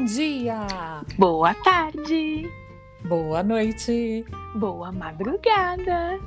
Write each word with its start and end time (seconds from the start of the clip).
Bom 0.00 0.06
dia! 0.06 1.04
Boa 1.18 1.52
tarde! 1.52 2.50
Boa 3.04 3.42
noite! 3.42 4.24
Boa 4.54 4.90
madrugada! 4.90 6.18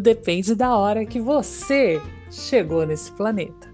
Depende 0.00 0.54
da 0.54 0.76
hora 0.76 1.04
que 1.04 1.20
você 1.20 2.00
chegou 2.30 2.86
nesse 2.86 3.10
planeta. 3.10 3.68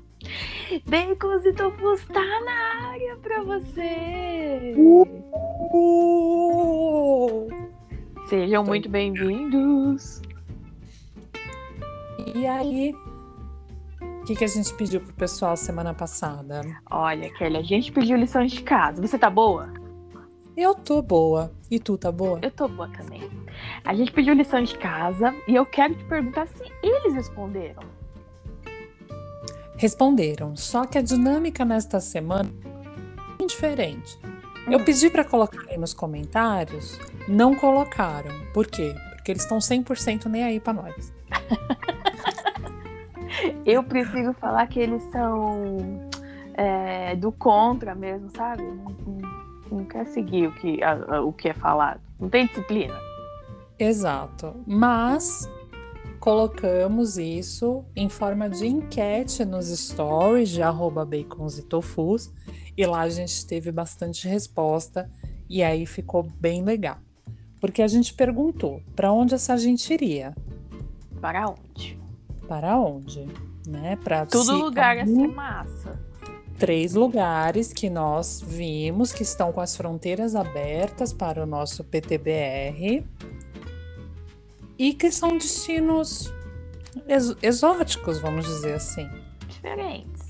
Bacons 0.87 1.45
e 1.45 1.53
Tofus 1.53 2.03
tá 2.07 2.41
na 2.47 2.89
área 2.89 3.15
pra 3.19 3.43
você! 3.43 4.75
Uh! 4.75 5.07
Sejam 8.31 8.65
muito 8.65 8.89
bem-vindos! 8.89 10.23
E 12.35 12.47
aí, 12.47 12.95
que, 14.29 14.37
que 14.37 14.45
a 14.45 14.49
gente 14.49 14.75
pediu 14.75 15.01
pro 15.01 15.15
pessoal 15.15 15.57
semana 15.57 15.95
passada? 15.95 16.61
Olha, 16.91 17.33
Kelly, 17.33 17.57
a 17.57 17.63
gente 17.63 17.91
pediu 17.91 18.15
lições 18.19 18.53
de 18.53 18.63
casa. 18.63 19.01
Você 19.01 19.19
tá 19.19 19.31
boa? 19.31 19.73
Eu 20.55 20.75
tô 20.75 21.01
boa. 21.01 21.51
E 21.71 21.79
tu 21.79 21.97
tá 21.97 22.13
boa? 22.13 22.39
Eu 22.43 22.51
tô 22.51 22.69
boa 22.69 22.91
também. 22.91 23.23
A 23.83 23.95
gente 23.95 24.13
pediu 24.13 24.35
lição 24.35 24.63
de 24.63 24.77
casa 24.77 25.35
e 25.47 25.55
eu 25.55 25.65
quero 25.65 25.95
te 25.95 26.05
perguntar 26.05 26.47
se 26.47 26.63
eles 26.83 27.15
responderam. 27.15 27.83
Responderam, 29.79 30.55
só 30.57 30.85
que 30.85 30.99
a 30.99 31.03
dinâmica 31.03 31.65
nesta 31.65 31.99
semana 31.99 32.51
é 33.41 33.47
diferente. 33.47 34.19
Eu 34.67 34.79
Hum. 34.81 34.85
pedi 34.85 35.09
para 35.09 35.25
colocar 35.25 35.65
aí 35.71 35.79
nos 35.79 35.95
comentários, 35.95 36.99
não 37.27 37.55
colocaram. 37.55 38.31
Por 38.53 38.67
quê? 38.67 38.95
Porque 39.15 39.33
eles 39.33 39.43
estão 39.43 39.59
100% 39.59 40.27
nem 40.27 40.45
aí 40.45 40.61
para 40.61 40.75
nós. 40.75 41.15
Eu 43.65 43.83
prefiro 43.83 44.33
falar 44.35 44.67
que 44.67 44.79
eles 44.81 45.03
são 45.05 45.77
é, 46.55 47.15
do 47.17 47.31
contra 47.33 47.95
mesmo, 47.95 48.29
sabe? 48.31 48.63
Não, 48.63 48.85
não- 49.07 49.39
não 49.71 49.85
quer 49.85 50.07
seguir 50.07 50.47
o 50.49 50.53
que, 50.53 50.83
a- 50.83 51.17
a- 51.17 51.23
o 51.23 51.33
que 51.33 51.49
é 51.49 51.55
falado. 51.55 52.01
Não 52.19 52.29
tem 52.29 52.47
disciplina. 52.47 52.95
Exato. 53.79 54.55
Mas 54.67 55.49
colocamos 56.19 57.17
isso 57.17 57.85
em 57.95 58.09
forma 58.09 58.49
de 58.51 58.67
enquete 58.67 59.45
nos 59.45 59.67
stories 59.69 60.49
de 60.49 60.63
arroba 60.63 61.05
bacons 61.05 61.59
e 61.59 61.63
tofus. 61.63 62.33
E 62.77 62.85
lá 62.87 63.03
a 63.03 63.09
gente 63.09 63.47
teve 63.47 63.71
bastante 63.71 64.27
resposta 64.27 65.09
e 65.49 65.63
aí 65.63 65.87
ficou 65.87 66.23
bem 66.41 66.63
legal. 66.65 66.99
Porque 67.61 67.83
a 67.83 67.89
gente 67.89 68.15
perguntou 68.15 68.83
para 68.97 69.13
onde 69.13 69.35
essa 69.35 69.57
gente 69.57 69.93
iria? 69.93 70.35
Para 71.21 71.49
onde? 71.51 71.99
Para 72.49 72.77
onde? 72.79 73.27
Né? 73.67 73.97
Para 74.03 74.25
Todo 74.27 74.57
lugar 74.57 74.97
assim 74.99 75.27
massa. 75.29 76.01
três 76.59 76.95
lugares 76.95 77.73
que 77.73 77.91
nós 77.91 78.41
vimos 78.45 79.13
que 79.13 79.23
estão 79.23 79.53
com 79.53 79.61
as 79.61 79.77
fronteiras 79.77 80.35
abertas 80.35 81.13
para 81.13 81.43
o 81.43 81.47
nosso 81.47 81.85
PTBR 81.85 83.05
e 84.79 84.95
que 84.95 85.11
são 85.11 85.37
destinos 85.37 86.33
ex- 87.07 87.37
exóticos, 87.43 88.19
vamos 88.21 88.47
dizer 88.47 88.75
assim. 88.75 89.09
Diferentes. 89.47 90.27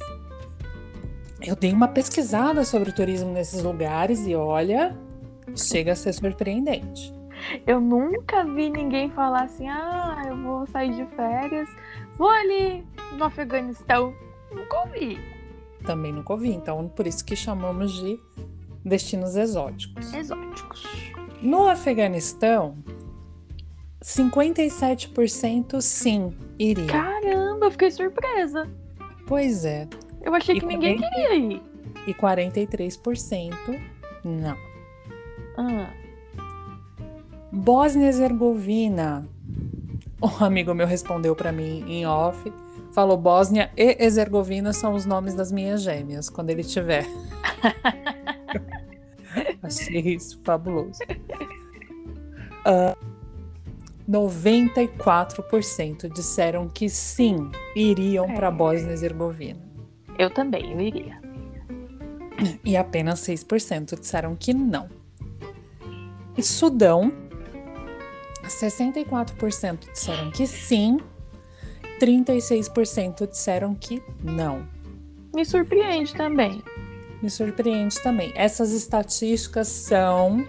Eu 1.40 1.54
dei 1.54 1.72
uma 1.72 1.86
pesquisada 1.88 2.64
sobre 2.64 2.90
o 2.90 2.92
turismo 2.92 3.30
nesses 3.32 3.62
lugares 3.62 4.26
e 4.26 4.34
olha, 4.34 4.96
chega 5.54 5.92
a 5.92 5.96
ser 5.96 6.12
surpreendente. 6.12 7.14
Eu 7.66 7.80
nunca 7.80 8.42
vi 8.44 8.68
ninguém 8.68 9.08
falar 9.10 9.44
assim: 9.44 9.68
ah, 9.68 10.24
eu 10.26 10.36
vou 10.42 10.66
sair 10.66 10.92
de 10.92 11.06
férias, 11.14 11.68
vou 12.18 12.28
ali 12.28 12.84
no 13.16 13.24
Afeganistão. 13.24 14.12
Nunca 14.52 14.80
ouvi. 14.80 15.18
Também 15.84 16.12
nunca 16.12 16.32
ouvi, 16.32 16.50
então 16.50 16.88
por 16.88 17.06
isso 17.06 17.24
que 17.24 17.36
chamamos 17.36 17.92
de 17.92 18.18
destinos 18.84 19.36
exóticos. 19.36 20.12
Exóticos. 20.12 20.82
No 21.40 21.68
Afeganistão, 21.68 22.76
57% 24.02 25.80
sim 25.80 26.32
iria. 26.58 26.86
Caramba, 26.86 27.66
eu 27.66 27.70
fiquei 27.70 27.90
surpresa. 27.90 28.68
Pois 29.26 29.64
é. 29.64 29.86
Eu 30.22 30.34
achei 30.34 30.56
E 30.56 30.60
que 30.60 30.66
ninguém 30.66 30.96
também- 30.96 31.10
queria 31.10 31.34
ir. 31.36 31.62
E 32.06 32.14
43% 32.14 33.54
não. 34.24 34.56
Ah, 35.56 35.90
Bósnia 37.52 38.04
e 38.04 38.08
Herzegovina. 38.08 39.28
Um 40.20 40.44
amigo 40.44 40.74
meu 40.74 40.86
respondeu 40.86 41.34
para 41.36 41.52
mim 41.52 41.84
em 41.88 42.04
off. 42.06 42.52
Falou 42.92 43.16
Bósnia 43.16 43.70
e 43.76 43.96
Herzegovina 44.02 44.72
são 44.72 44.94
os 44.94 45.06
nomes 45.06 45.34
das 45.34 45.52
minhas 45.52 45.82
gêmeas, 45.82 46.28
quando 46.28 46.50
ele 46.50 46.64
tiver. 46.64 47.06
Achei 49.62 50.14
isso 50.14 50.40
fabuloso. 50.42 50.98
Ah, 52.64 52.96
94% 54.08 56.12
disseram 56.12 56.68
que 56.68 56.88
sim, 56.88 57.50
iriam 57.76 58.26
para 58.34 58.48
É. 58.48 58.50
Bósnia 58.50 58.88
e 58.88 58.92
Herzegovina. 58.92 59.60
eu 60.18 60.30
também, 60.30 60.72
eu 60.72 60.80
iria. 60.80 61.20
E 62.64 62.76
apenas 62.76 63.20
6% 63.20 63.98
disseram 63.98 64.34
que 64.34 64.54
não. 64.54 64.88
E 66.36 66.42
Sudão, 66.42 67.12
64% 68.48 69.92
disseram 69.92 70.30
que 70.30 70.46
sim, 70.46 70.98
36% 72.00 73.28
disseram 73.28 73.74
que 73.74 74.02
não. 74.22 74.66
Me 75.34 75.44
surpreende 75.44 76.14
também. 76.14 76.62
Me 77.22 77.30
surpreende 77.30 78.00
também. 78.02 78.32
Essas 78.34 78.72
estatísticas 78.72 79.68
são 79.68 80.46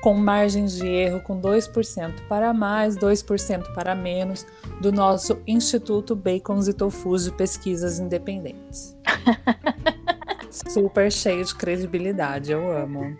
com 0.00 0.14
margens 0.14 0.76
de 0.76 0.86
erro 0.86 1.20
com 1.20 1.40
2% 1.40 2.26
para 2.28 2.52
mais, 2.54 2.96
2% 2.96 3.74
para 3.74 3.94
menos, 3.94 4.46
do 4.80 4.92
nosso 4.92 5.40
Instituto 5.46 6.14
Bacons 6.14 6.68
e 6.68 6.72
Tofus 6.72 7.24
de 7.24 7.32
Pesquisas 7.32 7.98
Independentes. 7.98 8.96
Super 10.50 11.10
cheio 11.10 11.44
de 11.44 11.54
credibilidade, 11.54 12.52
eu 12.52 12.70
amo. 12.70 13.16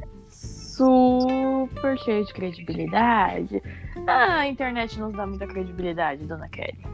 Super 0.79 1.99
cheio 1.99 2.25
de 2.25 2.33
credibilidade. 2.33 3.61
Ah, 4.07 4.41
a 4.41 4.49
internet 4.49 4.97
nos 5.01 5.13
dá 5.13 5.27
muita 5.27 5.45
credibilidade, 5.45 6.25
dona 6.25 6.49
Kelly. 6.49 6.87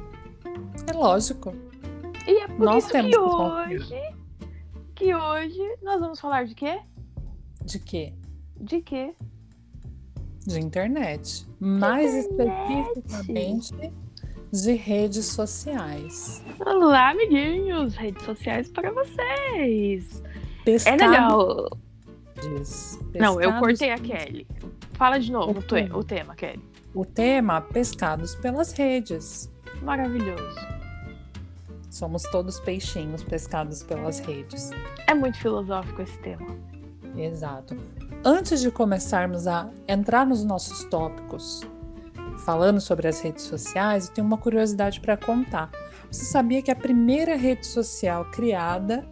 É 0.88 0.92
lógico. 0.94 1.54
E 2.26 2.38
é 2.38 2.48
por 2.48 2.60
Nós 2.60 2.84
isso 2.84 2.92
temos 2.92 3.10
que 3.10 3.18
hoje. 3.18 4.02
Que 4.94 5.14
hoje 5.14 5.76
nós 5.82 6.00
vamos 6.00 6.18
falar 6.18 6.46
de 6.46 6.54
quê? 6.54 6.80
De 7.62 7.78
quê? 7.78 8.14
De 8.58 8.80
quê? 8.80 9.14
De 10.46 10.58
internet. 10.58 11.46
Mais 11.60 12.14
internet? 12.14 12.98
especificamente 12.98 13.92
de 14.50 14.72
redes 14.72 15.26
sociais. 15.26 16.42
Olá, 16.64 17.10
amiguinhos! 17.10 17.96
Redes 17.96 18.22
sociais 18.22 18.70
para 18.70 18.90
vocês! 18.92 20.22
É 20.66 20.96
Pescados. 22.48 22.98
Não, 23.14 23.40
eu 23.40 23.52
cortei 23.58 23.90
a 23.90 23.98
Kelly. 23.98 24.46
Fala 24.94 25.18
de 25.18 25.30
novo 25.30 25.58
O 25.58 25.98
o 25.98 26.04
tema, 26.04 26.34
Kelly. 26.34 26.62
O 26.94 27.04
tema: 27.04 27.60
pescados 27.60 28.34
pelas 28.36 28.72
redes. 28.72 29.50
Maravilhoso. 29.82 30.74
Somos 31.90 32.22
todos 32.24 32.58
peixinhos 32.60 33.22
pescados 33.22 33.82
pelas 33.82 34.18
redes. 34.18 34.70
É 35.06 35.14
muito 35.14 35.38
filosófico 35.38 36.02
esse 36.02 36.18
tema. 36.18 36.46
Exato. 37.16 37.76
Antes 38.24 38.60
de 38.60 38.70
começarmos 38.70 39.46
a 39.46 39.70
entrar 39.86 40.26
nos 40.26 40.44
nossos 40.44 40.84
tópicos, 40.84 41.62
falando 42.44 42.80
sobre 42.80 43.06
as 43.06 43.20
redes 43.20 43.44
sociais, 43.44 44.08
eu 44.08 44.14
tenho 44.14 44.26
uma 44.26 44.38
curiosidade 44.38 45.00
para 45.00 45.16
contar. 45.16 45.70
Você 46.10 46.24
sabia 46.24 46.62
que 46.62 46.70
a 46.70 46.76
primeira 46.76 47.36
rede 47.36 47.66
social 47.66 48.24
criada 48.26 49.06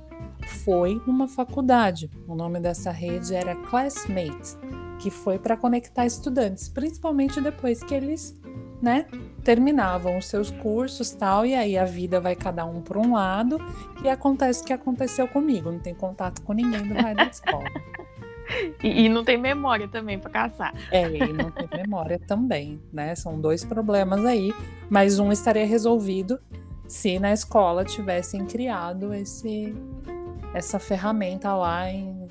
foi 0.47 1.00
numa 1.06 1.29
faculdade? 1.29 2.11
O 2.27 2.35
nome 2.35 2.61
dessa 2.61 2.91
rede 2.91 3.35
era 3.35 3.55
Classmates, 3.55 4.59
que 4.99 5.11
foi 5.11 5.39
para 5.39 5.56
conectar 5.56 6.06
estudantes, 6.06 6.69
principalmente 6.69 7.41
depois 7.41 7.83
que 7.83 7.94
eles, 7.94 8.35
né, 8.81 9.06
terminavam 9.43 10.17
os 10.17 10.27
seus 10.27 10.50
cursos, 10.50 11.11
tal, 11.11 11.44
e 11.44 11.55
aí 11.55 11.77
a 11.77 11.85
vida 11.85 12.21
vai 12.21 12.37
cada 12.37 12.65
um 12.65 12.81
por 12.81 12.97
um 12.97 13.15
lado, 13.15 13.59
e 14.05 14.09
acontece 14.09 14.62
o 14.62 14.67
que 14.67 14.73
aconteceu 14.73 15.27
comigo, 15.27 15.71
não 15.71 15.81
tem 15.81 15.94
contato 15.94 16.43
com 16.43 16.53
ninguém 16.53 16.87
do 16.87 16.94
raio 16.94 17.17
da 17.17 17.25
escola. 17.25 17.65
E, 18.83 19.05
e 19.05 19.09
não 19.09 19.25
tem 19.25 19.39
memória 19.39 19.89
também 19.89 20.19
para 20.19 20.31
caçar. 20.31 20.75
É, 20.91 21.09
e 21.09 21.33
não 21.33 21.50
tem 21.50 21.67
memória 21.73 22.19
também, 22.19 22.83
né? 22.93 23.15
São 23.15 23.41
dois 23.41 23.65
problemas 23.65 24.25
aí, 24.27 24.53
mas 24.91 25.19
um 25.19 25.33
estaria 25.33 25.65
resolvido 25.65 26.39
se 26.87 27.19
na 27.19 27.33
escola 27.33 27.85
tivessem 27.85 28.44
criado 28.44 29.15
esse 29.15 29.75
essa 30.54 30.78
ferramenta 30.78 31.54
lá 31.54 31.88
em 31.90 32.28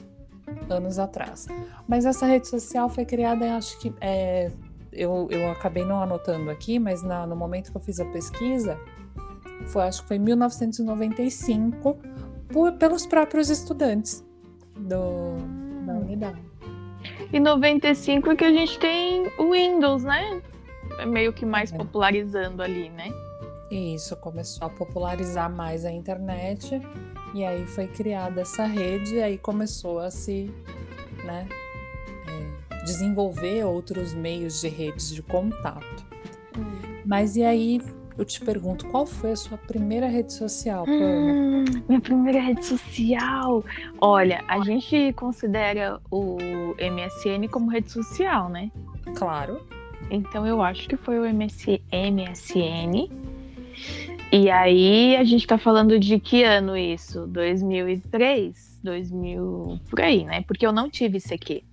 anos 0.70 1.00
atrás. 1.00 1.48
Mas 1.88 2.06
essa 2.06 2.26
rede 2.26 2.48
social 2.48 2.90
foi 2.90 3.06
criada, 3.06 3.56
acho 3.56 3.80
que 3.80 3.94
é, 4.02 4.52
eu, 4.92 5.28
eu 5.32 5.50
acabei 5.52 5.86
não 5.86 6.02
anotando 6.02 6.50
aqui, 6.50 6.78
mas 6.80 7.02
na- 7.04 7.26
no 7.26 7.36
momento 7.36 7.72
que 7.72 7.78
eu 7.78 7.82
fiz 7.82 8.00
a 8.00 8.06
pesquisa, 8.06 8.78
foi, 9.68 9.84
acho 9.84 10.02
que 10.02 10.08
foi 10.10 10.18
em 10.18 10.20
1995, 10.20 11.98
por- 12.50 12.74
pelos 12.74 13.06
próprios 13.06 13.50
estudantes 13.50 14.24
do, 14.76 15.36
da 15.86 15.94
unidade. 15.94 16.40
E 17.32 17.40
95 17.40 18.32
é 18.32 18.36
que 18.36 18.44
a 18.44 18.52
gente 18.52 18.78
tem 18.80 19.32
o 19.40 19.52
Windows, 19.52 20.04
né? 20.04 20.42
É 21.00 21.06
meio 21.06 21.32
que 21.32 21.46
mais 21.46 21.72
É. 21.72 21.78
popularizando 21.78 22.62
ali, 22.62 22.90
né? 22.90 23.10
E 23.72 23.96
isso 23.96 24.16
começou 24.18 24.68
a 24.68 24.70
popularizar 24.70 25.50
mais 25.50 25.86
a 25.86 25.92
internet 25.92 26.82
e 27.34 27.46
aí 27.46 27.66
foi 27.66 27.88
criada 27.88 28.42
essa 28.42 28.66
rede 28.66 29.16
e 29.16 29.24
aí 29.24 29.38
começou 29.38 30.00
a 30.00 30.12
se 30.12 30.52
né, 31.24 31.48
é, 32.28 32.84
desenvolver 32.84 33.64
outros 33.64 34.14
meios 34.14 34.60
de 34.60 34.68
redes 34.68 35.10
de 35.10 35.24
contato. 35.24 36.06
Mas 37.06 37.38
e 37.38 37.44
aí 37.44 37.82
eu 38.18 38.26
te 38.26 38.42
pergunto, 38.42 38.86
qual 38.90 39.06
foi 39.06 39.32
a 39.32 39.36
sua 39.38 39.58
primeira 39.58 40.08
rede 40.08 40.34
social, 40.34 40.84
Pamela? 40.84 41.32
Hum, 41.32 41.66
minha 41.88 42.02
primeira 42.02 42.42
rede 42.42 42.66
social. 42.66 43.64
Olha, 44.02 44.44
a 44.50 44.60
gente 44.66 45.14
considera 45.14 45.98
o 46.12 46.38
MSN 46.78 47.48
como 47.50 47.72
rede 47.72 47.90
social, 47.90 48.50
né? 48.50 48.70
Claro. 49.16 49.66
Então 50.10 50.46
eu 50.46 50.62
acho 50.62 50.90
que 50.90 50.98
foi 50.98 51.18
o 51.20 51.26
MS, 51.26 51.82
MSN. 51.90 53.21
E 54.32 54.50
aí 54.50 55.18
a 55.18 55.24
gente 55.24 55.46
tá 55.46 55.58
falando 55.58 56.00
de 56.00 56.20
que 56.20 56.44
ano 56.44 56.78
isso? 56.78 57.28
2003? 57.28 58.80
2000, 58.84 59.80
por 59.90 60.02
aí, 60.02 60.24
né? 60.24 60.42
Porque 60.44 60.66
eu 60.66 60.72
não 60.72 60.90
tive 60.90 61.18
ICQ. 61.18 61.64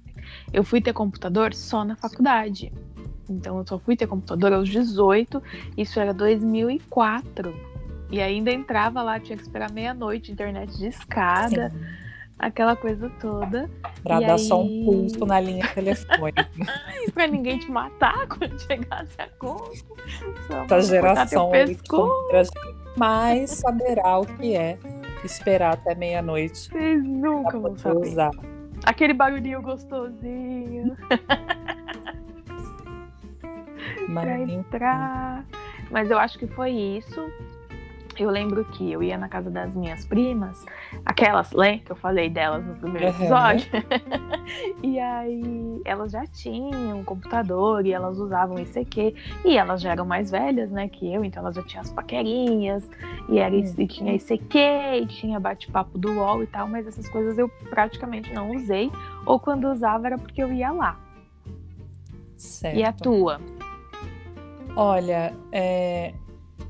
Eu 0.52 0.64
fui 0.64 0.80
ter 0.80 0.92
computador 0.92 1.54
só 1.54 1.84
na 1.84 1.96
faculdade. 1.96 2.72
Então 3.28 3.58
eu 3.58 3.66
só 3.66 3.78
fui 3.78 3.96
ter 3.96 4.06
computador 4.06 4.52
aos 4.52 4.68
18, 4.68 5.42
isso 5.76 6.00
era 6.00 6.12
2004. 6.12 7.54
E 8.10 8.20
ainda 8.20 8.50
entrava 8.50 9.02
lá, 9.02 9.20
tinha 9.20 9.36
que 9.36 9.42
esperar 9.42 9.70
meia-noite, 9.70 10.32
internet 10.32 10.76
de 10.76 10.86
escada, 10.86 11.70
Sim, 11.70 11.78
aquela 12.38 12.76
coisa 12.76 13.10
toda. 13.20 13.68
Pra 14.02 14.20
dar 14.20 14.38
só 14.38 14.62
um 14.62 14.66
aí- 14.66 14.84
pulso 14.84 15.26
na 15.26 15.40
linha 15.40 15.66
telefônica. 15.74 16.48
Pra 17.12 17.26
ninguém 17.26 17.58
te 17.58 17.70
matar 17.70 18.26
quando 18.28 18.58
chegasse 18.60 19.20
a 19.20 19.28
conta. 19.38 19.72
Essa 20.64 20.80
geração 20.82 21.52
aí 21.52 21.76
mas 22.96 23.50
saberá 23.50 24.18
o 24.18 24.26
que 24.26 24.56
é 24.56 24.76
esperar 25.24 25.74
até 25.74 25.94
meia-noite 25.94 26.68
Vocês 26.68 27.04
nunca 27.04 27.58
vão 27.58 27.76
saber. 27.78 28.08
usar. 28.08 28.30
Aquele 28.84 29.12
barulhinho 29.12 29.60
gostosinho 29.62 30.96
Mas, 34.08 34.24
pra 34.24 34.38
entrar. 34.40 35.44
Mas 35.90 36.10
eu 36.10 36.18
acho 36.18 36.38
que 36.38 36.46
foi 36.46 36.70
isso. 36.70 37.20
Eu 38.18 38.30
lembro 38.30 38.64
que 38.64 38.90
eu 38.90 39.00
ia 39.02 39.16
na 39.16 39.28
casa 39.28 39.48
das 39.48 39.74
minhas 39.76 40.04
primas, 40.04 40.66
aquelas, 41.04 41.52
né, 41.52 41.78
que 41.78 41.92
eu 41.92 41.96
falei 41.96 42.28
delas 42.28 42.66
no 42.66 42.74
primeiro 42.74 43.08
episódio. 43.08 43.68
e 44.82 44.98
aí 44.98 45.80
elas 45.84 46.10
já 46.10 46.26
tinham 46.26 46.98
um 46.98 47.04
computador 47.04 47.86
e 47.86 47.92
elas 47.92 48.18
usavam 48.18 48.58
ICQ. 48.58 49.14
E 49.44 49.56
elas 49.56 49.80
já 49.80 49.92
eram 49.92 50.04
mais 50.04 50.30
velhas, 50.30 50.70
né, 50.70 50.88
que 50.88 51.12
eu, 51.12 51.24
então 51.24 51.42
elas 51.42 51.54
já 51.54 51.62
tinham 51.62 51.82
as 51.82 51.92
paquerinhas. 51.92 52.90
E, 53.28 53.38
era, 53.38 53.54
e 53.54 53.86
tinha 53.86 54.14
ICQ, 54.14 54.58
e 55.02 55.06
tinha 55.06 55.38
bate-papo 55.38 55.96
do 55.96 56.12
UOL 56.12 56.42
e 56.42 56.46
tal, 56.46 56.66
mas 56.66 56.86
essas 56.86 57.08
coisas 57.08 57.38
eu 57.38 57.48
praticamente 57.70 58.32
não 58.32 58.50
usei. 58.50 58.90
Ou 59.24 59.38
quando 59.38 59.70
usava 59.70 60.08
era 60.08 60.18
porque 60.18 60.42
eu 60.42 60.52
ia 60.52 60.72
lá. 60.72 60.98
certo. 62.36 62.76
E 62.76 62.82
a 62.82 62.92
tua? 62.92 63.40
Olha, 64.74 65.34
é, 65.50 66.14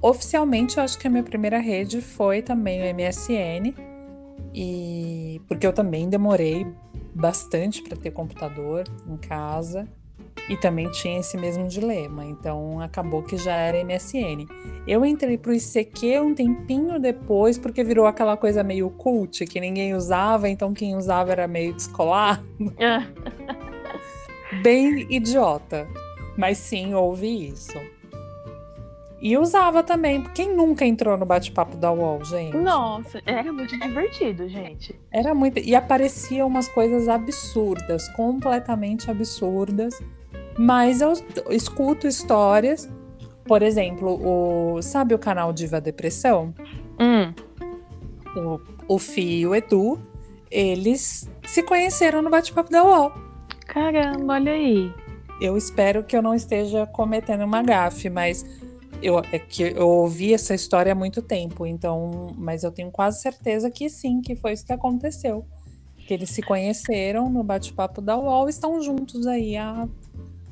oficialmente 0.01 0.79
eu 0.79 0.85
acho 0.85 0.99
que 0.99 1.07
a 1.07 1.11
minha 1.11 1.23
primeira 1.23 1.59
rede 1.59 2.01
foi 2.01 2.43
também 2.43 2.81
o 2.81 2.95
MSN. 2.95 3.75
E 4.55 5.41
porque 5.47 5.67
eu 5.67 5.73
também 5.73 6.09
demorei 6.09 6.67
bastante 7.15 7.83
para 7.83 7.97
ter 7.97 8.11
computador 8.11 8.85
em 9.07 9.17
casa 9.17 9.87
e 10.49 10.57
também 10.57 10.91
tinha 10.91 11.21
esse 11.21 11.37
mesmo 11.37 11.69
dilema. 11.69 12.25
Então 12.25 12.81
acabou 12.81 13.23
que 13.23 13.37
já 13.37 13.55
era 13.55 13.85
MSN. 13.85 14.47
Eu 14.87 15.05
entrei 15.05 15.37
pro 15.37 15.55
ICQ 15.55 16.21
um 16.21 16.35
tempinho 16.35 16.99
depois 16.99 17.59
porque 17.59 17.85
virou 17.85 18.07
aquela 18.07 18.37
coisa 18.37 18.63
meio 18.63 18.89
cult 18.91 19.45
que 19.47 19.61
ninguém 19.61 19.95
usava, 19.95 20.49
então 20.49 20.73
quem 20.73 20.97
usava 20.97 21.33
era 21.33 21.47
meio 21.47 21.75
descolar, 21.75 22.43
bem 24.63 25.07
idiota. 25.11 25.87
Mas 26.37 26.59
sim, 26.59 26.95
houve 26.95 27.49
isso. 27.49 27.79
E 29.21 29.37
usava 29.37 29.83
também. 29.83 30.23
Quem 30.35 30.55
nunca 30.55 30.85
entrou 30.85 31.17
no 31.17 31.27
bate-papo 31.27 31.77
da 31.77 31.91
UOL, 31.91 32.25
gente? 32.25 32.57
Nossa, 32.57 33.21
era 33.27 33.53
muito 33.53 33.77
divertido, 33.77 34.49
gente. 34.49 34.99
Era 35.11 35.35
muito. 35.35 35.59
E 35.59 35.75
apareciam 35.75 36.47
umas 36.47 36.69
coisas 36.69 37.09
absurdas, 37.09 38.09
completamente 38.11 39.11
absurdas. 39.11 40.01
Mas 40.57 41.01
eu 41.01 41.13
escuto 41.51 42.07
histórias. 42.07 42.89
Por 43.45 43.63
exemplo, 43.63 44.21
o 44.23 44.83
sabe 44.83 45.15
o 45.15 45.19
canal 45.19 45.53
Diva 45.53 45.81
Depressão? 45.81 46.55
Hum. 47.01 47.33
O, 48.37 48.61
o 48.95 48.99
Fih 48.99 49.41
e 49.41 49.47
o 49.47 49.55
Edu, 49.55 49.99
eles 50.51 51.29
se 51.45 51.63
conheceram 51.63 52.23
no 52.23 52.31
bate-papo 52.31 52.71
da 52.71 52.85
UOL. 52.85 53.13
Caramba, 53.67 54.35
olha 54.35 54.53
aí. 54.53 54.93
Eu 55.41 55.57
espero 55.57 56.05
que 56.05 56.17
eu 56.17 56.23
não 56.23 56.35
esteja 56.35 56.87
cometendo 56.87 57.45
uma 57.45 57.63
gafe, 57.63 58.11
mas 58.11 58.45
eu, 59.03 59.19
é 59.33 59.39
que 59.39 59.63
eu 59.63 59.89
ouvi 59.89 60.35
essa 60.35 60.55
história 60.55 60.93
há 60.93 60.95
muito 60.95 61.23
tempo, 61.23 61.67
então, 61.67 62.35
mas 62.37 62.65
eu 62.65 62.71
tenho 62.73 62.91
quase 62.91 63.21
certeza 63.23 63.71
que 63.71 63.89
sim, 63.89 64.21
que 64.21 64.35
foi 64.37 64.53
isso 64.53 64.67
que 64.67 64.73
aconteceu. 64.73 65.47
Que 66.07 66.15
eles 66.15 66.31
se 66.31 66.43
conheceram 66.43 67.29
no 67.29 67.43
bate-papo 67.45 68.01
da 68.01 68.17
UOL 68.17 68.47
e 68.47 68.51
estão 68.51 68.81
juntos 68.83 69.27
aí 69.27 69.57
há 69.57 69.87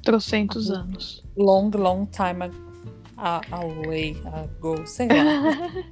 Trocentos 0.02 0.70
anos. 0.70 1.24
long, 1.36 1.70
long 1.74 2.04
time 2.06 2.44
ag- 2.44 2.54
a- 3.16 3.40
away 3.52 4.16
ago, 4.32 4.86
sei 4.86 5.08
lá. 5.08 5.16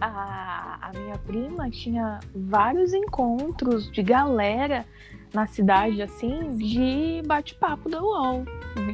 A, 0.00 0.88
a 0.88 0.92
minha 0.98 1.18
prima 1.18 1.70
tinha 1.70 2.20
vários 2.34 2.92
encontros 2.94 3.90
de 3.90 4.02
galera 4.02 4.84
na 5.32 5.46
cidade, 5.46 6.00
assim, 6.02 6.54
de 6.56 7.22
bate-papo 7.26 7.88
da 7.88 8.02
UOL. 8.02 8.44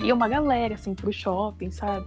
Ia 0.02 0.14
uma 0.14 0.28
galera, 0.28 0.74
assim, 0.74 0.94
pro 0.94 1.12
shopping, 1.12 1.70
sabe? 1.70 2.06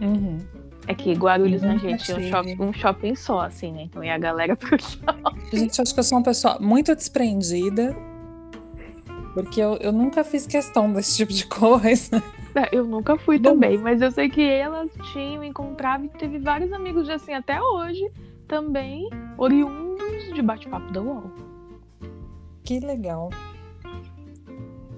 Uhum. 0.00 0.38
É 0.86 0.94
que 0.94 1.12
Guarulhos, 1.12 1.62
né, 1.62 1.74
Nunca 1.74 1.88
gente, 1.88 2.04
tinha 2.04 2.18
um 2.18 2.22
shopping, 2.22 2.56
um 2.62 2.72
shopping 2.72 3.14
só, 3.14 3.40
assim, 3.42 3.72
né? 3.72 3.82
Então 3.82 4.02
ia 4.02 4.14
a 4.14 4.18
galera 4.18 4.56
pro 4.56 4.76
shopping. 4.80 5.56
Gente, 5.56 5.80
acho 5.80 5.94
que 5.94 6.00
eu 6.00 6.04
sou 6.04 6.18
uma 6.18 6.24
pessoa 6.24 6.58
muito 6.60 6.94
desprendida, 6.94 7.96
porque 9.34 9.60
eu, 9.60 9.76
eu 9.76 9.92
nunca 9.92 10.24
fiz 10.24 10.46
questão 10.46 10.92
desse 10.92 11.16
tipo 11.16 11.32
de 11.32 11.46
coisa. 11.46 12.22
É, 12.54 12.76
Eu 12.76 12.84
nunca 12.84 13.16
fui 13.16 13.38
Bom. 13.38 13.50
também, 13.50 13.78
mas 13.78 14.02
eu 14.02 14.10
sei 14.10 14.28
que 14.28 14.42
elas 14.42 14.90
tinham, 15.12 15.44
encontrava 15.44 16.04
e 16.04 16.08
teve 16.08 16.38
vários 16.38 16.72
amigos 16.72 17.06
de 17.06 17.12
assim 17.12 17.32
até 17.32 17.62
hoje 17.62 18.10
também, 18.48 19.08
oriundos 19.38 20.34
de 20.34 20.42
bate-papo 20.42 20.92
da 20.92 21.00
UOL. 21.00 21.30
Que 22.64 22.80
legal. 22.80 23.30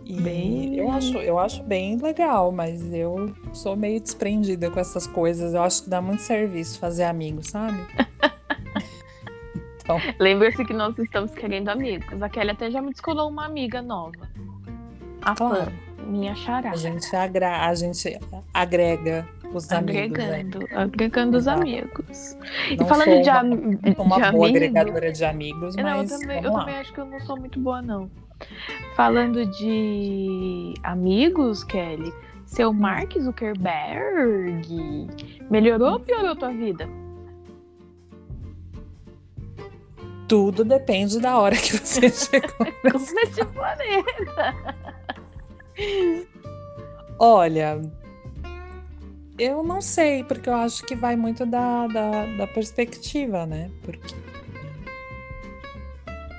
E 0.05 0.21
Bem- 0.21 0.77
eu 0.77 0.91
acho, 0.91 1.17
eu 1.19 1.39
acho 1.39 1.63
bem 1.63 1.97
legal, 1.97 2.51
mas 2.53 2.93
eu 2.93 3.33
sou 3.53 3.77
meio 3.77 4.01
desprendida 4.01 4.71
com 4.71 4.81
essas 4.81 5.07
coisas. 5.07 5.55
Eu 5.55 5.63
acho 5.63 5.85
que 5.85 5.91
dá 5.91 6.01
muito 6.01 6.21
serviço 6.23 6.79
fazer 6.79 7.05
amigos, 7.05 7.49
sabe? 7.49 7.79
então, 9.81 9.99
Lembra-se 10.19 10.65
que 10.65 10.73
nós 10.73 10.97
estamos 10.99 11.33
querendo 11.33 11.69
amigos. 11.69 12.21
A 12.21 12.29
Kelly 12.29 12.51
até 12.51 12.71
já 12.71 12.81
me 12.83 12.91
descolou 12.91 13.29
uma 13.29 13.47
amiga 13.47 13.81
nova. 13.83 14.29
A 15.23 15.35
Claro. 15.35 15.67
Fã, 15.67 15.73
minha 16.07 16.35
xará. 16.35 16.71
a 16.73 16.77
gente, 16.77 17.15
agra 17.15 17.67
a 17.69 17.75
gente 17.75 18.19
agrega 18.53 19.27
os 19.55 19.71
amigos. 19.71 20.19
né? 20.19 20.25
Agregando, 20.41 20.69
agregando 20.75 21.37
os 21.39 21.47
amigos. 21.47 22.37
E 22.71 22.77
Não 22.77 22.87
falando 22.87 23.05
sou 23.05 23.23
de, 23.23 23.31
am 23.31 23.51
uma 23.99 24.21
de 24.21 24.33
boa 24.33 24.49
agregadora 24.49 25.13
de 25.13 25.25
amigos, 25.25 25.77
Não, 25.77 25.89
eu 25.89 25.97
mas 25.99 26.11
também, 26.11 26.43
eu 26.43 26.53
também 26.53 26.75
acho 26.77 26.93
que 26.93 26.99
eu 27.01 27.05
não 27.05 27.21
sou 27.21 27.39
muito 27.39 27.61
boa, 27.61 27.81
não. 27.81 28.11
Falando 28.95 29.47
de 29.47 30.75
amigos, 30.83 31.65
Kelly, 31.65 32.13
seu 32.45 32.73
Mark 32.73 33.19
Zuckerberg 33.19 35.09
melhorou 35.51 35.93
ou 35.93 36.01
piorou 36.01 36.37
tua 36.37 36.53
vida? 36.53 36.89
Tudo 40.29 40.65
depende 40.65 41.21
da 41.21 41.39
hora 41.39 41.57
que 41.57 41.77
você 41.77 42.09
chegou. 42.11 42.67
Nesse 42.85 43.45
planeta. 43.47 44.55
Olha, 47.19 47.81
eu 49.39 49.63
não 49.63 49.81
sei, 49.81 50.25
porque 50.25 50.49
eu 50.49 50.55
acho 50.55 50.85
que 50.85 50.95
vai 50.95 51.17
muito 51.17 51.45
da, 51.45 51.87
da, 51.87 52.27
da 52.37 52.47
perspectiva, 52.47 53.47
né? 53.47 53.71
Porque 53.83 54.15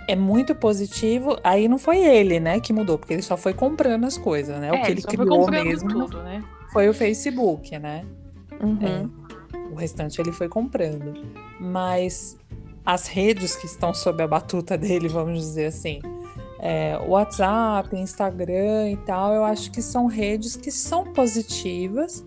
é 0.08 0.16
muito 0.16 0.54
positivo. 0.56 1.38
Aí 1.44 1.68
não 1.68 1.78
foi 1.78 1.98
ele, 2.04 2.40
né, 2.40 2.60
que 2.60 2.74
mudou, 2.74 2.98
porque 2.98 3.14
ele 3.14 3.22
só 3.22 3.38
foi 3.38 3.54
comprando 3.54 4.06
as 4.06 4.18
coisas, 4.18 4.60
né? 4.60 4.72
o 4.72 4.76
É, 4.76 4.82
que 4.82 4.92
ele 4.92 5.02
criou 5.02 5.50
mesmo 5.50 5.90
tudo, 5.90 6.24
né? 6.24 6.44
foi 6.74 6.90
o 6.90 6.94
Facebook, 6.94 7.78
né? 7.78 8.04
Uhum. 8.62 9.10
O 9.72 9.76
restante 9.76 10.20
ele 10.20 10.32
foi 10.32 10.50
comprando. 10.50 11.14
Mas 11.60 12.38
as 12.86 13.08
redes 13.08 13.56
que 13.56 13.66
estão 13.66 13.94
sob 13.94 14.22
a 14.24 14.28
batuta 14.28 14.78
dele, 14.78 15.08
vamos 15.08 15.40
dizer 15.40 15.68
assim. 15.68 16.02
É, 16.60 16.98
WhatsApp, 17.08 17.96
Instagram 17.96 18.90
e 18.92 18.98
tal, 18.98 19.34
eu 19.34 19.44
acho 19.44 19.70
que 19.70 19.82
são 19.82 20.08
redes 20.08 20.56
que 20.56 20.72
são 20.72 21.12
positivas, 21.14 22.26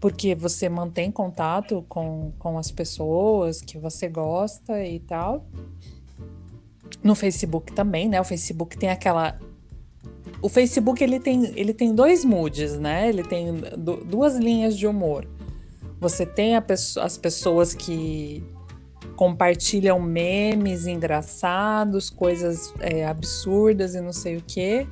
porque 0.00 0.34
você 0.34 0.68
mantém 0.68 1.10
contato 1.10 1.84
com, 1.88 2.32
com 2.38 2.58
as 2.58 2.70
pessoas 2.70 3.62
que 3.62 3.78
você 3.78 4.08
gosta 4.08 4.84
e 4.84 4.98
tal. 5.00 5.46
No 7.02 7.14
Facebook 7.14 7.72
também, 7.72 8.08
né? 8.08 8.20
O 8.20 8.24
Facebook 8.24 8.76
tem 8.76 8.90
aquela. 8.90 9.38
O 10.42 10.48
Facebook 10.48 11.02
ele 11.02 11.18
tem, 11.18 11.52
ele 11.56 11.72
tem 11.72 11.94
dois 11.94 12.24
moods, 12.24 12.78
né? 12.78 13.08
Ele 13.08 13.22
tem 13.22 13.54
duas 14.04 14.36
linhas 14.36 14.76
de 14.76 14.86
humor. 14.86 15.26
Você 16.00 16.26
tem 16.26 16.56
as 16.56 17.16
pessoas 17.16 17.74
que 17.74 18.44
compartilham 19.16 19.98
memes 20.00 20.86
engraçados, 20.86 22.10
coisas 22.10 22.72
é, 22.80 23.06
absurdas 23.06 23.94
e 23.94 24.00
não 24.00 24.12
sei 24.12 24.36
o 24.36 24.42
que. 24.42 24.86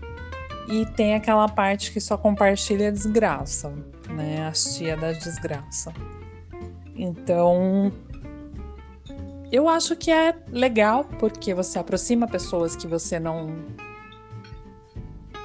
E 0.68 0.86
tem 0.96 1.14
aquela 1.14 1.46
parte 1.46 1.92
que 1.92 2.00
só 2.00 2.16
compartilha 2.16 2.90
desgraça, 2.90 3.72
né? 4.08 4.46
As 4.46 4.76
tia 4.76 4.96
da 4.96 5.12
desgraça. 5.12 5.92
Então, 6.96 7.92
eu 9.54 9.68
acho 9.68 9.94
que 9.94 10.10
é 10.10 10.34
legal 10.48 11.04
porque 11.20 11.54
você 11.54 11.78
aproxima 11.78 12.26
pessoas 12.26 12.74
que 12.74 12.88
você 12.88 13.20
não 13.20 13.54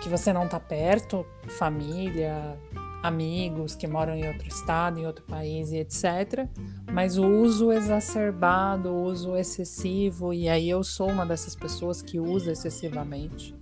que 0.01 0.09
você 0.09 0.33
não 0.33 0.47
tá 0.47 0.59
perto, 0.59 1.23
família, 1.47 2.57
amigos 3.03 3.75
que 3.75 3.85
moram 3.85 4.15
em 4.15 4.27
outro 4.27 4.47
estado, 4.47 4.97
em 4.97 5.05
outro 5.05 5.23
país 5.25 5.71
e 5.71 5.77
etc. 5.77 6.47
Mas 6.91 7.19
o 7.19 7.27
uso 7.27 7.71
exacerbado, 7.71 8.89
o 8.89 9.03
uso 9.03 9.35
excessivo, 9.35 10.33
e 10.33 10.49
aí 10.49 10.67
eu 10.67 10.83
sou 10.83 11.09
uma 11.09 11.23
dessas 11.23 11.53
pessoas 11.53 12.01
que 12.01 12.19
usa 12.19 12.53
excessivamente. 12.53 13.53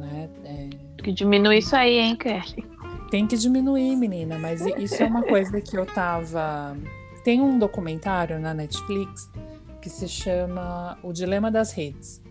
Né? 0.00 0.30
É... 0.44 0.70
Que 1.00 1.12
diminui 1.12 1.58
isso 1.58 1.76
aí, 1.76 1.98
hein, 1.98 2.16
Kelly? 2.16 2.66
Tem 3.08 3.24
que 3.24 3.36
diminuir, 3.36 3.94
menina, 3.94 4.36
mas 4.36 4.66
isso 4.78 5.00
é 5.00 5.06
uma 5.06 5.22
coisa 5.22 5.60
que 5.60 5.78
eu 5.78 5.86
tava. 5.86 6.76
Tem 7.24 7.40
um 7.40 7.58
documentário 7.58 8.38
na 8.38 8.54
Netflix 8.54 9.30
que 9.80 9.88
se 9.90 10.06
chama 10.06 10.98
O 11.02 11.12
Dilema 11.12 11.50
das 11.50 11.72
Redes. 11.72 12.22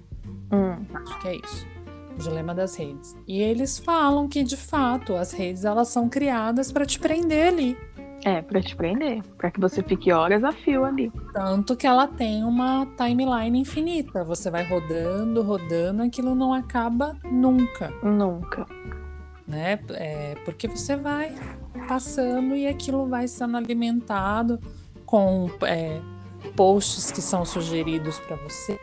Hum. 0.52 0.86
Acho 0.94 1.20
que 1.20 1.28
é 1.28 1.36
isso. 1.36 1.68
O 2.16 2.20
dilema 2.20 2.54
das 2.54 2.76
redes. 2.76 3.18
E 3.28 3.42
eles 3.42 3.80
falam 3.80 4.28
que, 4.28 4.44
de 4.44 4.56
fato, 4.56 5.16
as 5.16 5.32
redes 5.32 5.66
elas 5.66 5.88
são 5.88 6.08
criadas 6.08 6.72
para 6.72 6.86
te 6.86 7.00
prender 7.00 7.48
ali. 7.48 7.78
É, 8.24 8.42
para 8.42 8.62
te 8.62 8.76
prender, 8.76 9.22
para 9.38 9.52
que 9.52 9.60
você 9.60 9.84
fique 9.84 10.12
horas 10.12 10.44
a 10.44 10.52
fio 10.52 10.86
ali. 10.86 11.12
Tanto 11.34 11.76
que 11.76 11.86
ela 11.86 12.08
tem 12.08 12.44
uma 12.44 12.86
timeline 12.96 13.60
infinita. 13.60 14.24
Você 14.24 14.50
vai 14.50 14.64
rodando, 14.64 15.42
rodando, 15.42 16.04
aquilo 16.04 16.34
não 16.36 16.54
acaba 16.54 17.18
nunca. 17.30 17.92
Nunca. 18.04 18.66
Né? 19.46 19.78
É, 19.90 20.36
porque 20.46 20.68
você 20.68 20.96
vai 20.96 21.36
passando 21.88 22.56
e 22.56 22.66
aquilo 22.66 23.08
vai 23.08 23.28
sendo 23.28 23.58
alimentado 23.58 24.60
com 25.13 25.48
é, 25.62 26.01
posts 26.55 27.12
que 27.12 27.22
são 27.22 27.46
sugeridos 27.46 28.17
para 28.22 28.36
você 28.38 28.79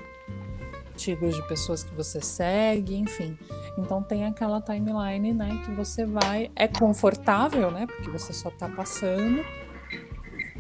artigos 0.93 1.35
de 1.35 1.43
pessoas 1.49 1.83
que 1.83 1.93
você 1.93 2.21
segue, 2.21 2.95
enfim. 2.95 3.37
Então 3.77 4.01
tem 4.01 4.25
aquela 4.25 4.61
timeline, 4.61 5.33
né, 5.33 5.61
que 5.65 5.73
você 5.73 6.07
vai. 6.07 6.49
É 6.55 6.69
confortável, 6.69 7.73
né? 7.73 7.85
Porque 7.85 8.09
você 8.11 8.33
só 8.33 8.49
tá 8.49 8.69
passando. 8.69 9.45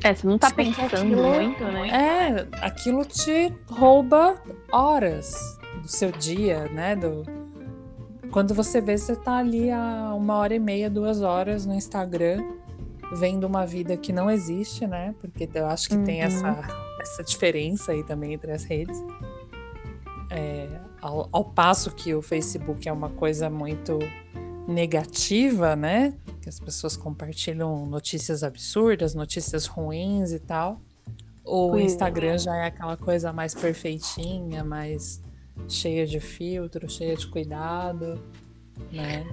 É, 0.03 0.13
você 0.13 0.27
não 0.27 0.39
tá 0.39 0.51
pensando 0.51 0.87
aquilo, 0.93 1.23
muito, 1.23 1.63
né? 1.63 1.89
É, 1.89 2.67
aquilo 2.67 3.05
te 3.05 3.53
rouba 3.71 4.43
horas 4.73 5.57
do 5.83 5.89
seu 5.89 6.11
dia, 6.11 6.65
né? 6.73 6.97
Do... 6.97 7.23
Quando 8.33 8.55
você 8.55 8.81
vê, 8.81 8.99
você 8.99 9.15
tá 9.15 9.37
ali 9.37 9.71
há 9.71 10.13
uma 10.17 10.35
hora 10.37 10.55
e 10.55 10.59
meia, 10.59 10.91
duas 10.91 11.23
horas 11.23 11.65
no 11.65 11.75
Instagram, 11.75 12.43
vendo 13.13 13.45
uma 13.45 13.67
vida 13.67 13.97
que 13.97 14.13
não 14.13 14.31
existe, 14.31 14.87
né? 14.87 15.15
Porque 15.21 15.49
eu 15.53 15.67
acho 15.67 15.89
que 15.89 15.97
uhum. 15.97 16.05
tem 16.05 16.21
essa, 16.21 16.61
essa 17.01 17.25
diferença 17.25 17.93
aí 17.93 18.05
também 18.05 18.35
entre 18.35 18.53
as 18.53 18.65
redes. 18.65 18.97
É, 20.31 20.69
ao, 21.01 21.29
ao, 21.33 21.45
passo 21.45 21.91
que 21.91 22.15
o 22.15 22.23
Facebook 22.23 22.89
é 22.89 22.93
uma 22.93 23.11
coisa 23.11 23.51
muito 23.51 23.99
negativa, 24.69 25.75
né? 25.75 26.15
Que 26.41 26.49
as 26.49 26.61
pessoas 26.61 26.97
compartilham 26.97 27.85
notícias 27.87 28.45
absurdas, 28.45 29.15
notícias 29.15 29.67
ruins 29.67 30.31
e 30.31 30.39
tal. 30.39 30.81
O 31.45 31.77
Instagram 31.79 32.39
já 32.39 32.55
é 32.57 32.67
aquela 32.67 32.97
coisa 32.97 33.33
mais 33.33 33.55
perfeitinha, 33.55 34.63
mais 34.63 35.21
cheia 35.69 36.07
de 36.07 36.21
filtro, 36.21 36.89
cheia 36.89 37.17
de 37.17 37.27
cuidado, 37.27 38.23
né? 38.93 39.27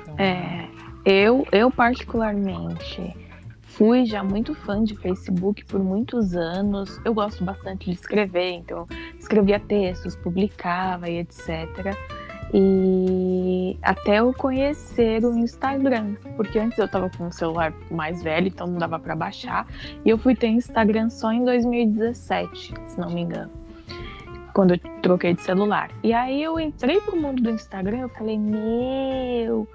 Então... 0.00 0.14
É, 0.18 0.68
eu, 1.06 1.46
eu 1.52 1.70
particularmente 1.70 3.14
fui 3.62 4.04
já 4.04 4.24
muito 4.24 4.56
fã 4.56 4.82
de 4.82 4.96
Facebook 4.96 5.64
por 5.64 5.78
muitos 5.78 6.34
anos. 6.34 7.00
Eu 7.04 7.14
gosto 7.14 7.44
bastante 7.44 7.86
de 7.86 7.92
escrever, 7.92 8.54
então 8.54 8.88
escrevia 9.16 9.60
textos, 9.60 10.16
publicava 10.16 11.08
e 11.08 11.18
etc. 11.18 11.96
E 12.52 13.78
até 13.82 14.18
eu 14.18 14.34
conhecer 14.34 15.24
o 15.24 15.38
Instagram, 15.38 16.16
porque 16.36 16.58
antes 16.58 16.76
eu 16.76 16.88
tava 16.88 17.08
com 17.08 17.26
um 17.26 17.30
celular 17.30 17.72
mais 17.88 18.20
velho, 18.20 18.48
então 18.48 18.66
não 18.66 18.78
dava 18.78 18.98
para 18.98 19.14
baixar. 19.14 19.64
E 20.04 20.10
eu 20.10 20.18
fui 20.18 20.34
ter 20.34 20.48
Instagram 20.48 21.08
só 21.08 21.30
em 21.30 21.44
2017, 21.44 22.74
se 22.88 22.98
não 22.98 23.10
me 23.10 23.20
engano 23.20 23.52
quando 24.52 24.72
eu 24.72 24.78
troquei 25.02 25.34
de 25.34 25.42
celular. 25.42 25.90
E 26.02 26.14
aí 26.14 26.42
eu 26.42 26.58
entrei 26.58 26.98
pro 27.02 27.14
mundo 27.14 27.42
do 27.42 27.50
Instagram, 27.50 27.98
eu 27.98 28.08
falei, 28.08 28.38
meu, 28.38 29.68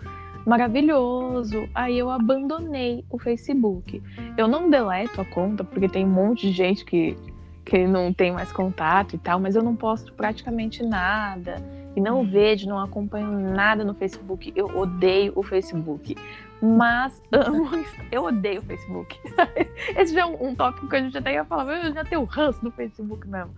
maravilhoso. 0.46 1.68
Aí 1.74 1.98
eu 1.98 2.10
abandonei 2.10 3.06
o 3.10 3.18
Facebook. 3.18 4.02
Eu 4.38 4.48
não 4.48 4.70
deleto 4.70 5.22
a 5.22 5.26
conta, 5.26 5.64
porque 5.64 5.88
tem 5.88 6.06
um 6.06 6.10
monte 6.10 6.48
de 6.48 6.54
gente 6.54 6.86
que, 6.86 7.18
que 7.66 7.86
não 7.88 8.14
tem 8.14 8.32
mais 8.32 8.52
contato 8.52 9.16
e 9.16 9.18
tal, 9.18 9.40
mas 9.40 9.56
eu 9.56 9.64
não 9.64 9.76
posto 9.76 10.14
praticamente 10.14 10.84
nada. 10.84 11.58
E 11.96 12.00
não 12.00 12.20
uhum. 12.20 12.30
vejo, 12.30 12.70
não 12.70 12.80
acompanho 12.80 13.30
nada 13.32 13.84
no 13.84 13.94
Facebook. 13.94 14.54
Eu 14.56 14.68
odeio 14.68 15.34
o 15.36 15.44
Facebook. 15.44 16.16
Mas 16.62 17.22
amo, 17.32 17.70
eu 18.12 18.24
odeio 18.24 18.62
o 18.62 18.64
Facebook. 18.64 19.20
Esse 19.98 20.14
já 20.14 20.22
é 20.22 20.26
um, 20.26 20.50
um 20.50 20.56
tópico 20.56 20.88
que 20.88 20.96
a 20.96 21.02
gente 21.02 21.18
até 21.18 21.34
ia 21.34 21.44
falar, 21.44 21.86
eu 21.86 21.94
já 21.94 22.06
tenho 22.06 22.24
ranço 22.24 22.62
do 22.64 22.72
Facebook 22.72 23.28
mesmo. 23.28 23.52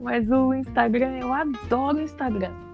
Mas 0.00 0.28
o 0.30 0.54
Instagram, 0.54 1.18
eu 1.18 1.32
adoro 1.32 1.98
o 1.98 2.00
Instagram 2.00 2.65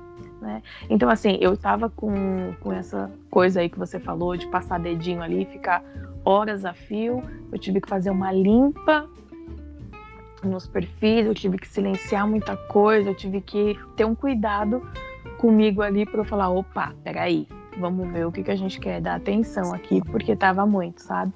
né? 0.43 0.63
Então, 0.91 1.09
assim, 1.09 1.39
eu 1.41 1.57
tava 1.57 1.89
com, 1.89 2.53
com 2.61 2.73
essa 2.73 3.11
coisa 3.31 3.61
aí 3.61 3.71
que 3.71 3.79
você 3.79 4.01
falou 4.01 4.37
de 4.37 4.47
passar 4.49 4.79
dedinho 4.79 5.23
ali 5.23 5.45
ficar 5.47 5.83
horas 6.25 6.65
a 6.65 6.75
fio. 6.75 7.23
Eu 7.51 7.59
tive 7.59 7.81
que 7.81 7.89
fazer 7.89 8.11
uma 8.11 8.33
limpa 8.33 9.09
nos 10.43 10.67
perfis, 10.67 11.25
eu 11.25 11.35
tive 11.35 11.57
que 11.57 11.69
silenciar 11.69 12.27
muita 12.27 12.57
coisa, 12.57 13.11
eu 13.11 13.15
tive 13.15 13.41
que 13.41 13.79
ter 13.97 14.05
um 14.05 14.15
cuidado 14.15 14.83
comigo 15.39 15.81
ali 15.81 16.05
para 16.05 16.21
eu 16.21 16.25
falar: 16.25 16.51
opa, 16.51 16.93
peraí, 17.05 17.47
vamos 17.79 18.11
ver 18.11 18.27
o 18.27 18.33
que, 18.33 18.43
que 18.43 18.51
a 18.51 18.57
gente 18.57 18.81
quer 18.81 19.01
dar 19.01 19.15
atenção 19.15 19.73
aqui, 19.73 20.03
porque 20.03 20.35
tava 20.35 20.67
muito, 20.67 21.01
sabe? 21.01 21.33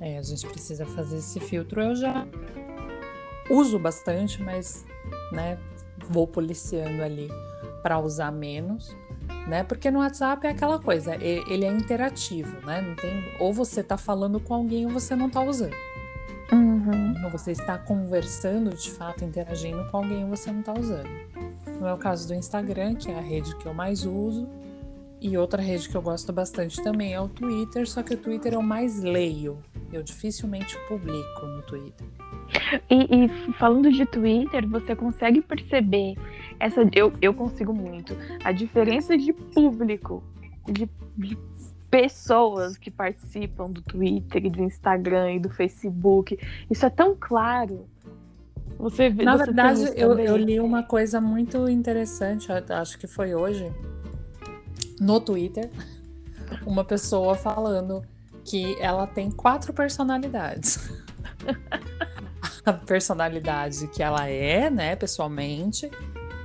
É, 0.00 0.18
a 0.18 0.22
gente 0.22 0.44
precisa 0.48 0.84
fazer 0.84 1.18
esse 1.18 1.38
filtro. 1.38 1.80
Eu 1.80 1.94
já 1.94 2.26
uso 3.48 3.78
bastante, 3.78 4.42
mas, 4.42 4.84
né, 5.30 5.56
vou 6.08 6.26
policiando 6.26 7.02
ali 7.04 7.30
para 7.82 7.98
usar 7.98 8.30
menos, 8.30 8.96
né? 9.46 9.64
Porque 9.64 9.90
no 9.90 9.98
WhatsApp 9.98 10.46
é 10.46 10.50
aquela 10.50 10.78
coisa, 10.78 11.16
ele 11.16 11.64
é 11.64 11.72
interativo, 11.72 12.64
né? 12.66 12.80
Não 12.80 12.94
tem, 12.94 13.24
ou 13.40 13.52
você 13.52 13.80
está 13.80 13.96
falando 13.96 14.38
com 14.40 14.54
alguém 14.54 14.86
ou 14.86 14.92
você 14.92 15.16
não 15.16 15.26
está 15.26 15.42
usando. 15.42 15.74
Uhum. 16.52 17.14
Ou 17.24 17.30
você 17.30 17.52
está 17.52 17.78
conversando, 17.78 18.70
de 18.76 18.90
fato, 18.90 19.24
interagindo 19.24 19.84
com 19.90 19.96
alguém 19.96 20.24
ou 20.24 20.30
você 20.30 20.52
não 20.52 20.60
está 20.60 20.74
usando. 20.78 21.08
No 21.66 21.86
meu 21.86 21.96
caso 21.96 22.28
do 22.28 22.34
Instagram, 22.34 22.94
que 22.94 23.10
é 23.10 23.18
a 23.18 23.22
rede 23.22 23.56
que 23.56 23.66
eu 23.66 23.74
mais 23.74 24.04
uso, 24.04 24.48
e 25.20 25.38
outra 25.38 25.62
rede 25.62 25.88
que 25.88 25.96
eu 25.96 26.02
gosto 26.02 26.32
bastante 26.32 26.82
também 26.82 27.14
é 27.14 27.20
o 27.20 27.28
Twitter, 27.28 27.88
só 27.88 28.02
que 28.02 28.14
o 28.14 28.16
Twitter 28.16 28.54
eu 28.54 28.62
mais 28.62 29.02
leio. 29.02 29.58
Eu 29.92 30.02
dificilmente 30.02 30.76
publico 30.88 31.46
no 31.46 31.62
Twitter. 31.62 32.06
E, 32.90 33.24
e, 33.24 33.52
falando 33.52 33.90
de 33.90 34.04
Twitter, 34.06 34.68
você 34.68 34.96
consegue 34.96 35.40
perceber 35.40 36.16
essa 36.58 36.80
eu, 36.92 37.12
eu 37.20 37.34
consigo 37.34 37.72
muito 37.72 38.16
a 38.44 38.52
diferença 38.52 39.16
de 39.16 39.32
público, 39.32 40.22
de, 40.66 40.88
de 41.16 41.36
pessoas 41.90 42.78
que 42.78 42.90
participam 42.90 43.70
do 43.70 43.82
Twitter, 43.82 44.50
do 44.50 44.62
Instagram 44.62 45.34
e 45.34 45.38
do 45.38 45.50
Facebook. 45.50 46.38
Isso 46.70 46.86
é 46.86 46.90
tão 46.90 47.14
claro. 47.18 47.86
Você 48.78 49.10
vê, 49.10 49.24
Na 49.24 49.36
você 49.36 49.44
verdade, 49.44 49.92
eu, 49.94 50.18
eu 50.18 50.36
li 50.36 50.58
uma 50.58 50.82
coisa 50.82 51.20
muito 51.20 51.68
interessante, 51.68 52.48
acho 52.50 52.98
que 52.98 53.06
foi 53.06 53.34
hoje, 53.34 53.70
no 54.98 55.20
Twitter, 55.20 55.70
uma 56.66 56.84
pessoa 56.84 57.34
falando 57.34 58.02
que 58.44 58.76
ela 58.80 59.06
tem 59.06 59.30
quatro 59.30 59.72
personalidades. 59.72 60.90
a 62.64 62.72
personalidade 62.72 63.86
que 63.88 64.02
ela 64.02 64.26
é, 64.28 64.70
né, 64.70 64.96
pessoalmente, 64.96 65.90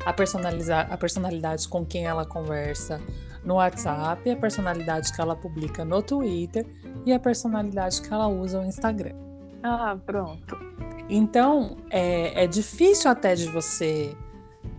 a, 0.08 0.14
personalizar, 0.14 0.88
a 0.90 0.96
personalidade 0.96 1.68
com 1.68 1.86
quem 1.86 2.06
ela 2.06 2.26
conversa 2.26 3.02
no 3.44 3.56
WhatsApp, 3.56 4.30
a 4.30 4.38
personalidade 4.38 5.12
que 5.12 5.20
ela 5.20 5.36
publica 5.36 5.84
no 5.84 6.02
Twitter 6.02 6.66
e 7.06 7.12
a 7.12 7.20
personalidade 7.20 8.02
que 8.02 8.14
ela 8.14 8.28
usa 8.28 8.62
no 8.62 8.68
Instagram. 8.68 9.14
Ah, 9.62 9.98
pronto. 10.06 10.58
Então, 11.10 11.76
é, 11.90 12.46
é 12.46 12.48
difícil 12.48 13.12
até 13.12 13.36
de 13.36 13.50
você 13.50 14.16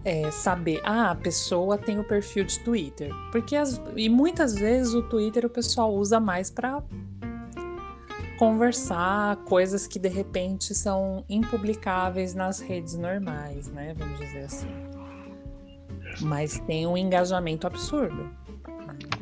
é, 0.03 0.31
saber, 0.31 0.81
ah, 0.83 1.11
a 1.11 1.15
pessoa 1.15 1.77
tem 1.77 1.99
o 1.99 2.05
perfil 2.05 2.45
de 2.45 2.59
Twitter. 2.61 3.11
Porque 3.31 3.55
as, 3.55 3.79
e 3.97 4.09
muitas 4.09 4.55
vezes 4.55 4.95
o 4.95 5.03
Twitter 5.03 5.45
o 5.45 5.51
pessoal 5.51 5.93
usa 5.95 6.19
mais 6.19 6.51
para 6.51 6.83
conversar 8.39 9.37
coisas 9.45 9.87
que 9.87 9.99
de 9.99 10.09
repente 10.09 10.75
são 10.75 11.23
impublicáveis 11.29 12.35
nas 12.35 12.61
redes 12.61 12.95
normais, 12.95 13.69
né? 13.69 13.95
Vamos 13.99 14.19
dizer 14.21 14.45
assim. 14.45 14.98
Mas 16.21 16.59
tem 16.61 16.87
um 16.87 16.97
engajamento 16.97 17.67
absurdo. 17.67 18.31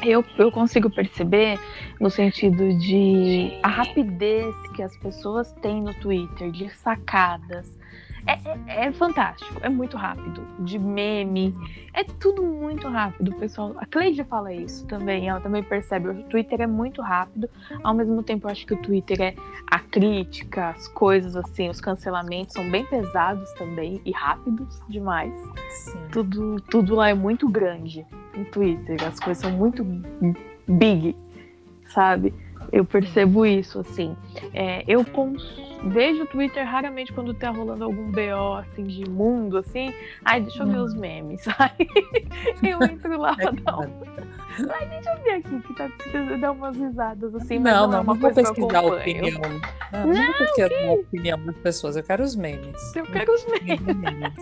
Eu, 0.04 0.24
eu 0.38 0.52
consigo 0.52 0.90
perceber 0.90 1.58
no 2.00 2.10
sentido 2.10 2.76
de 2.78 3.58
a 3.62 3.68
rapidez 3.68 4.54
que 4.74 4.82
as 4.82 4.96
pessoas 4.98 5.52
têm 5.62 5.82
no 5.82 5.94
Twitter, 5.94 6.50
de 6.50 6.68
sacadas, 6.70 7.66
é, 8.26 8.32
é, 8.32 8.86
é, 8.86 8.92
fantástico, 8.92 9.60
é 9.62 9.68
muito 9.68 9.96
rápido. 9.96 10.42
De 10.60 10.78
meme, 10.78 11.54
é 11.94 12.02
tudo 12.04 12.42
muito 12.42 12.88
rápido, 12.88 13.34
pessoal. 13.36 13.74
A 13.78 13.86
Cleide 13.86 14.24
fala 14.24 14.52
isso 14.52 14.86
também, 14.86 15.28
ela 15.28 15.40
também 15.40 15.62
percebe. 15.62 16.08
O 16.08 16.22
Twitter 16.24 16.60
é 16.60 16.66
muito 16.66 17.00
rápido, 17.00 17.48
ao 17.82 17.94
mesmo 17.94 18.22
tempo 18.22 18.46
eu 18.46 18.50
acho 18.50 18.66
que 18.66 18.74
o 18.74 18.82
Twitter 18.82 19.20
é 19.20 19.34
a 19.70 19.78
crítica, 19.78 20.70
as 20.70 20.88
coisas 20.88 21.36
assim, 21.36 21.68
os 21.68 21.80
cancelamentos 21.80 22.54
são 22.54 22.68
bem 22.70 22.84
pesados 22.84 23.50
também 23.52 24.00
e 24.04 24.10
rápidos 24.10 24.80
demais. 24.88 25.32
Sim. 25.70 25.98
Tudo, 26.10 26.60
tudo 26.62 26.94
lá 26.94 27.08
é 27.08 27.14
muito 27.14 27.48
grande 27.48 28.04
no 28.36 28.44
Twitter, 28.46 29.02
as 29.04 29.20
coisas 29.20 29.42
são 29.42 29.52
muito 29.52 29.84
big, 30.66 31.16
sabe? 31.88 32.34
Eu 32.72 32.84
percebo 32.84 33.46
isso, 33.46 33.80
assim. 33.80 34.16
É, 34.52 34.84
eu 34.86 35.04
vejo 35.84 36.24
o 36.24 36.26
Twitter 36.26 36.66
raramente 36.66 37.12
quando 37.12 37.34
tá 37.34 37.50
rolando 37.50 37.84
algum 37.84 38.10
BO, 38.10 38.54
assim, 38.58 38.84
de 38.84 39.08
mundo, 39.08 39.58
assim. 39.58 39.92
Ai, 40.24 40.40
deixa 40.40 40.62
eu 40.62 40.66
ver 40.66 40.78
os 40.78 40.94
hum. 40.94 41.00
memes. 41.00 41.44
Aí 41.58 41.76
eu 42.62 42.82
entro 42.82 43.18
lá 43.18 43.34
pra 43.36 43.50
dar 43.50 43.78
um... 43.78 44.02
Ai, 44.70 44.88
deixa 44.88 45.10
eu 45.10 45.22
ver 45.22 45.30
aqui 45.32 45.60
que 45.60 45.74
tá 45.74 45.88
precisando 45.88 46.40
dar 46.40 46.52
umas 46.52 46.76
risadas, 46.76 47.34
assim. 47.34 47.58
Não, 47.58 47.72
não, 47.82 47.88
não, 47.88 47.98
é 47.98 48.00
uma 48.00 48.14
não 48.14 48.20
vou 48.20 48.32
pesquisar 48.32 48.78
a 48.78 48.86
opinião. 48.86 49.40
Não, 49.92 50.00
não, 50.00 50.14
não 50.14 50.26
vou 50.26 50.34
pesquisar 50.38 50.70
a 50.72 50.92
opinião 50.92 51.44
das 51.44 51.56
pessoas. 51.56 51.96
Eu 51.96 52.02
quero 52.02 52.24
os 52.24 52.34
memes. 52.34 52.96
Eu 52.96 53.04
quero 53.04 53.32
os 53.32 53.46
memes. 53.46 54.32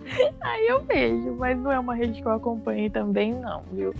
Aí 0.40 0.66
eu 0.66 0.82
vejo, 0.84 1.36
mas 1.36 1.58
não 1.58 1.70
é 1.70 1.78
uma 1.78 1.94
rede 1.94 2.22
que 2.22 2.26
eu 2.26 2.32
acompanhe 2.32 2.88
também, 2.88 3.34
não, 3.34 3.62
viu? 3.70 3.94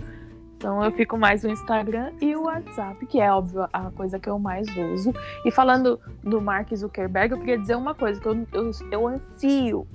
Então 0.61 0.83
eu 0.83 0.91
fico 0.91 1.17
mais 1.17 1.41
no 1.41 1.49
Instagram 1.49 2.13
e 2.21 2.35
o 2.35 2.43
WhatsApp, 2.43 3.03
que 3.07 3.19
é 3.19 3.31
óbvio 3.31 3.67
a 3.73 3.89
coisa 3.89 4.19
que 4.19 4.29
eu 4.29 4.37
mais 4.37 4.67
uso. 4.77 5.11
E 5.43 5.49
falando 5.49 5.99
do 6.21 6.39
Mark 6.39 6.71
Zuckerberg, 6.71 7.33
eu 7.33 7.39
queria 7.39 7.57
dizer 7.57 7.75
uma 7.75 7.95
coisa, 7.95 8.21
que 8.21 8.27
eu, 8.27 8.47
eu, 8.53 8.71
eu 8.91 9.07
ansio 9.07 9.87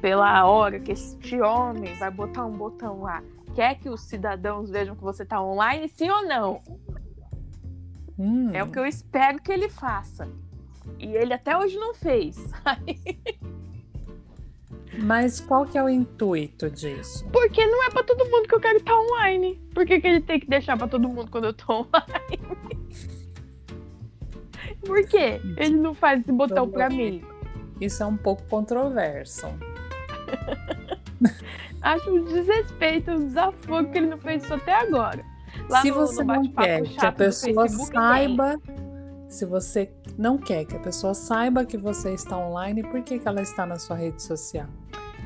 pela 0.00 0.46
hora 0.46 0.80
que 0.80 0.92
este 0.92 1.38
homem 1.42 1.92
vai 1.96 2.10
botar 2.10 2.46
um 2.46 2.56
botão 2.56 3.02
lá. 3.02 3.22
Quer 3.54 3.74
que 3.74 3.90
os 3.90 4.00
cidadãos 4.00 4.70
vejam 4.70 4.96
que 4.96 5.02
você 5.02 5.22
está 5.22 5.38
online, 5.38 5.86
sim 5.86 6.08
ou 6.08 6.26
não? 6.26 6.62
Hum. 8.18 8.52
É 8.54 8.64
o 8.64 8.68
que 8.68 8.78
eu 8.78 8.86
espero 8.86 9.38
que 9.42 9.52
ele 9.52 9.68
faça. 9.68 10.26
E 10.98 11.14
ele 11.14 11.34
até 11.34 11.54
hoje 11.58 11.76
não 11.76 11.92
fez. 11.92 12.38
Mas 15.02 15.40
qual 15.40 15.64
que 15.64 15.78
é 15.78 15.82
o 15.82 15.88
intuito 15.88 16.70
disso? 16.70 17.26
Porque 17.32 17.64
não 17.64 17.84
é 17.84 17.90
para 17.90 18.04
todo 18.04 18.24
mundo 18.26 18.46
que 18.46 18.54
eu 18.54 18.60
quero 18.60 18.78
estar 18.78 18.98
online. 18.98 19.58
Por 19.74 19.86
que, 19.86 20.00
que 20.00 20.06
ele 20.06 20.20
tem 20.20 20.38
que 20.38 20.46
deixar 20.46 20.76
para 20.76 20.88
todo 20.88 21.08
mundo 21.08 21.30
quando 21.30 21.44
eu 21.44 21.54
tô 21.54 21.72
online? 21.72 22.40
Por 24.84 25.06
quê? 25.06 25.40
Ele 25.56 25.76
não 25.76 25.94
faz 25.94 26.20
esse 26.20 26.32
botão 26.32 26.68
para 26.68 26.88
mim. 26.88 27.22
Isso 27.80 28.02
é 28.02 28.06
um 28.06 28.16
pouco 28.16 28.42
controverso. 28.44 29.46
Acho 31.80 32.10
um 32.10 32.24
desrespeito, 32.24 33.10
um 33.10 33.26
desaforo 33.26 33.90
que 33.90 33.98
ele 33.98 34.08
não 34.08 34.18
fez 34.18 34.44
isso 34.44 34.54
até 34.54 34.74
agora. 34.74 35.24
Lá 35.68 35.80
Se 35.80 35.88
no, 35.90 35.94
você 35.94 36.22
no 36.22 36.34
não 36.34 36.52
quer 36.52 36.82
que 36.82 37.06
a 37.06 37.12
pessoa 37.12 37.68
saiba, 37.68 38.58
tem. 38.58 38.76
se 39.28 39.46
você 39.46 39.90
não 40.18 40.36
quer 40.36 40.66
que 40.66 40.76
a 40.76 40.80
pessoa 40.80 41.14
saiba 41.14 41.64
que 41.64 41.78
você 41.78 42.12
está 42.12 42.36
online, 42.36 42.82
por 42.82 43.02
que, 43.02 43.18
que 43.18 43.26
ela 43.26 43.40
está 43.40 43.64
na 43.64 43.78
sua 43.78 43.96
rede 43.96 44.22
social? 44.22 44.66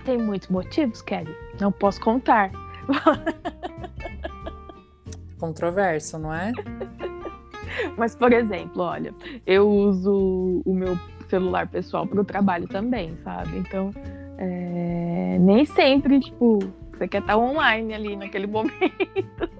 Tem 0.04 0.18
muitos 0.18 0.48
motivos, 0.48 1.02
Kelly. 1.02 1.34
Não 1.60 1.72
posso 1.72 2.00
contar. 2.00 2.50
Controverso, 5.38 6.18
não 6.18 6.32
é? 6.32 6.52
Mas, 7.96 8.14
por 8.14 8.32
exemplo, 8.32 8.82
olha, 8.82 9.14
eu 9.46 9.68
uso 9.68 10.62
o 10.64 10.74
meu 10.74 10.98
celular 11.28 11.66
pessoal 11.66 12.06
para 12.06 12.20
o 12.20 12.24
trabalho 12.24 12.68
também, 12.68 13.16
sabe? 13.24 13.58
Então, 13.58 13.90
é... 14.38 15.36
nem 15.40 15.64
sempre, 15.64 16.20
tipo, 16.20 16.58
você 16.92 17.08
quer 17.08 17.20
estar 17.20 17.36
online 17.36 17.94
ali 17.94 18.16
naquele 18.16 18.46
momento. 18.46 18.74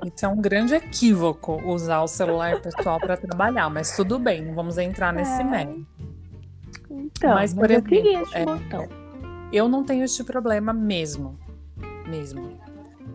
Isso 0.04 0.24
é 0.24 0.28
um 0.28 0.40
grande 0.40 0.74
equívoco 0.74 1.60
usar 1.64 2.02
o 2.02 2.06
celular 2.06 2.60
pessoal 2.60 3.00
para 3.00 3.16
trabalhar, 3.16 3.68
mas 3.70 3.96
tudo 3.96 4.18
bem, 4.18 4.42
não 4.42 4.54
vamos 4.54 4.78
entrar 4.78 5.12
nesse 5.12 5.40
é... 5.40 5.44
mérito. 5.44 5.86
Então, 6.90 7.34
mas, 7.34 7.52
por 7.52 7.62
mas 7.62 7.70
exemplo, 7.70 7.72
eu 7.72 7.82
queria 7.82 8.22
esse 8.22 8.36
é, 8.36 8.44
botão. 8.44 9.03
Eu 9.52 9.68
não 9.68 9.84
tenho 9.84 10.04
este 10.04 10.24
problema 10.24 10.72
mesmo, 10.72 11.38
mesmo. 12.08 12.58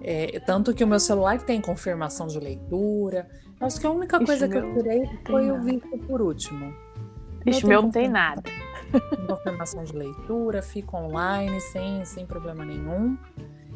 É, 0.02 0.39
tanto 0.39 0.74
que 0.74 0.84
o 0.84 0.88
meu 0.88 1.00
celular 1.00 1.42
tem 1.42 1.60
confirmação 1.60 2.28
de 2.28 2.39
leitura. 2.39 3.28
Acho 3.60 3.80
que 3.80 3.88
a 3.88 3.92
única 3.92 4.18
coisa 4.18 4.46
Ixi, 4.46 4.50
que 4.50 4.58
eu 4.58 4.74
tirei 4.76 5.10
foi 5.28 5.52
o 5.52 5.62
visto 5.62 5.98
por 6.08 6.22
último. 6.22 6.74
Ixi, 7.46 7.65
meu 7.65 7.82
não 7.82 7.92
tem 7.92 8.08
nada. 8.08 8.42
Confirmação 9.28 9.84
de 9.84 9.94
leitura, 9.94 10.62
fico 10.62 10.98
online 10.98 11.60
sem, 11.60 12.06
sem 12.06 12.26
problema 12.26 12.63
nenhum. 12.63 13.18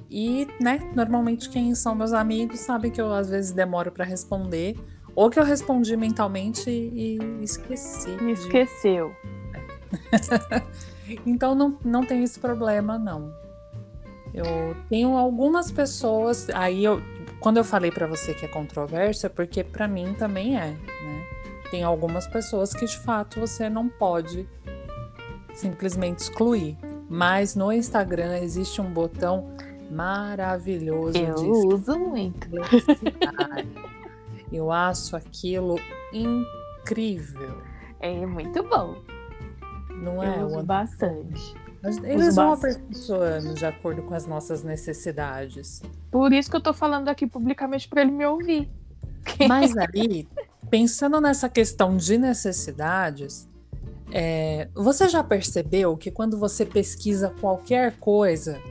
E, 0.09 0.47
né, 0.61 0.79
normalmente 0.95 1.49
quem 1.49 1.73
são 1.75 1.95
meus 1.95 2.13
amigos 2.13 2.59
sabem 2.59 2.91
que 2.91 3.01
eu 3.01 3.11
às 3.11 3.29
vezes 3.29 3.51
demoro 3.51 3.91
para 3.91 4.05
responder, 4.05 4.75
ou 5.15 5.29
que 5.29 5.39
eu 5.39 5.43
respondi 5.43 5.97
mentalmente 5.97 6.69
e 6.69 7.17
esqueci. 7.41 8.11
Me 8.21 8.33
esqueceu. 8.33 9.11
então 11.25 11.55
não, 11.55 11.77
não 11.83 12.05
tem 12.05 12.23
esse 12.23 12.39
problema, 12.39 12.97
não. 12.97 13.33
Eu 14.33 14.75
tenho 14.89 15.15
algumas 15.15 15.71
pessoas, 15.71 16.49
aí 16.49 16.83
eu, 16.83 17.01
quando 17.39 17.57
eu 17.57 17.63
falei 17.63 17.91
para 17.91 18.07
você 18.07 18.33
que 18.33 18.45
é 18.45 18.47
controverso, 18.47 19.25
é 19.25 19.29
porque 19.29 19.63
para 19.63 19.87
mim 19.87 20.13
também 20.13 20.57
é, 20.57 20.71
né? 20.71 21.23
Tem 21.69 21.83
algumas 21.83 22.27
pessoas 22.27 22.73
que 22.73 22.85
de 22.85 22.97
fato 22.97 23.39
você 23.39 23.69
não 23.69 23.89
pode 23.89 24.47
simplesmente 25.53 26.19
excluir. 26.19 26.77
Mas 27.09 27.55
no 27.55 27.71
Instagram 27.71 28.37
existe 28.39 28.81
um 28.81 28.91
botão 28.91 29.55
maravilhoso. 29.91 31.17
Eu 31.17 31.51
uso 31.67 31.97
muito. 31.99 32.47
Eu 34.51 34.71
acho 34.71 35.15
aquilo 35.15 35.79
incrível. 36.11 37.61
É 37.99 38.25
muito 38.25 38.63
bom. 38.63 38.95
Não 40.03 40.21
é? 40.21 40.41
Eu 40.41 40.47
uso 40.47 40.63
bastante. 40.63 41.55
Mas 41.81 41.97
eles 41.97 42.35
vão 42.35 42.53
aperfeiçoando 42.53 43.53
de 43.53 43.65
acordo 43.65 44.03
com 44.03 44.13
as 44.13 44.25
nossas 44.25 44.63
necessidades. 44.63 45.81
Por 46.11 46.31
isso 46.31 46.49
que 46.49 46.55
eu 46.55 46.61
tô 46.61 46.73
falando 46.73 47.09
aqui 47.09 47.27
publicamente 47.27 47.87
para 47.87 48.01
ele 48.01 48.11
me 48.11 48.25
ouvir. 48.25 48.69
Mas 49.47 49.73
aí, 49.77 50.27
pensando 50.69 51.19
nessa 51.19 51.49
questão 51.49 51.97
de 51.97 52.17
necessidades, 52.17 53.47
é, 54.11 54.69
você 54.73 55.09
já 55.09 55.23
percebeu 55.23 55.97
que 55.97 56.11
quando 56.11 56.37
você 56.37 56.65
pesquisa 56.65 57.33
qualquer 57.41 57.97
coisa, 57.99 58.61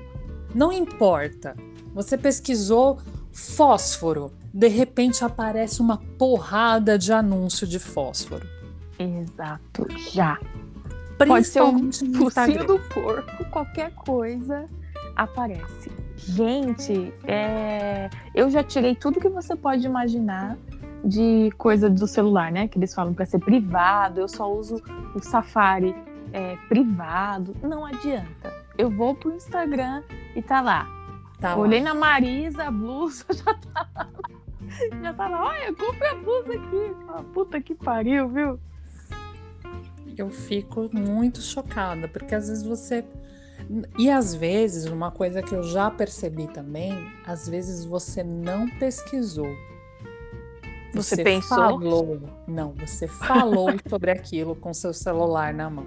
não 0.55 0.73
importa. 0.73 1.57
Você 1.95 2.17
pesquisou 2.17 2.99
fósforo, 3.33 4.33
de 4.53 4.69
repente 4.69 5.25
aparece 5.25 5.81
uma 5.81 5.99
porrada 6.19 6.99
de 6.99 7.13
anúncio 7.13 7.67
de 7.67 7.79
fósforo. 7.79 8.47
Exato, 8.99 9.87
já. 10.13 10.39
Pode 11.19 11.47
ser 11.47 11.63
um 11.63 11.91
focinho 11.93 12.67
do 12.67 12.79
corpo, 12.79 13.45
qualquer 13.51 13.93
coisa 13.95 14.69
aparece. 15.17 15.91
Gente, 16.17 17.13
é... 17.25 18.09
eu 18.35 18.51
já 18.51 18.63
tirei 18.63 18.95
tudo 18.95 19.21
que 19.21 19.29
você 19.29 19.57
pode 19.57 19.85
imaginar 19.85 20.57
de 21.05 21.51
coisa 21.59 21.91
do 21.91 22.07
celular, 22.07 22.51
né? 22.53 22.69
Que 22.69 22.79
eles 22.79 22.95
falam 22.95 23.13
para 23.13 23.27
ser 23.27 23.41
privado. 23.41 24.21
Eu 24.21 24.29
só 24.29 24.51
uso 24.53 24.81
o 25.15 25.21
Safari 25.21 25.95
é, 26.33 26.57
privado. 26.69 27.55
Não 27.63 27.85
adianta 27.85 28.63
eu 28.77 28.91
vou 28.91 29.15
pro 29.15 29.35
Instagram 29.35 30.03
e 30.35 30.43
tá 30.43 30.61
lá. 30.61 30.87
Tá 31.41 31.57
Olhei 31.57 31.81
lá. 31.81 31.93
na 31.93 31.95
Marisa, 31.95 32.65
a 32.65 32.71
blusa 32.71 33.25
já 33.33 33.55
tá 33.55 33.89
lá. 33.95 34.09
Já 35.03 35.13
tá 35.13 35.29
lá, 35.29 35.45
olha, 35.45 35.75
compra 35.75 36.13
a 36.13 36.15
blusa 36.15 36.55
aqui. 36.55 36.97
Ah, 37.09 37.23
puta 37.35 37.61
que 37.61 37.75
pariu, 37.75 38.29
viu? 38.29 38.61
Eu 40.17 40.31
fico 40.31 40.89
muito 40.93 41.41
chocada, 41.41 42.09
porque 42.09 42.35
às 42.35 42.49
vezes 42.49 42.65
você. 42.65 43.05
E 43.99 44.11
às 44.11 44.35
vezes, 44.35 44.87
uma 44.87 45.11
coisa 45.11 45.41
que 45.43 45.55
eu 45.55 45.63
já 45.63 45.91
percebi 45.91 46.47
também, 46.49 46.93
às 47.27 47.49
vezes 47.49 47.85
você 47.85 48.23
não 48.23 48.69
pesquisou. 48.69 49.55
Você, 50.93 51.17
você 51.17 51.25
pensou? 51.25 51.57
Falou, 51.57 52.21
não, 52.47 52.73
você 52.73 53.07
falou 53.07 53.69
sobre 53.89 54.11
aquilo 54.11 54.55
com 54.55 54.75
seu 54.75 54.93
celular 54.93 55.55
na 55.55 55.71
mão. 55.71 55.87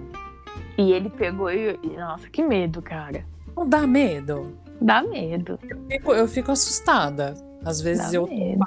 E 0.76 0.92
ele 0.92 1.10
pegou 1.10 1.50
e. 1.50 1.78
Nossa, 1.96 2.28
que 2.28 2.42
medo, 2.42 2.82
cara. 2.82 3.24
Não 3.56 3.68
dá 3.68 3.86
medo? 3.86 4.56
Dá 4.80 5.02
medo. 5.02 5.58
Eu 5.68 5.78
fico, 5.88 6.12
eu 6.12 6.28
fico 6.28 6.52
assustada. 6.52 7.34
Às 7.64 7.80
vezes 7.80 8.12
dá 8.12 8.18
eu 8.18 8.26
medo. 8.26 8.62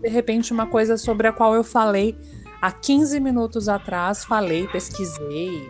de 0.00 0.08
repente 0.08 0.52
uma 0.52 0.66
coisa 0.66 0.96
sobre 0.96 1.26
a 1.26 1.32
qual 1.32 1.54
eu 1.54 1.62
falei 1.64 2.16
há 2.62 2.70
15 2.70 3.18
minutos 3.18 3.68
atrás, 3.68 4.24
falei, 4.24 4.68
pesquisei, 4.68 5.68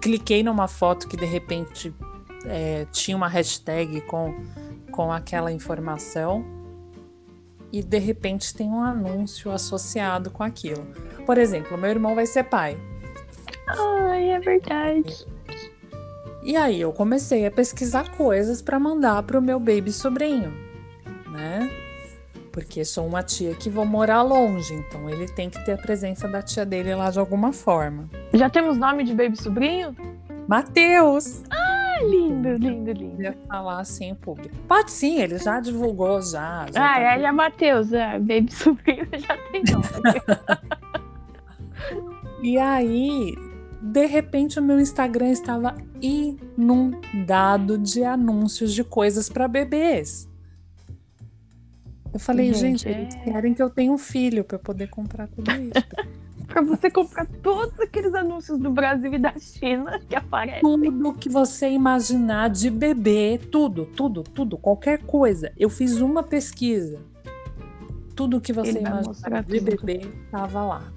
cliquei 0.00 0.42
numa 0.42 0.66
foto 0.66 1.06
que 1.06 1.16
de 1.16 1.26
repente 1.26 1.94
é, 2.46 2.86
tinha 2.90 3.14
uma 3.14 3.28
hashtag 3.28 4.00
com, 4.02 4.34
com 4.90 5.12
aquela 5.12 5.52
informação 5.52 6.42
e 7.70 7.82
de 7.82 7.98
repente 7.98 8.54
tem 8.54 8.68
um 8.68 8.82
anúncio 8.82 9.52
associado 9.52 10.30
com 10.30 10.42
aquilo. 10.42 10.86
Por 11.26 11.36
exemplo, 11.36 11.76
meu 11.76 11.90
irmão 11.90 12.14
vai 12.14 12.24
ser 12.24 12.44
pai. 12.44 12.80
Ai, 13.66 14.30
é 14.30 14.40
verdade. 14.40 15.26
E 16.42 16.56
aí 16.56 16.80
eu 16.80 16.92
comecei 16.92 17.46
a 17.46 17.50
pesquisar 17.50 18.10
coisas 18.16 18.60
para 18.60 18.78
mandar 18.78 19.22
para 19.22 19.38
o 19.38 19.42
meu 19.42 19.60
baby 19.60 19.92
sobrinho, 19.92 20.52
né? 21.30 21.81
Porque 22.52 22.84
sou 22.84 23.06
uma 23.06 23.22
tia 23.22 23.54
que 23.54 23.70
vou 23.70 23.86
morar 23.86 24.20
longe, 24.20 24.74
então 24.74 25.08
ele 25.08 25.26
tem 25.26 25.48
que 25.48 25.64
ter 25.64 25.72
a 25.72 25.78
presença 25.78 26.28
da 26.28 26.42
tia 26.42 26.66
dele 26.66 26.94
lá 26.94 27.10
de 27.10 27.18
alguma 27.18 27.50
forma. 27.52 28.08
Já 28.34 28.50
temos 28.50 28.76
nome 28.76 29.04
de 29.04 29.14
baby 29.14 29.40
sobrinho? 29.40 29.96
Matheus! 30.46 31.42
Ah, 31.50 31.96
lindo, 32.02 32.52
lindo, 32.56 32.92
lindo. 32.92 33.22
Ia 33.22 33.34
falar 33.48 33.80
assim 33.80 34.10
em 34.10 34.14
público. 34.14 34.54
Pode 34.68 34.90
sim, 34.90 35.18
ele 35.20 35.38
já 35.38 35.60
divulgou 35.60 36.20
já. 36.20 36.66
já 36.70 36.94
ah, 36.94 36.94
tá... 36.94 37.14
ele 37.16 37.24
é 37.24 37.32
Matheus, 37.32 37.92
é, 37.92 38.18
baby 38.18 38.52
sobrinho 38.52 39.08
já 39.12 39.36
tem 39.50 39.62
nome. 39.70 39.86
e 42.42 42.58
aí, 42.58 43.34
de 43.80 44.06
repente 44.06 44.58
o 44.58 44.62
meu 44.62 44.78
Instagram 44.78 45.30
estava 45.30 45.74
inundado 46.02 47.78
de 47.78 48.04
anúncios 48.04 48.74
de 48.74 48.84
coisas 48.84 49.30
para 49.30 49.48
bebês. 49.48 50.30
Eu 52.12 52.20
falei, 52.20 52.52
gente, 52.52 52.82
gente 52.82 52.88
é... 52.88 53.00
eles 53.00 53.14
querem 53.14 53.54
que 53.54 53.62
eu 53.62 53.70
tenha 53.70 53.90
um 53.90 53.98
filho 53.98 54.44
para 54.44 54.58
poder 54.58 54.88
comprar 54.88 55.28
tudo 55.28 55.50
isso. 55.50 55.72
para 56.52 56.60
você 56.60 56.90
comprar 56.90 57.26
todos 57.42 57.78
aqueles 57.80 58.14
anúncios 58.14 58.58
do 58.58 58.70
Brasil 58.70 59.14
e 59.14 59.18
da 59.18 59.32
China 59.38 59.98
que 60.06 60.14
aparecem. 60.14 60.60
Tudo 60.60 61.14
que 61.14 61.28
você 61.28 61.70
imaginar 61.70 62.50
de 62.50 62.70
bebê, 62.70 63.40
tudo, 63.50 63.86
tudo, 63.86 64.22
tudo, 64.22 64.58
qualquer 64.58 64.98
coisa. 64.98 65.50
Eu 65.56 65.70
fiz 65.70 66.00
uma 66.00 66.22
pesquisa. 66.22 67.00
Tudo 68.14 68.40
que 68.40 68.52
você 68.52 68.78
imaginar 68.78 69.42
de 69.44 69.60
bebê 69.60 70.02
estava 70.26 70.62
lá. 70.62 70.92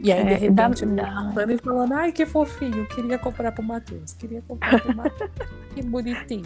E 0.00 0.12
aí, 0.12 0.20
é, 0.20 0.24
de 0.24 0.34
repente, 0.34 0.86
dá, 0.86 1.32
dá. 1.34 1.52
e 1.52 1.58
falando, 1.58 1.92
ai, 1.92 2.12
que 2.12 2.26
fofinho, 2.26 2.86
queria 2.86 3.18
comprar 3.18 3.52
pro 3.52 3.62
Matheus, 3.62 4.12
queria 4.12 4.42
comprar 4.42 4.80
pro 4.80 4.94
Matheus. 4.94 5.30
que 5.74 5.82
bonitinho. 5.82 6.44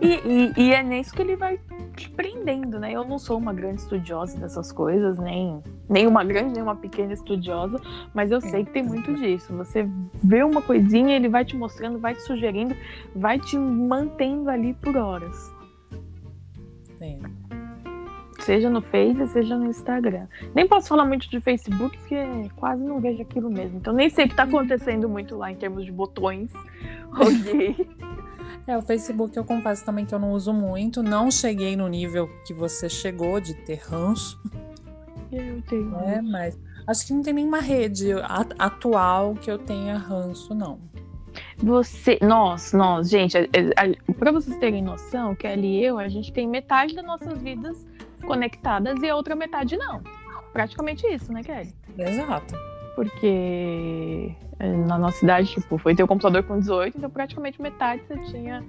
E, 0.00 0.06
e, 0.06 0.52
e, 0.56 0.72
é 0.72 0.82
nisso 0.82 1.14
que 1.14 1.22
ele 1.22 1.36
vai 1.36 1.58
te 1.96 2.10
prendendo, 2.10 2.78
né? 2.78 2.92
Eu 2.92 3.04
não 3.04 3.18
sou 3.18 3.38
uma 3.38 3.52
grande 3.52 3.80
estudiosa 3.80 4.38
dessas 4.38 4.72
coisas, 4.72 5.18
nem, 5.18 5.62
nem 5.88 6.06
uma 6.06 6.24
grande, 6.24 6.54
nem 6.54 6.62
uma 6.62 6.76
pequena 6.76 7.12
estudiosa, 7.12 7.80
mas 8.12 8.30
eu 8.30 8.40
sei 8.40 8.64
que 8.64 8.72
tem 8.72 8.82
muito 8.82 9.14
disso. 9.14 9.54
Você 9.56 9.88
vê 10.22 10.42
uma 10.42 10.60
coisinha, 10.60 11.14
ele 11.16 11.28
vai 11.28 11.44
te 11.44 11.56
mostrando, 11.56 11.98
vai 11.98 12.14
te 12.14 12.22
sugerindo, 12.22 12.74
vai 13.14 13.38
te 13.38 13.56
mantendo 13.56 14.50
ali 14.50 14.74
por 14.74 14.96
horas. 14.96 15.52
Sim. 16.98 17.20
Seja 18.40 18.68
no 18.68 18.82
Face, 18.82 19.26
seja 19.28 19.56
no 19.56 19.66
Instagram. 19.66 20.26
Nem 20.54 20.68
posso 20.68 20.88
falar 20.88 21.06
muito 21.06 21.30
de 21.30 21.40
Facebook, 21.40 21.96
porque 21.96 22.16
quase 22.56 22.82
não 22.82 23.00
vejo 23.00 23.22
aquilo 23.22 23.50
mesmo. 23.50 23.78
Então 23.78 23.94
nem 23.94 24.10
sei 24.10 24.26
o 24.26 24.28
que 24.28 24.34
está 24.34 24.42
acontecendo 24.42 25.08
muito 25.08 25.36
lá 25.36 25.50
em 25.50 25.56
termos 25.56 25.84
de 25.84 25.92
botões. 25.92 26.52
Ou 27.18 27.32
de... 27.32 27.74
É, 28.66 28.76
o 28.78 28.82
Facebook 28.82 29.36
eu 29.36 29.44
confesso 29.44 29.84
também 29.84 30.06
que 30.06 30.14
eu 30.14 30.18
não 30.18 30.32
uso 30.32 30.52
muito. 30.52 31.02
Não 31.02 31.30
cheguei 31.30 31.76
no 31.76 31.86
nível 31.86 32.28
que 32.46 32.54
você 32.54 32.88
chegou 32.88 33.40
de 33.40 33.54
ter 33.54 33.80
ranço. 33.80 34.40
Eu 35.30 35.60
tenho. 35.62 35.94
É, 36.00 36.22
mas 36.22 36.58
acho 36.86 37.06
que 37.06 37.12
não 37.12 37.22
tem 37.22 37.34
nenhuma 37.34 37.60
rede 37.60 38.12
atual 38.58 39.34
que 39.34 39.50
eu 39.50 39.58
tenha 39.58 39.98
ranço, 39.98 40.54
não. 40.54 40.80
Você, 41.58 42.18
nós, 42.22 42.72
nós, 42.72 43.10
gente, 43.10 43.36
para 44.18 44.30
vocês 44.30 44.56
terem 44.58 44.82
noção, 44.82 45.34
Kelly 45.34 45.80
e 45.80 45.84
eu, 45.84 45.98
a 45.98 46.08
gente 46.08 46.32
tem 46.32 46.48
metade 46.48 46.94
das 46.94 47.04
nossas 47.04 47.38
vidas 47.42 47.84
conectadas 48.24 49.02
e 49.02 49.08
a 49.08 49.16
outra 49.16 49.34
metade 49.34 49.76
não. 49.76 50.00
Praticamente 50.52 51.06
isso, 51.06 51.32
né, 51.32 51.42
Kelly? 51.42 51.74
Exato. 51.98 52.54
Porque 52.94 54.32
na 54.68 54.98
nossa 54.98 55.18
cidade, 55.18 55.48
tipo, 55.48 55.78
foi 55.78 55.94
ter 55.94 56.02
o 56.02 56.06
um 56.06 56.08
computador 56.08 56.42
com 56.42 56.58
18, 56.58 56.98
então 56.98 57.10
praticamente 57.10 57.60
metade 57.60 58.02
você 58.06 58.18
tinha 58.30 58.64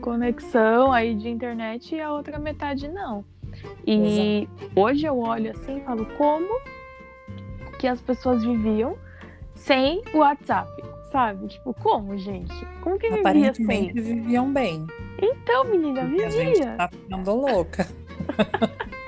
conexão 0.00 0.92
aí 0.92 1.14
de 1.14 1.28
internet 1.28 1.94
e 1.94 2.00
a 2.00 2.12
outra 2.12 2.38
metade 2.38 2.88
não. 2.88 3.24
E 3.86 4.48
Exato. 4.48 4.80
hoje 4.80 5.06
eu 5.06 5.18
olho 5.18 5.50
assim 5.50 5.78
e 5.78 5.80
falo 5.82 6.06
como 6.16 6.60
que 7.78 7.86
as 7.86 8.00
pessoas 8.00 8.42
viviam 8.42 8.96
sem 9.54 10.02
o 10.14 10.18
WhatsApp, 10.18 10.70
sabe? 11.10 11.48
Tipo, 11.48 11.74
como, 11.74 12.16
gente? 12.16 12.54
Como 12.82 12.98
que 12.98 13.10
vivia 13.10 13.54
sem? 13.54 13.92
viviam 13.92 14.52
bem. 14.52 14.86
Então, 15.20 15.64
menina, 15.64 16.04
vivia. 16.04 16.26
A 16.26 16.30
gente 16.30 16.76
tá 16.76 16.88
ficando 16.88 17.34
louca. 17.34 17.86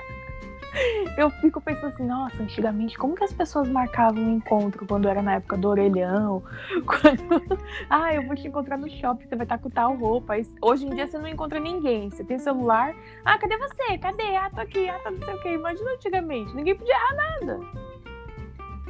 Eu 1.17 1.29
fico 1.29 1.61
pensando 1.61 1.87
assim, 1.87 2.05
nossa, 2.05 2.41
antigamente, 2.41 2.97
como 2.97 3.15
que 3.15 3.23
as 3.23 3.33
pessoas 3.33 3.67
marcavam 3.67 4.21
um 4.21 4.35
encontro 4.35 4.85
quando 4.85 5.07
era 5.07 5.21
na 5.21 5.35
época 5.35 5.57
do 5.57 5.69
orelhão? 5.69 6.43
Quando, 6.85 7.59
ah, 7.89 8.13
eu 8.13 8.25
vou 8.25 8.35
te 8.35 8.47
encontrar 8.47 8.77
no 8.77 8.89
shopping, 8.89 9.25
você 9.27 9.35
vai 9.35 9.45
estar 9.45 9.57
com 9.57 9.69
tal 9.69 9.95
roupa. 9.95 10.33
Hoje 10.61 10.85
em 10.85 10.89
dia 10.93 11.07
você 11.07 11.17
não 11.17 11.27
encontra 11.27 11.59
ninguém. 11.59 12.09
Você 12.09 12.23
tem 12.23 12.37
celular. 12.37 12.93
Ah, 13.23 13.37
cadê 13.37 13.57
você? 13.57 13.97
Cadê? 13.97 14.35
Ah, 14.35 14.49
tô 14.53 14.61
aqui. 14.61 14.89
Ah, 14.89 14.99
tá 14.99 15.11
não 15.11 15.23
sei 15.23 15.33
o 15.33 15.41
quê. 15.41 15.53
Imagina 15.53 15.91
antigamente, 15.91 16.55
ninguém 16.55 16.75
podia 16.75 16.93
errar 16.93 17.15
nada. 17.15 17.59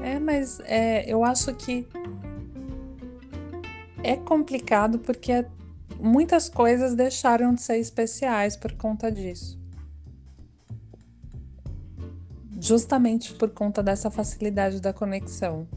É, 0.02 0.20
mas 0.20 0.60
é, 0.62 1.10
eu 1.12 1.24
acho 1.24 1.54
que 1.56 1.88
é 4.04 4.16
complicado 4.16 5.00
porque 5.00 5.46
muitas 6.00 6.50
coisas 6.50 6.96
deixaram 6.96 7.54
de 7.54 7.62
ser 7.62 7.78
especiais 7.78 8.58
por 8.58 8.74
conta 8.74 9.12
disso. 9.12 9.65
Justamente 12.66 13.34
por 13.34 13.50
conta 13.50 13.84
dessa 13.84 14.10
facilidade 14.10 14.82
da 14.82 14.92
conexão. 14.92 15.68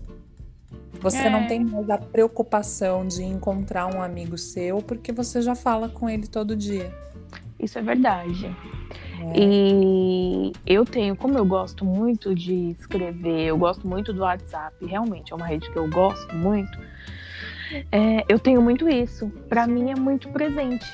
Você 1.01 1.19
é. 1.19 1.31
não 1.31 1.47
tem 1.47 1.63
mais 1.65 1.89
a 1.91 1.99
preocupação 1.99 3.07
de 3.07 3.23
encontrar 3.23 3.87
um 3.95 4.03
amigo 4.03 4.39
seu 4.39 4.79
porque 4.83 5.13
você 5.13 5.43
já 5.43 5.55
fala 5.55 5.89
com 5.89 6.09
ele 6.09 6.27
todo 6.27 6.57
dia. 6.57 6.93
Isso 7.61 7.79
é 7.79 7.83
verdade. 7.83 8.47
É. 9.21 9.39
E 9.39 10.53
eu 10.67 10.85
tenho, 10.85 11.15
como 11.15 11.37
eu 11.37 11.45
gosto 11.45 11.85
muito 11.85 12.35
de 12.35 12.71
escrever, 12.71 13.47
eu 13.47 13.59
gosto 13.59 13.87
muito 13.87 14.13
do 14.13 14.23
WhatsApp, 14.23 14.75
realmente 14.87 15.33
é 15.33 15.37
uma 15.37 15.47
rede 15.47 15.71
que 15.71 15.77
eu 15.77 15.89
gosto 15.91 16.35
muito. 16.35 16.79
É, 17.93 18.25
eu 18.29 18.39
tenho 18.39 18.63
muito 18.63 18.89
isso. 18.89 19.29
Para 19.49 19.67
mim 19.67 19.91
é 19.91 19.95
muito 19.95 20.31
presente. 20.31 20.87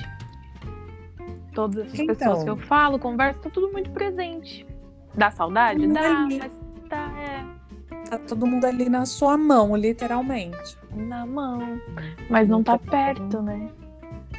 Todas 1.53 1.87
as 1.87 1.93
então, 1.93 2.07
pessoas 2.07 2.43
que 2.43 2.49
eu 2.49 2.57
falo, 2.57 2.99
converso, 2.99 3.39
tá 3.39 3.49
tudo 3.49 3.71
muito 3.71 3.89
presente. 3.91 4.65
Dá 5.17 5.31
saudade? 5.31 5.87
Dá, 5.87 6.23
ali. 6.23 6.39
mas 6.39 6.51
tá, 6.89 7.13
é. 7.19 8.09
Tá 8.09 8.19
todo 8.19 8.45
mundo 8.45 8.65
ali 8.65 8.89
na 8.89 9.05
sua 9.05 9.37
mão, 9.37 9.75
literalmente. 9.75 10.77
Na 10.95 11.25
mão. 11.25 11.81
Mas 12.29 12.47
não 12.47 12.63
tá 12.63 12.77
perto, 12.77 13.41
né? 13.41 13.69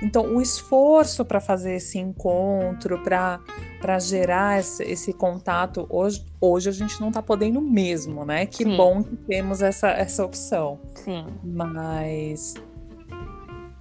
Então, 0.02 0.34
o 0.34 0.42
esforço 0.42 1.24
para 1.24 1.40
fazer 1.40 1.74
esse 1.76 1.98
encontro, 1.98 3.00
para 3.02 3.98
gerar 3.98 4.60
esse, 4.60 4.82
esse, 4.84 5.12
contato, 5.12 5.86
hoje, 5.88 6.24
hoje 6.40 6.68
a 6.68 6.72
gente 6.72 7.00
não 7.00 7.08
está 7.08 7.22
podendo 7.22 7.60
mesmo, 7.60 8.24
né? 8.24 8.46
Que 8.46 8.64
Sim. 8.64 8.76
bom 8.76 9.02
que 9.02 9.16
temos 9.16 9.62
essa, 9.62 9.88
essa 9.88 10.24
opção. 10.24 10.78
Sim. 10.94 11.26
Mas 11.42 12.54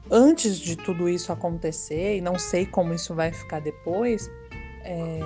antes 0.10 0.58
de 0.58 0.76
tudo 0.76 1.10
isso 1.10 1.32
acontecer, 1.32 2.18
e 2.18 2.22
não 2.22 2.40
sei 2.40 2.66
como 2.66 2.94
isso 2.94 3.14
vai 3.14 3.32
ficar 3.32 3.60
depois, 3.60 4.32
é, 4.84 5.20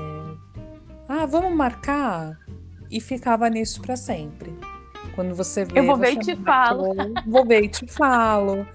ah, 1.10 1.26
vamos 1.26 1.52
marcar? 1.56 2.38
E 2.92 3.02
ficava 3.02 3.50
nisso 3.50 3.82
para 3.82 3.96
sempre. 3.96 4.56
Quando 5.16 5.34
você 5.34 5.66
vê. 5.66 5.80
Eu 5.80 5.86
vou 5.88 5.98
ver 5.98 6.14
e 6.14 6.20
te 6.20 6.36
marcou, 6.36 6.96
falo. 6.96 7.14
Vou 7.26 7.46
ver 7.46 7.64
e 7.64 7.68
te 7.68 7.88
falo. 7.88 8.66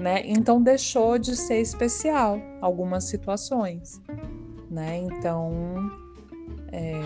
Né? 0.00 0.22
Então 0.24 0.60
deixou 0.60 1.18
de 1.18 1.36
ser 1.36 1.60
especial 1.60 2.40
algumas 2.60 3.04
situações. 3.04 4.02
Né? 4.68 4.96
Então. 4.98 5.88
É... 6.72 7.00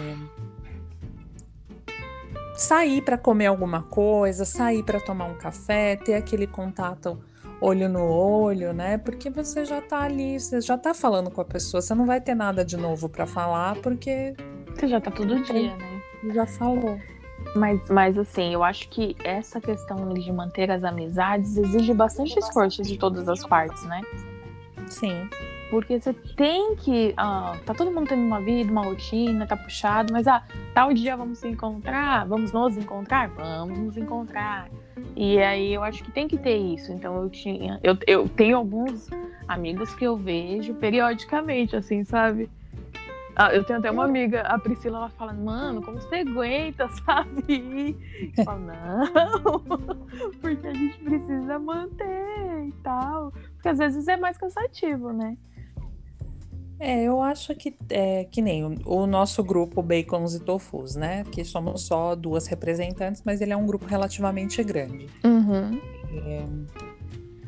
sair 2.56 3.02
para 3.02 3.18
comer 3.18 3.46
alguma 3.46 3.82
coisa, 3.82 4.46
sair 4.46 4.82
para 4.82 4.98
tomar 4.98 5.26
um 5.26 5.36
café, 5.36 5.96
ter 5.96 6.14
aquele 6.14 6.46
contato 6.46 7.22
olho 7.60 7.90
no 7.90 8.02
olho, 8.02 8.72
né? 8.72 8.96
Porque 8.96 9.28
você 9.28 9.66
já 9.66 9.82
tá 9.82 10.00
ali, 10.00 10.40
você 10.40 10.62
já 10.62 10.78
tá 10.78 10.94
falando 10.94 11.30
com 11.30 11.42
a 11.42 11.44
pessoa, 11.44 11.82
você 11.82 11.94
não 11.94 12.06
vai 12.06 12.20
ter 12.22 12.34
nada 12.34 12.64
de 12.64 12.76
novo 12.76 13.08
para 13.08 13.26
falar, 13.26 13.76
porque 13.82 14.34
você 14.78 14.88
já 14.88 15.00
tá 15.00 15.10
todo 15.10 15.42
dia, 15.42 15.76
né? 15.76 16.00
Já 16.32 16.46
falou. 16.46 16.98
Mas, 17.54 17.88
mas 17.88 18.18
assim, 18.18 18.52
eu 18.52 18.62
acho 18.62 18.88
que 18.88 19.16
essa 19.24 19.60
questão 19.60 20.12
de 20.12 20.32
manter 20.32 20.70
as 20.70 20.84
amizades 20.84 21.56
exige 21.56 21.94
bastante 21.94 22.38
esforço 22.38 22.82
de 22.82 22.98
todas 22.98 23.28
as 23.28 23.44
partes, 23.46 23.84
né? 23.84 24.00
Sim. 24.86 25.28
Porque 25.70 26.00
você 26.00 26.12
tem 26.12 26.74
que. 26.76 27.12
Ah, 27.16 27.56
tá 27.66 27.74
todo 27.74 27.90
mundo 27.90 28.08
tendo 28.08 28.22
uma 28.22 28.40
vida, 28.40 28.70
uma 28.70 28.82
rotina, 28.84 29.46
tá 29.46 29.56
puxado, 29.56 30.12
mas 30.12 30.26
ah, 30.26 30.42
tal 30.72 30.94
dia 30.94 31.16
vamos 31.16 31.38
se 31.38 31.48
encontrar, 31.48 32.26
vamos 32.26 32.52
nos 32.52 32.76
encontrar? 32.76 33.28
Vamos 33.28 33.78
nos 33.78 33.96
encontrar. 33.96 34.68
E 35.14 35.38
aí 35.38 35.74
eu 35.74 35.82
acho 35.82 36.02
que 36.02 36.10
tem 36.10 36.26
que 36.26 36.38
ter 36.38 36.56
isso. 36.56 36.90
Então 36.90 37.22
eu 37.22 37.28
tinha. 37.28 37.78
Eu, 37.82 37.98
eu 38.06 38.28
tenho 38.28 38.56
alguns 38.56 39.10
amigos 39.46 39.94
que 39.94 40.04
eu 40.04 40.16
vejo 40.16 40.74
periodicamente, 40.74 41.76
assim, 41.76 42.02
sabe? 42.02 42.48
Ah, 43.40 43.54
eu 43.54 43.62
tenho 43.62 43.78
até 43.78 43.88
uma 43.88 44.04
amiga, 44.04 44.40
a 44.40 44.58
Priscila, 44.58 44.98
ela 44.98 45.10
fala, 45.10 45.32
mano, 45.32 45.80
como 45.80 46.00
você 46.00 46.16
aguenta, 46.16 46.88
sabe? 47.06 47.96
Eu 48.36 48.44
falo, 48.44 48.60
não, 48.66 50.08
porque 50.42 50.66
a 50.66 50.74
gente 50.74 50.98
precisa 50.98 51.56
manter 51.56 52.66
e 52.66 52.72
tal. 52.82 53.32
Porque 53.54 53.68
às 53.68 53.78
vezes 53.78 54.08
é 54.08 54.16
mais 54.16 54.36
cansativo, 54.36 55.12
né? 55.12 55.36
É, 56.80 57.04
eu 57.04 57.22
acho 57.22 57.54
que 57.54 57.76
é 57.90 58.24
que 58.24 58.42
nem 58.42 58.64
o, 58.64 58.74
o, 58.84 59.06
nosso 59.06 59.42
grupo 59.44 59.82
Bacons 59.82 60.34
e 60.34 60.40
Tofus, 60.40 60.96
né? 60.96 61.22
Que 61.30 61.44
somos 61.44 61.82
só 61.82 62.16
duas 62.16 62.48
representantes, 62.48 63.22
mas 63.24 63.40
ele 63.40 63.52
é 63.52 63.56
um 63.56 63.66
grupo 63.66 63.86
relativamente 63.86 64.62
grande. 64.64 65.06
Uhum. 65.24 65.80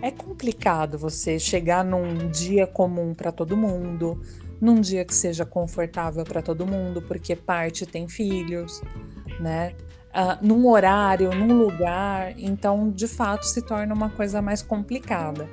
É, 0.02 0.08
é 0.08 0.10
complicado 0.12 0.96
você 0.96 1.38
chegar 1.38 1.84
num 1.84 2.28
dia 2.28 2.66
comum 2.66 3.12
para 3.12 3.30
todo 3.30 3.56
mundo, 3.56 4.20
num 4.60 4.80
dia 4.80 5.04
que 5.04 5.14
seja 5.14 5.44
confortável 5.44 6.24
para 6.24 6.42
todo 6.42 6.66
mundo, 6.66 7.00
porque 7.02 7.34
parte 7.34 7.86
tem 7.86 8.08
filhos, 8.08 8.82
né? 9.38 9.72
Uh, 10.10 10.44
num 10.44 10.68
horário, 10.68 11.32
num 11.32 11.56
lugar, 11.56 12.34
então 12.36 12.90
de 12.90 13.06
fato 13.06 13.44
se 13.44 13.62
torna 13.62 13.94
uma 13.94 14.10
coisa 14.10 14.42
mais 14.42 14.60
complicada. 14.60 15.48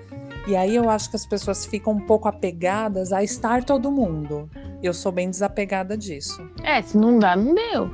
E 0.47 0.55
aí 0.55 0.75
eu 0.75 0.89
acho 0.89 1.09
que 1.09 1.15
as 1.15 1.25
pessoas 1.25 1.65
ficam 1.65 1.93
um 1.93 1.99
pouco 1.99 2.27
apegadas 2.27 3.11
a 3.11 3.21
estar 3.23 3.63
todo 3.63 3.91
mundo. 3.91 4.49
Eu 4.81 4.93
sou 4.93 5.11
bem 5.11 5.29
desapegada 5.29 5.97
disso. 5.97 6.49
É, 6.63 6.81
se 6.81 6.97
não 6.97 7.19
dá, 7.19 7.35
não 7.35 7.53
deu. 7.53 7.91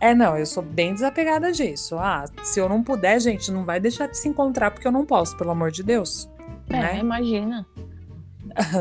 É, 0.00 0.14
não, 0.14 0.36
eu 0.36 0.44
sou 0.44 0.62
bem 0.62 0.92
desapegada 0.92 1.50
disso. 1.50 1.96
Ah, 1.96 2.26
se 2.42 2.60
eu 2.60 2.68
não 2.68 2.82
puder, 2.82 3.18
gente, 3.20 3.50
não 3.50 3.64
vai 3.64 3.80
deixar 3.80 4.06
de 4.06 4.18
se 4.18 4.28
encontrar 4.28 4.70
porque 4.70 4.86
eu 4.86 4.92
não 4.92 5.06
posso, 5.06 5.36
pelo 5.36 5.50
amor 5.50 5.70
de 5.70 5.82
Deus. 5.82 6.28
É, 6.68 6.78
né? 6.78 6.98
imagina. 6.98 7.66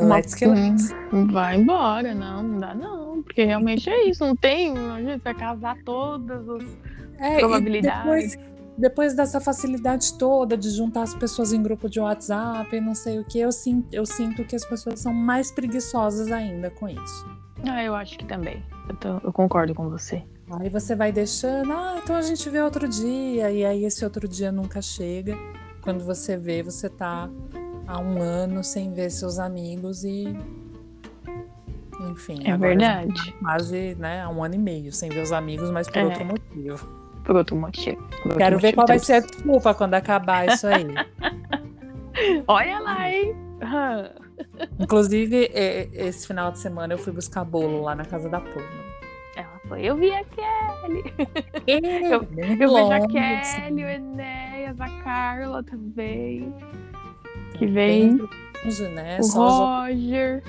Let's 0.02 0.34
que 0.36 0.46
let's. 0.46 0.94
Vai 1.32 1.58
embora, 1.58 2.14
não, 2.14 2.44
não 2.44 2.60
dá 2.60 2.74
não. 2.74 3.24
Porque 3.24 3.44
realmente 3.44 3.90
é 3.90 4.08
isso, 4.08 4.26
não 4.26 4.36
tem. 4.36 4.78
A 4.78 5.02
gente 5.02 5.22
vai 5.24 5.34
casar 5.34 5.78
todas 5.84 6.48
as 6.50 6.64
é, 7.20 7.40
probabilidades. 7.40 8.04
Depois, 8.04 8.54
depois, 8.78 9.16
dessa 9.16 9.40
facilidade 9.40 10.18
toda 10.18 10.58
de 10.58 10.70
juntar 10.70 11.04
as 11.04 11.14
pessoas 11.14 11.54
em 11.54 11.62
grupo 11.62 11.90
de 11.90 12.00
WhatsApp 12.00 12.76
e 12.76 12.82
não 12.82 12.96
sei 12.96 13.20
o 13.20 13.24
que, 13.24 13.40
eu 13.40 13.52
sinto, 13.52 13.94
eu 13.94 14.06
sinto 14.06 14.44
que 14.44 14.56
as 14.56 14.66
pessoas 14.66 15.00
são 15.00 15.14
mais 15.14 15.52
preguiçosas 15.52 16.32
ainda 16.32 16.70
com 16.72 16.90
isso. 16.90 17.44
Ah, 17.68 17.84
eu 17.84 17.96
acho 17.96 18.18
que 18.18 18.26
também. 18.26 18.64
Eu, 18.90 18.96
tô, 18.96 19.10
eu 19.24 19.32
concordo 19.32 19.74
com 19.74 19.90
você. 19.90 20.24
Aí 20.60 20.70
você 20.70 20.96
vai 20.96 21.12
deixando, 21.12 21.72
ah, 21.72 22.00
então 22.04 22.16
a 22.16 22.22
gente 22.22 22.50
vê 22.50 22.62
outro 22.62 22.88
dia, 22.88 23.50
e 23.52 23.64
aí 23.64 23.86
esse 23.86 24.04
outro 24.04 24.28
dia 24.28 24.52
nunca 24.52 24.82
chega. 24.82 25.38
Quando 25.82 26.04
você 26.04 26.36
vê, 26.36 26.62
você 26.64 26.90
tá 26.90 27.30
há 27.88 28.00
um 28.00 28.22
ano 28.22 28.64
sem 28.64 28.94
ver 28.94 29.10
seus 29.10 29.40
amigos 29.40 30.04
e. 30.04 30.36
Enfim. 32.10 32.42
É 32.46 32.58
verdade. 32.58 33.34
Quase 33.40 33.96
né, 33.96 34.22
há 34.22 34.30
um 34.30 34.44
ano 34.44 34.56
e 34.56 34.58
meio 34.58 34.92
sem 34.92 35.10
ver 35.10 35.22
os 35.22 35.32
amigos, 35.32 35.72
mas 35.72 35.88
por 35.88 35.98
é. 35.98 36.06
outro 36.06 36.26
motivo. 36.26 37.04
Por 37.24 37.36
outro 37.36 37.56
motivo. 37.56 38.02
Por 38.22 38.38
Quero 38.38 38.56
outro 38.56 38.60
ver 38.60 38.76
motivo 38.76 38.76
qual 38.76 38.88
vai 38.88 39.00
ser 39.00 39.14
a 39.14 39.20
desculpa 39.20 39.74
quando 39.74 39.94
acabar 39.94 40.48
isso 40.48 40.68
aí. 40.68 40.88
Olha 42.48 42.80
lá, 42.80 43.10
hein? 43.10 43.36
Inclusive, 44.80 45.50
esse 45.94 46.28
final 46.28 46.52
de 46.52 46.60
semana 46.60 46.94
eu 46.94 46.98
fui 46.98 47.14
buscar 47.14 47.46
bolo 47.46 47.82
lá 47.82 47.96
na 47.96 48.06
casa 48.06 48.30
da 48.30 48.40
Puma. 48.40 48.84
Ela 49.36 49.60
foi, 49.68 49.84
eu 49.84 49.96
vi 49.96 50.12
a 50.12 50.24
Kelly. 50.26 51.04
eu, 51.66 52.12
eu 52.12 52.26
vejo 52.68 52.92
a 52.92 53.08
Kelly, 53.08 53.84
o 53.84 53.88
Enéas, 53.88 54.80
a 54.80 54.90
Carla 55.02 55.64
também 55.64 56.54
que 57.66 57.72
vem. 57.72 58.20
né? 58.94 59.18
O 59.20 59.24
Só 59.24 59.86
Roger. 59.86 60.44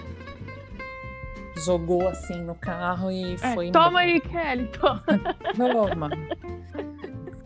Jogou 1.64 2.08
assim 2.08 2.42
no 2.42 2.54
carro 2.54 3.10
e 3.10 3.34
é, 3.34 3.54
foi. 3.54 3.70
Toma 3.70 4.00
aí, 4.00 4.20
Kelly, 4.20 4.68
toma. 4.78 5.02
Toma. 5.56 6.10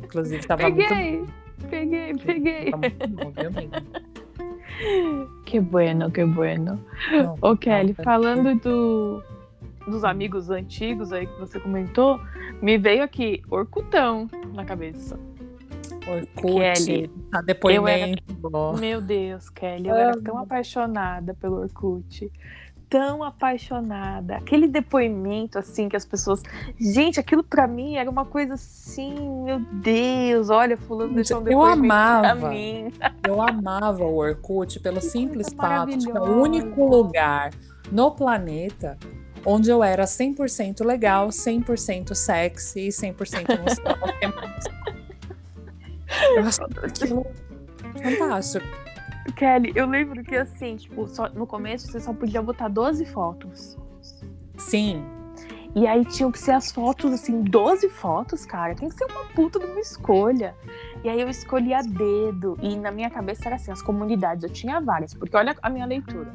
Inclusive, 0.03 0.47
tava 0.47 0.63
peguei, 0.65 1.19
muito. 1.19 1.33
Peguei, 1.69 2.15
peguei. 2.15 2.73
Que 5.45 5.61
bueno, 5.61 6.11
que 6.11 6.25
bueno. 6.25 6.83
Não, 7.13 7.37
Ô, 7.43 7.57
Kelly, 7.57 7.95
não, 7.99 8.05
falando 8.05 8.55
do, 8.61 9.23
dos 9.87 10.05
amigos 10.05 10.49
antigos 10.49 11.13
aí 11.13 11.27
que 11.27 11.39
você 11.39 11.61
comentou, 11.61 12.19
me 12.63 12.79
veio 12.79 13.03
aqui 13.03 13.43
Orcutão 13.51 14.29
na 14.55 14.65
cabeça. 14.65 15.19
Orkut, 16.09 16.85
Kelly, 16.85 17.11
tá 17.31 17.41
depoimento. 17.43 18.23
Era... 18.45 18.79
Meu 18.79 19.01
Deus, 19.01 19.49
Kelly, 19.51 19.89
eu 19.89 19.95
era 19.95 20.21
tão 20.21 20.39
apaixonada 20.39 21.35
pelo 21.35 21.61
Orkut. 21.61 22.31
Tão 22.89 23.23
apaixonada. 23.23 24.37
Aquele 24.37 24.67
depoimento, 24.67 25.59
assim, 25.59 25.91
que 25.91 25.97
as 25.97 26.07
pessoas. 26.07 26.43
Gente, 26.81 27.21
aquilo 27.21 27.45
para 27.45 27.67
mim 27.67 27.97
era 27.97 28.09
uma 28.09 28.25
coisa 28.25 28.55
assim, 28.55 29.15
meu 29.45 29.61
Deus, 29.61 30.49
olha, 30.49 30.75
fulano 30.77 31.15
deixou 31.15 31.41
um 31.41 31.43
depoimento. 31.43 31.85
Eu 31.85 31.91
amava. 31.91 32.55
Eu 33.27 33.43
amava 33.43 34.05
o 34.05 34.17
Orkut 34.17 34.81
pelo 34.81 35.03
simples 35.03 35.53
fato 35.53 35.99
de 35.99 36.07
que 36.07 36.17
é 36.17 36.21
o 36.21 36.41
único 36.41 36.87
lugar 36.87 37.51
no 37.93 38.11
planeta 38.11 38.97
onde 39.45 39.71
eu 39.71 39.83
era 39.83 40.05
100% 40.05 40.85
legal, 40.85 41.29
100% 41.29 42.15
sexy 42.15 42.81
e 42.81 42.89
100% 42.89 43.59
nostálgica. 43.59 44.98
Aquilo 46.83 47.27
fantástico. 48.03 48.67
Kelly, 49.37 49.73
eu 49.75 49.87
lembro 49.87 50.25
que 50.25 50.35
assim, 50.35 50.77
tipo, 50.77 51.07
só, 51.07 51.29
no 51.29 51.47
começo 51.47 51.91
você 51.91 52.01
só 52.01 52.13
podia 52.13 52.41
botar 52.43 52.69
12 52.69 53.05
fotos. 53.07 53.77
Sim. 54.57 55.05
E 55.75 55.87
aí 55.87 56.05
tinham 56.05 56.33
que 56.33 56.39
ser 56.39 56.53
as 56.53 56.73
fotos, 56.73 57.13
assim, 57.13 57.43
12 57.43 57.89
fotos, 57.91 58.47
cara. 58.47 58.75
Tem 58.75 58.89
que 58.89 58.95
ser 58.95 59.05
uma 59.05 59.27
puta 59.27 59.59
de 59.59 59.67
uma 59.67 59.81
escolha. 59.81 60.55
E 61.05 61.09
aí 61.09 61.21
eu 61.21 61.29
escolhi 61.29 61.75
a 61.75 61.83
dedo. 61.83 62.59
E 62.61 62.75
na 62.77 62.91
minha 62.91 63.11
cabeça 63.11 63.49
era 63.49 63.57
assim, 63.57 63.71
as 63.71 63.83
comunidades. 63.83 64.43
Eu 64.43 64.51
tinha 64.51 64.81
várias, 64.81 65.15
porque 65.15 65.37
olha 65.37 65.55
a 65.63 65.71
minha 65.71 65.85
leitura. 65.85 66.33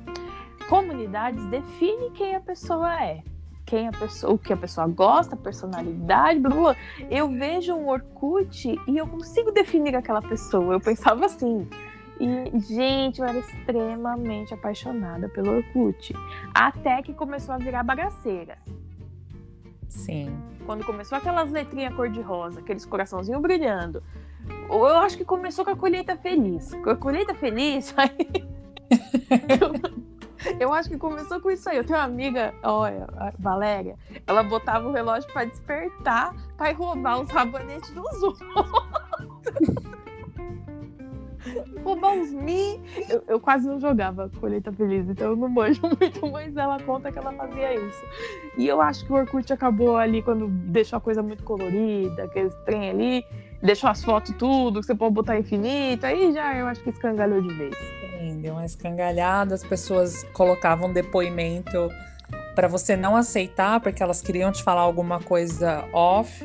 Comunidades 0.69 1.43
define 1.47 2.11
quem 2.11 2.35
a 2.35 2.39
pessoa 2.39 3.03
é 3.03 3.23
quem 3.65 3.87
a 3.87 3.91
pessoa, 3.91 4.33
o 4.33 4.37
que 4.37 4.51
a 4.51 4.57
pessoa 4.57 4.87
gosta, 4.87 5.35
personalidade, 5.35 6.39
blá, 6.39 6.55
blá. 6.55 6.75
Eu 7.09 7.29
vejo 7.29 7.73
um 7.73 7.89
Orkut 7.89 8.79
e 8.87 8.97
eu 8.97 9.07
consigo 9.07 9.51
definir 9.51 9.95
aquela 9.95 10.21
pessoa. 10.21 10.73
Eu 10.73 10.79
pensava 10.79 11.25
assim. 11.25 11.67
E, 12.19 12.59
gente, 12.59 13.19
eu 13.19 13.25
era 13.25 13.39
extremamente 13.39 14.53
apaixonada 14.53 15.27
pelo 15.29 15.57
Orkut. 15.57 16.13
Até 16.53 17.01
que 17.01 17.13
começou 17.13 17.55
a 17.55 17.57
virar 17.57 17.83
bagaceira. 17.83 18.57
Sim. 19.87 20.35
Quando 20.65 20.85
começou 20.85 21.17
aquelas 21.17 21.51
letrinhas 21.51 21.93
cor-de-rosa, 21.93 22.59
aqueles 22.59 22.85
coraçãozinhos 22.85 23.41
brilhando. 23.41 24.03
Eu 24.69 24.97
acho 24.97 25.17
que 25.17 25.25
começou 25.25 25.63
com 25.63 25.71
a 25.71 25.75
colheita 25.75 26.17
feliz. 26.17 26.73
Com 26.83 26.89
a 26.89 26.95
colheita 26.95 27.33
feliz, 27.33 27.93
aí. 27.97 28.17
Eu 29.49 30.03
acho 30.73 30.89
que 30.89 30.97
começou 30.97 31.39
com 31.39 31.51
isso 31.51 31.69
aí. 31.69 31.77
Eu 31.77 31.83
tenho 31.83 31.99
uma 31.99 32.05
amiga, 32.05 32.53
olha, 32.63 33.07
Valéria, 33.39 33.95
ela 34.27 34.43
botava 34.43 34.87
o 34.87 34.91
relógio 34.91 35.31
para 35.31 35.45
despertar, 35.45 36.35
para 36.57 36.73
roubar 36.73 37.21
os 37.21 37.29
rabanetes 37.29 37.89
dos 37.91 38.23
outros. 38.23 38.49
roubar 41.83 42.13
uns 42.13 42.31
mi. 42.31 42.81
Eu, 43.09 43.23
eu, 43.27 43.39
quase 43.39 43.67
não 43.67 43.79
jogava 43.79 44.29
Colheita 44.39 44.71
Feliz, 44.71 45.07
então 45.09 45.31
eu 45.31 45.35
não 45.35 45.49
manjo 45.49 45.81
muito, 45.81 46.31
mas 46.31 46.55
ela 46.55 46.79
conta 46.81 47.11
que 47.11 47.19
ela 47.19 47.33
fazia 47.33 47.75
isso. 47.75 48.05
E 48.57 48.67
eu 48.67 48.81
acho 48.81 49.05
que 49.05 49.11
o 49.11 49.15
Orkut 49.15 49.51
acabou 49.51 49.97
ali 49.97 50.21
quando 50.21 50.47
deixou 50.47 50.97
a 50.97 51.01
coisa 51.01 51.21
muito 51.21 51.43
colorida, 51.43 52.23
aquele 52.23 52.49
trem 52.65 52.89
ali, 52.89 53.25
deixou 53.61 53.89
as 53.89 54.03
fotos 54.03 54.35
tudo, 54.37 54.79
que 54.79 54.85
você 54.85 54.95
pode 54.95 55.13
botar 55.13 55.37
infinito, 55.37 56.05
aí 56.05 56.31
já 56.31 56.55
eu 56.55 56.67
acho 56.67 56.81
que 56.81 56.89
escangalhou 56.89 57.41
de 57.41 57.53
vez 57.53 58.02
deu 58.41 58.53
uma 58.53 58.65
escangalhada, 58.65 59.55
as 59.55 59.63
pessoas 59.63 60.23
colocavam 60.33 60.91
depoimento 60.91 61.89
para 62.55 62.67
você 62.67 62.95
não 62.95 63.15
aceitar, 63.15 63.79
porque 63.79 64.01
elas 64.03 64.21
queriam 64.21 64.51
te 64.51 64.63
falar 64.63 64.81
alguma 64.81 65.19
coisa 65.19 65.85
off. 65.91 66.43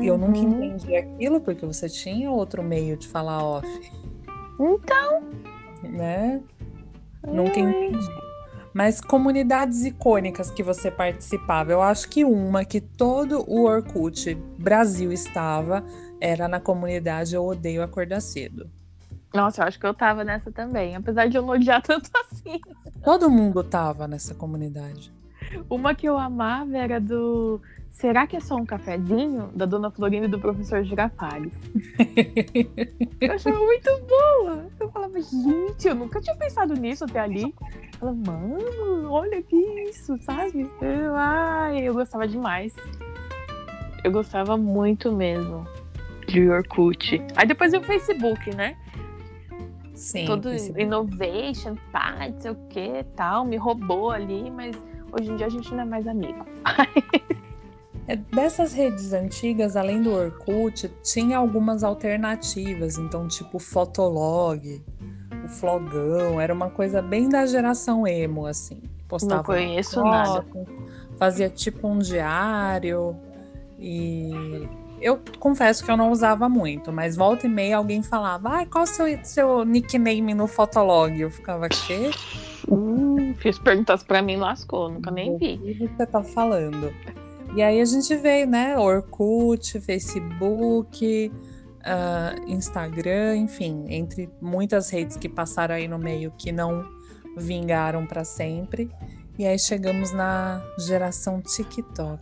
E 0.00 0.06
eu 0.06 0.18
nunca 0.18 0.38
Uhum. 0.38 0.64
entendi 0.64 0.96
aquilo, 0.96 1.40
porque 1.40 1.64
você 1.64 1.88
tinha 1.88 2.30
outro 2.30 2.62
meio 2.62 2.96
de 2.96 3.06
falar 3.06 3.42
off, 3.44 3.68
Então, 4.58 5.22
né? 5.82 6.42
Nunca 7.26 7.58
entendi. 7.60 8.08
Mas 8.72 9.00
comunidades 9.00 9.84
icônicas 9.84 10.50
que 10.50 10.62
você 10.62 10.90
participava, 10.90 11.70
eu 11.70 11.80
acho 11.80 12.08
que 12.08 12.24
uma 12.24 12.64
que 12.64 12.80
todo 12.80 13.44
o 13.48 13.64
Orkut 13.64 14.34
Brasil 14.58 15.12
estava 15.12 15.84
era 16.20 16.48
na 16.48 16.58
comunidade 16.58 17.34
Eu 17.36 17.44
Odeio 17.44 17.82
Acordar 17.84 18.20
Cedo. 18.20 18.68
Nossa, 19.34 19.62
eu 19.62 19.66
acho 19.66 19.80
que 19.80 19.86
eu 19.86 19.92
tava 19.92 20.22
nessa 20.22 20.52
também. 20.52 20.94
Apesar 20.94 21.28
de 21.28 21.36
eu 21.36 21.42
não 21.42 21.50
odiar 21.54 21.82
tanto 21.82 22.08
assim. 22.14 22.60
Todo 23.02 23.28
mundo 23.28 23.64
tava 23.64 24.06
nessa 24.06 24.34
comunidade. 24.34 25.12
Uma 25.68 25.94
que 25.94 26.06
eu 26.06 26.16
amava 26.16 26.76
era 26.76 27.00
do. 27.00 27.60
Será 27.90 28.26
que 28.26 28.36
é 28.36 28.40
só 28.40 28.56
um 28.56 28.64
cafezinho? 28.64 29.50
Da 29.54 29.66
dona 29.66 29.90
Florinda 29.90 30.26
e 30.26 30.28
do 30.28 30.38
professor 30.38 30.82
Girafales. 30.82 31.52
Eu 33.20 33.32
achava 33.32 33.58
muito 33.58 33.90
boa. 34.08 34.66
Eu 34.80 34.90
falava, 34.90 35.20
gente, 35.20 35.86
eu 35.86 35.94
nunca 35.94 36.20
tinha 36.20 36.34
pensado 36.36 36.74
nisso 36.74 37.04
até 37.04 37.20
ali. 37.20 37.42
Eu 37.42 37.98
falava, 37.98 38.18
mano, 38.26 39.10
olha 39.10 39.40
que 39.42 39.56
isso, 39.88 40.18
sabe? 40.22 40.68
Eu, 40.82 41.14
ai, 41.14 41.88
eu 41.88 41.94
gostava 41.94 42.26
demais. 42.26 42.74
Eu 44.02 44.10
gostava 44.10 44.56
muito 44.56 45.12
mesmo 45.12 45.66
de 46.26 46.48
Orkut. 46.50 47.22
Aí 47.36 47.46
depois 47.46 47.70
veio 47.70 47.82
o 47.82 47.86
Facebook, 47.86 48.54
né? 48.54 48.76
Sim. 49.94 50.24
Todo 50.26 50.50
esse- 50.50 50.72
innovation, 50.80 51.76
pá, 51.92 52.28
não 52.28 52.40
sei 52.40 52.50
o 52.50 52.56
que 52.68 53.04
tal, 53.14 53.44
me 53.44 53.56
roubou 53.56 54.10
ali, 54.10 54.50
mas 54.50 54.76
hoje 55.12 55.30
em 55.30 55.36
dia 55.36 55.46
a 55.46 55.50
gente 55.50 55.72
não 55.72 55.82
é 55.82 55.84
mais 55.84 56.06
amigo. 56.06 56.44
É, 58.06 58.16
Dessas 58.16 58.74
redes 58.74 59.14
antigas, 59.14 59.76
além 59.78 60.02
do 60.02 60.12
Orkut, 60.12 60.90
tinha 61.02 61.38
algumas 61.38 61.82
alternativas. 61.82 62.98
Então, 62.98 63.26
tipo 63.26 63.56
o 63.56 63.58
Fotolog, 63.58 64.84
o 65.42 65.48
Flogão, 65.48 66.38
era 66.38 66.52
uma 66.52 66.68
coisa 66.68 67.00
bem 67.00 67.30
da 67.30 67.46
geração 67.46 68.06
emo, 68.06 68.44
assim. 68.44 68.82
Postava 69.08 69.36
Não 69.36 69.42
conheço 69.42 69.94
foto, 69.94 70.04
nada. 70.06 70.44
Fazia 71.16 71.48
tipo 71.48 71.88
um 71.88 71.98
diário. 71.98 73.16
E 73.78 74.68
eu 75.04 75.20
confesso 75.38 75.84
que 75.84 75.90
eu 75.90 75.98
não 75.98 76.10
usava 76.10 76.48
muito, 76.48 76.90
mas 76.90 77.14
volta 77.14 77.46
e 77.46 77.50
meia 77.50 77.76
alguém 77.76 78.02
falava: 78.02 78.48
Ai, 78.48 78.66
qual 78.66 78.84
o 78.84 78.86
seu, 78.86 79.06
seu 79.22 79.62
nickname 79.62 80.32
no 80.32 80.46
Fotolog? 80.46 81.20
Eu 81.20 81.30
ficava, 81.30 81.68
quê? 81.68 82.10
Hum, 82.66 83.34
fiz 83.34 83.58
perguntas 83.58 84.02
pra 84.02 84.22
mim, 84.22 84.36
lascou, 84.36 84.90
nunca 84.90 85.10
nem 85.10 85.36
vi. 85.36 85.56
O 85.56 85.60
que 85.60 85.88
você 85.88 86.06
tá 86.06 86.22
falando? 86.22 86.90
E 87.54 87.62
aí 87.62 87.82
a 87.82 87.84
gente 87.84 88.16
veio, 88.16 88.46
né? 88.46 88.78
Orkut, 88.78 89.78
Facebook, 89.78 91.30
ah, 91.84 92.34
Instagram, 92.46 93.36
enfim, 93.36 93.84
entre 93.90 94.30
muitas 94.40 94.88
redes 94.88 95.18
que 95.18 95.28
passaram 95.28 95.74
aí 95.74 95.86
no 95.86 95.98
meio 95.98 96.32
que 96.38 96.50
não 96.50 96.82
vingaram 97.36 98.06
para 98.06 98.24
sempre. 98.24 98.90
E 99.36 99.44
aí 99.44 99.58
chegamos 99.58 100.12
na 100.12 100.62
geração 100.78 101.42
TikTok. 101.42 102.20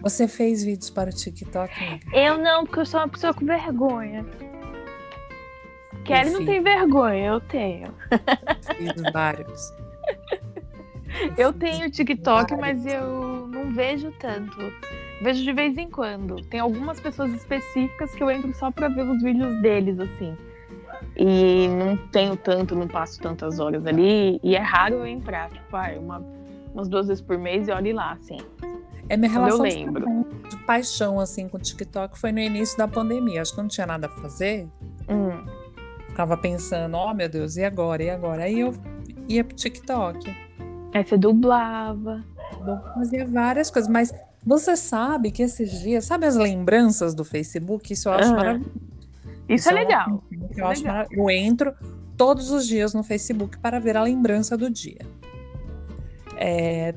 Você 0.00 0.28
fez 0.28 0.62
vídeos 0.62 0.88
para 0.88 1.10
o 1.10 1.12
TikTok? 1.12 1.74
amiga? 1.84 2.16
Eu 2.16 2.38
não, 2.38 2.64
porque 2.64 2.78
eu 2.78 2.86
sou 2.86 3.00
uma 3.00 3.08
pessoa 3.08 3.34
com 3.34 3.44
vergonha. 3.44 4.24
Kelly 6.04 6.30
não 6.30 6.44
tem 6.44 6.62
vergonha, 6.62 7.26
eu 7.26 7.40
tenho. 7.40 7.92
Fiz 8.76 9.12
vários. 9.12 9.72
Eu 11.36 11.52
tenho 11.52 11.90
TikTok, 11.90 12.54
mas 12.54 12.86
eu 12.86 13.48
não 13.48 13.72
vejo 13.72 14.12
tanto. 14.20 14.56
Vejo 15.20 15.42
de 15.42 15.52
vez 15.52 15.76
em 15.76 15.90
quando. 15.90 16.36
Tem 16.44 16.60
algumas 16.60 17.00
pessoas 17.00 17.32
específicas 17.32 18.14
que 18.14 18.22
eu 18.22 18.30
entro 18.30 18.54
só 18.54 18.70
pra 18.70 18.86
ver 18.86 19.02
os 19.02 19.20
vídeos 19.20 19.60
deles, 19.60 19.98
assim. 19.98 20.36
E 21.16 21.68
não 21.68 21.96
tenho 22.08 22.36
tanto, 22.36 22.74
não 22.74 22.88
passo 22.88 23.20
tantas 23.20 23.58
horas 23.58 23.86
ali. 23.86 24.38
E 24.42 24.54
é 24.54 24.60
raro 24.60 24.96
eu 24.96 25.06
entrar, 25.06 25.50
tipo, 25.50 25.76
ah, 25.76 25.90
uma, 25.98 26.22
umas 26.74 26.88
duas 26.88 27.08
vezes 27.08 27.22
por 27.22 27.38
mês 27.38 27.68
e 27.68 27.72
olhe 27.72 27.92
lá, 27.92 28.12
assim. 28.12 28.38
É 29.08 29.16
minha 29.16 29.30
eu 29.30 29.34
relação 29.34 29.66
de, 29.66 29.76
lembro. 29.76 30.06
de 30.48 30.56
paixão 30.64 31.20
assim 31.20 31.48
com 31.48 31.56
o 31.56 31.60
TikTok 31.60 32.18
foi 32.18 32.32
no 32.32 32.40
início 32.40 32.76
da 32.76 32.88
pandemia. 32.88 33.42
Acho 33.42 33.54
que 33.54 33.60
eu 33.60 33.62
não 33.62 33.68
tinha 33.68 33.86
nada 33.86 34.08
a 34.08 34.10
fazer. 34.10 34.68
Hum. 35.08 35.44
Ficava 36.08 36.36
pensando, 36.36 36.96
oh 36.96 37.14
meu 37.14 37.28
Deus, 37.28 37.56
e 37.56 37.64
agora? 37.64 38.02
E 38.02 38.10
agora? 38.10 38.44
Aí 38.44 38.60
eu 38.60 38.74
ia 39.28 39.44
pro 39.44 39.54
TikTok. 39.54 40.34
Aí 40.92 41.04
você 41.04 41.16
dublava. 41.16 42.24
Eu 42.66 42.78
fazia 42.94 43.26
várias 43.26 43.70
coisas, 43.70 43.90
mas 43.90 44.12
você 44.44 44.76
sabe 44.76 45.30
que 45.30 45.42
esses 45.42 45.80
dias, 45.80 46.04
sabe 46.04 46.26
as 46.26 46.36
lembranças 46.36 47.14
do 47.14 47.24
Facebook? 47.24 47.92
Isso 47.92 48.08
eu 48.08 48.12
acho 48.12 48.28
Aham. 48.28 48.36
maravilhoso. 48.36 48.86
Isso, 49.48 49.68
é 49.68 49.72
uma 49.72 49.80
legal. 49.80 50.24
Isso 50.30 50.60
Eu, 50.60 50.66
é 50.66 50.70
acho 50.70 50.82
legal. 50.82 51.06
eu 51.10 51.30
entro 51.30 51.74
todos 52.16 52.50
os 52.50 52.66
dias 52.66 52.94
no 52.94 53.02
Facebook 53.02 53.58
para 53.58 53.78
ver 53.78 53.96
a 53.96 54.02
lembrança 54.02 54.56
do 54.56 54.68
dia. 54.70 54.98
É, 56.36 56.94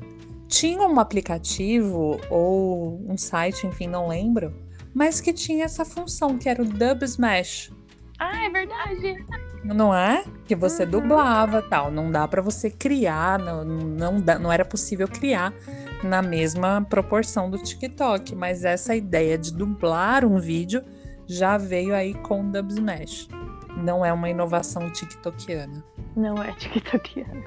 tinha 0.48 0.86
um 0.86 0.98
aplicativo 1.00 2.20
ou 2.28 3.00
um 3.08 3.16
site, 3.16 3.66
enfim, 3.66 3.86
não 3.86 4.08
lembro, 4.08 4.52
mas 4.92 5.20
que 5.20 5.32
tinha 5.32 5.64
essa 5.64 5.84
função, 5.84 6.36
que 6.36 6.48
era 6.48 6.60
o 6.62 6.64
Dub 6.64 7.02
Smash. 7.04 7.72
Ah, 8.18 8.44
é 8.44 8.50
verdade. 8.50 9.24
Não 9.64 9.94
é? 9.94 10.24
Que 10.46 10.54
você 10.54 10.84
Uhum. 10.84 10.90
dublava 10.90 11.62
tal. 11.62 11.90
Não 11.90 12.10
dá 12.10 12.26
pra 12.26 12.42
você 12.42 12.70
criar, 12.70 13.38
não, 13.38 13.64
não, 13.64 14.20
dá- 14.20 14.38
não 14.38 14.50
era 14.52 14.64
possível 14.64 15.06
criar 15.06 15.54
na 16.02 16.20
mesma 16.22 16.84
proporção 16.88 17.50
do 17.50 17.58
TikTok. 17.58 18.34
Mas 18.34 18.64
essa 18.64 18.94
ideia 18.94 19.38
de 19.38 19.52
dublar 19.54 20.24
um 20.24 20.38
vídeo 20.38 20.82
já 21.30 21.56
veio 21.56 21.94
aí 21.94 22.12
com 22.14 22.40
o 22.40 22.52
Dub 22.52 22.70
Smash. 22.70 23.28
Não 23.76 24.04
é 24.04 24.12
uma 24.12 24.28
inovação 24.28 24.90
tiktokiana. 24.90 25.82
Não 26.16 26.42
é 26.42 26.52
TikTokiana. 26.52 27.44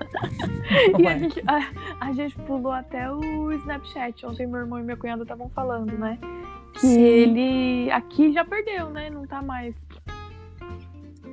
Não 0.93 0.99
E 0.99 1.07
a 1.07 1.11
é. 1.11 1.19
gente, 1.19 1.43
a, 1.45 2.07
a 2.07 2.13
gente 2.13 2.35
pulou 2.39 2.71
até 2.71 3.11
o 3.11 3.51
Snapchat. 3.51 4.25
Ontem 4.25 4.47
meu 4.47 4.61
irmão 4.61 4.79
e 4.79 4.83
minha 4.83 4.95
cunhada 4.95 5.23
estavam 5.23 5.49
falando, 5.49 5.97
né? 5.97 6.17
Que 6.73 6.87
Sim. 6.87 7.01
ele 7.01 7.91
aqui 7.91 8.31
já 8.33 8.45
perdeu, 8.45 8.89
né? 8.89 9.09
Não 9.09 9.27
tá 9.27 9.41
mais. 9.41 9.75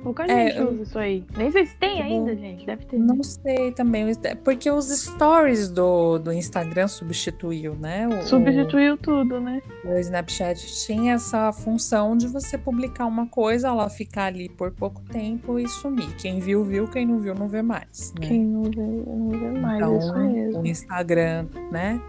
Pouca 0.03 0.25
É, 0.25 0.51
gente 0.51 0.61
usa 0.61 0.83
isso 0.83 0.99
aí. 0.99 1.23
Nem 1.37 1.51
sei 1.51 1.65
se 1.65 1.77
tem 1.77 1.99
Eu 1.99 2.05
ainda, 2.05 2.35
gente. 2.35 2.65
Deve 2.65 2.85
ter. 2.85 2.97
né? 2.97 3.05
Não 3.05 3.23
sei 3.23 3.71
também, 3.71 4.05
porque 4.43 4.69
os 4.69 4.87
stories 4.89 5.69
do, 5.69 6.17
do 6.17 6.33
Instagram 6.33 6.87
substituiu, 6.87 7.75
né? 7.75 8.07
O, 8.07 8.23
Substituiu 8.23 8.97
tudo, 8.97 9.39
né? 9.39 9.61
O 9.85 9.93
Snapchat 9.99 10.59
tinha 10.85 11.13
essa 11.13 11.51
função 11.51 12.17
de 12.17 12.27
você 12.27 12.57
publicar 12.57 13.05
uma 13.05 13.27
coisa, 13.27 13.67
ela 13.67 13.89
ficar 13.89 14.25
ali 14.25 14.49
por 14.49 14.71
pouco 14.71 15.01
tempo 15.03 15.59
e 15.59 15.67
sumir. 15.67 16.15
Quem 16.15 16.39
viu, 16.39 16.63
viu, 16.63 16.87
quem 16.87 17.05
não 17.05 17.19
viu, 17.19 17.35
não 17.35 17.47
vê 17.47 17.61
mais. 17.61 18.13
Né? 18.19 18.27
Quem 18.27 18.43
não 18.43 18.63
vê, 18.63 18.81
não 18.81 19.29
vê 19.29 19.59
mais 19.59 19.77
então, 19.77 19.97
isso 19.97 20.17
mesmo. 20.17 20.61
o 20.61 20.67
Instagram, 20.67 21.45
né? 21.71 22.01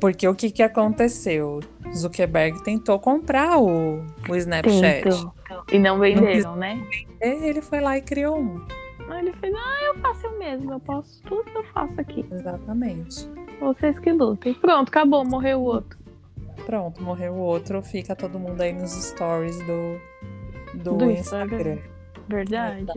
Porque 0.00 0.26
o 0.28 0.34
que, 0.34 0.50
que 0.50 0.62
aconteceu? 0.62 1.60
Zuckerberg 1.94 2.62
tentou 2.62 2.98
comprar 2.98 3.58
o, 3.58 4.04
o 4.28 4.36
Snapchat. 4.36 5.04
Tentou. 5.04 5.37
E 5.72 5.78
não 5.78 5.98
venderam, 5.98 6.56
né? 6.56 6.80
E 7.20 7.26
Ele 7.48 7.60
foi 7.60 7.80
lá 7.80 7.96
e 7.98 8.02
criou 8.02 8.38
um. 8.38 8.64
Aí 9.08 9.20
ele 9.20 9.32
fez, 9.34 9.54
ah, 9.54 9.84
eu 9.86 9.98
faço 10.00 10.26
eu 10.26 10.38
mesmo, 10.38 10.72
eu 10.72 10.80
posso 10.80 11.22
tudo 11.22 11.44
que 11.44 11.56
eu 11.56 11.64
faço 11.72 11.98
aqui. 11.98 12.26
Exatamente. 12.30 13.28
Vocês 13.58 13.98
que 13.98 14.12
lutem. 14.12 14.52
Pronto, 14.54 14.88
acabou, 14.88 15.24
morreu 15.24 15.60
o 15.60 15.64
outro. 15.64 15.98
Pronto, 16.66 17.02
morreu 17.02 17.32
o 17.32 17.38
outro, 17.38 17.82
fica 17.82 18.14
todo 18.14 18.38
mundo 18.38 18.60
aí 18.60 18.72
nos 18.72 18.90
stories 18.92 19.58
do, 19.60 19.98
do, 20.82 20.96
Do 20.96 21.10
Instagram. 21.10 21.56
Instagram. 21.56 21.78
Verdade. 22.28 22.92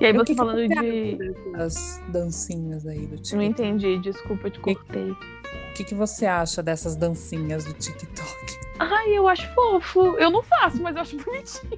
E 0.00 0.06
aí 0.06 0.14
E 0.14 0.16
o 0.16 0.24
você 0.24 0.34
falando 0.34 0.68
de. 0.68 1.18
As 1.54 2.02
dancinhas 2.08 2.86
aí 2.86 3.06
do 3.06 3.16
TikTok. 3.16 3.36
Não 3.36 3.42
entendi, 3.42 3.98
desculpa, 3.98 4.48
eu 4.48 4.50
te 4.50 4.60
cortei. 4.60 5.10
O 5.10 5.74
que, 5.74 5.84
que 5.84 5.94
você 5.94 6.26
acha 6.26 6.62
dessas 6.62 6.96
dancinhas 6.96 7.64
do 7.64 7.72
TikTok? 7.72 8.69
Ai, 8.80 9.10
eu 9.10 9.28
acho 9.28 9.46
fofo. 9.52 10.00
Eu 10.16 10.30
não 10.30 10.42
faço, 10.42 10.82
mas 10.82 10.96
eu 10.96 11.02
acho 11.02 11.16
bonitinho. 11.18 11.76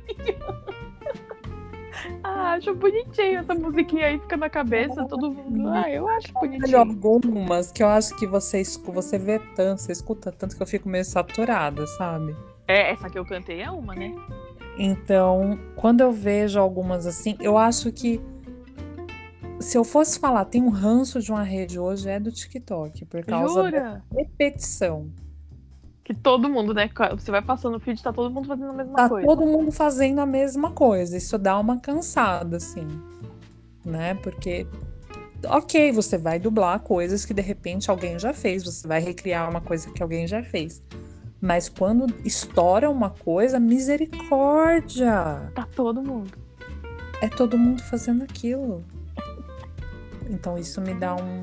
ah, 2.23 2.53
acho 2.53 2.73
bonitinho 2.77 3.41
essa 3.41 3.55
musiquinha 3.57 4.07
aí, 4.07 4.21
fica 4.21 4.37
na 4.37 4.49
cabeça, 4.49 5.05
todo 5.07 5.33
mundo. 5.33 5.69
Ah, 5.69 5.91
eu 5.91 6.07
acho 6.09 6.33
bonitinho. 6.33 6.79
algumas 6.79 7.73
que 7.73 7.83
eu 7.83 7.89
acho 7.89 8.15
que 8.15 8.25
você, 8.25 8.63
você 8.63 9.19
vê 9.19 9.41
tanto, 9.57 9.81
você 9.81 9.91
escuta 9.91 10.31
tanto 10.31 10.57
que 10.57 10.63
eu 10.63 10.67
fico 10.67 10.89
meio 10.89 11.05
saturada, 11.05 11.85
sabe? 11.89 12.37
É, 12.69 12.93
essa 12.93 13.11
que 13.11 13.19
eu 13.19 13.25
cantei 13.27 13.61
é 13.61 13.71
uma, 13.71 13.97
né? 13.97 14.15
Então, 14.79 15.59
quando 15.75 16.03
eu 16.03 16.13
vejo 16.13 16.61
algumas 16.61 17.05
assim, 17.05 17.37
eu 17.41 17.59
acho 17.59 17.91
que 17.91 18.21
se 19.59 19.77
eu 19.77 19.83
fosse 19.83 20.21
falar, 20.21 20.45
tem 20.45 20.63
um 20.63 20.69
ranço 20.69 21.21
de 21.21 21.33
uma 21.33 21.43
rede 21.43 21.81
hoje, 21.81 22.09
é 22.09 22.21
do 22.21 22.31
TikTok, 22.31 23.05
por 23.07 23.25
causa 23.25 23.63
da 23.63 23.71
Jura? 23.71 24.05
repetição. 24.15 25.11
Todo 26.15 26.49
mundo, 26.49 26.75
né? 26.75 26.91
Você 27.13 27.31
vai 27.31 27.43
passando 27.43 27.77
o 27.77 27.81
feed, 27.81 28.03
tá 28.03 28.13
todo 28.13 28.33
mundo 28.33 28.49
fazendo 28.49 28.71
a 28.71 28.73
mesma 28.73 28.95
Tá 28.97 29.09
coisa. 29.09 29.27
todo 29.27 29.47
mundo 29.47 29.71
fazendo 29.73 30.19
a 30.21 30.27
mesma 30.27 30.71
coisa. 30.73 31.17
Isso 31.17 31.39
dá 31.39 31.59
uma 31.59 31.79
cansada, 31.79 32.57
assim, 32.57 32.87
né? 33.85 34.15
Porque 34.15 34.67
ok, 35.47 35.91
você 35.93 36.17
vai 36.19 36.39
dublar 36.39 36.79
coisas 36.81 37.25
que 37.25 37.35
de 37.35 37.43
repente 37.43 37.91
alguém 37.91 38.19
já 38.19 38.33
fez, 38.33 38.65
você 38.65 38.87
vai 38.87 39.01
recriar 39.01 39.49
uma 39.51 39.61
coisa 39.61 39.91
que 39.91 40.03
alguém 40.03 40.27
já 40.27 40.43
fez. 40.43 40.83
Mas 41.41 41.69
quando 41.69 42.07
estoura 42.25 42.89
uma 42.89 43.11
coisa, 43.11 43.59
misericórdia! 43.59 45.51
Tá 45.55 45.67
todo 45.75 46.01
mundo. 46.03 46.31
É 47.21 47.29
todo 47.29 47.59
mundo 47.59 47.83
fazendo 47.83 48.23
aquilo. 48.23 48.85
Então 50.31 50.57
isso 50.57 50.81
me 50.81 50.95
dá 50.95 51.15
um. 51.17 51.43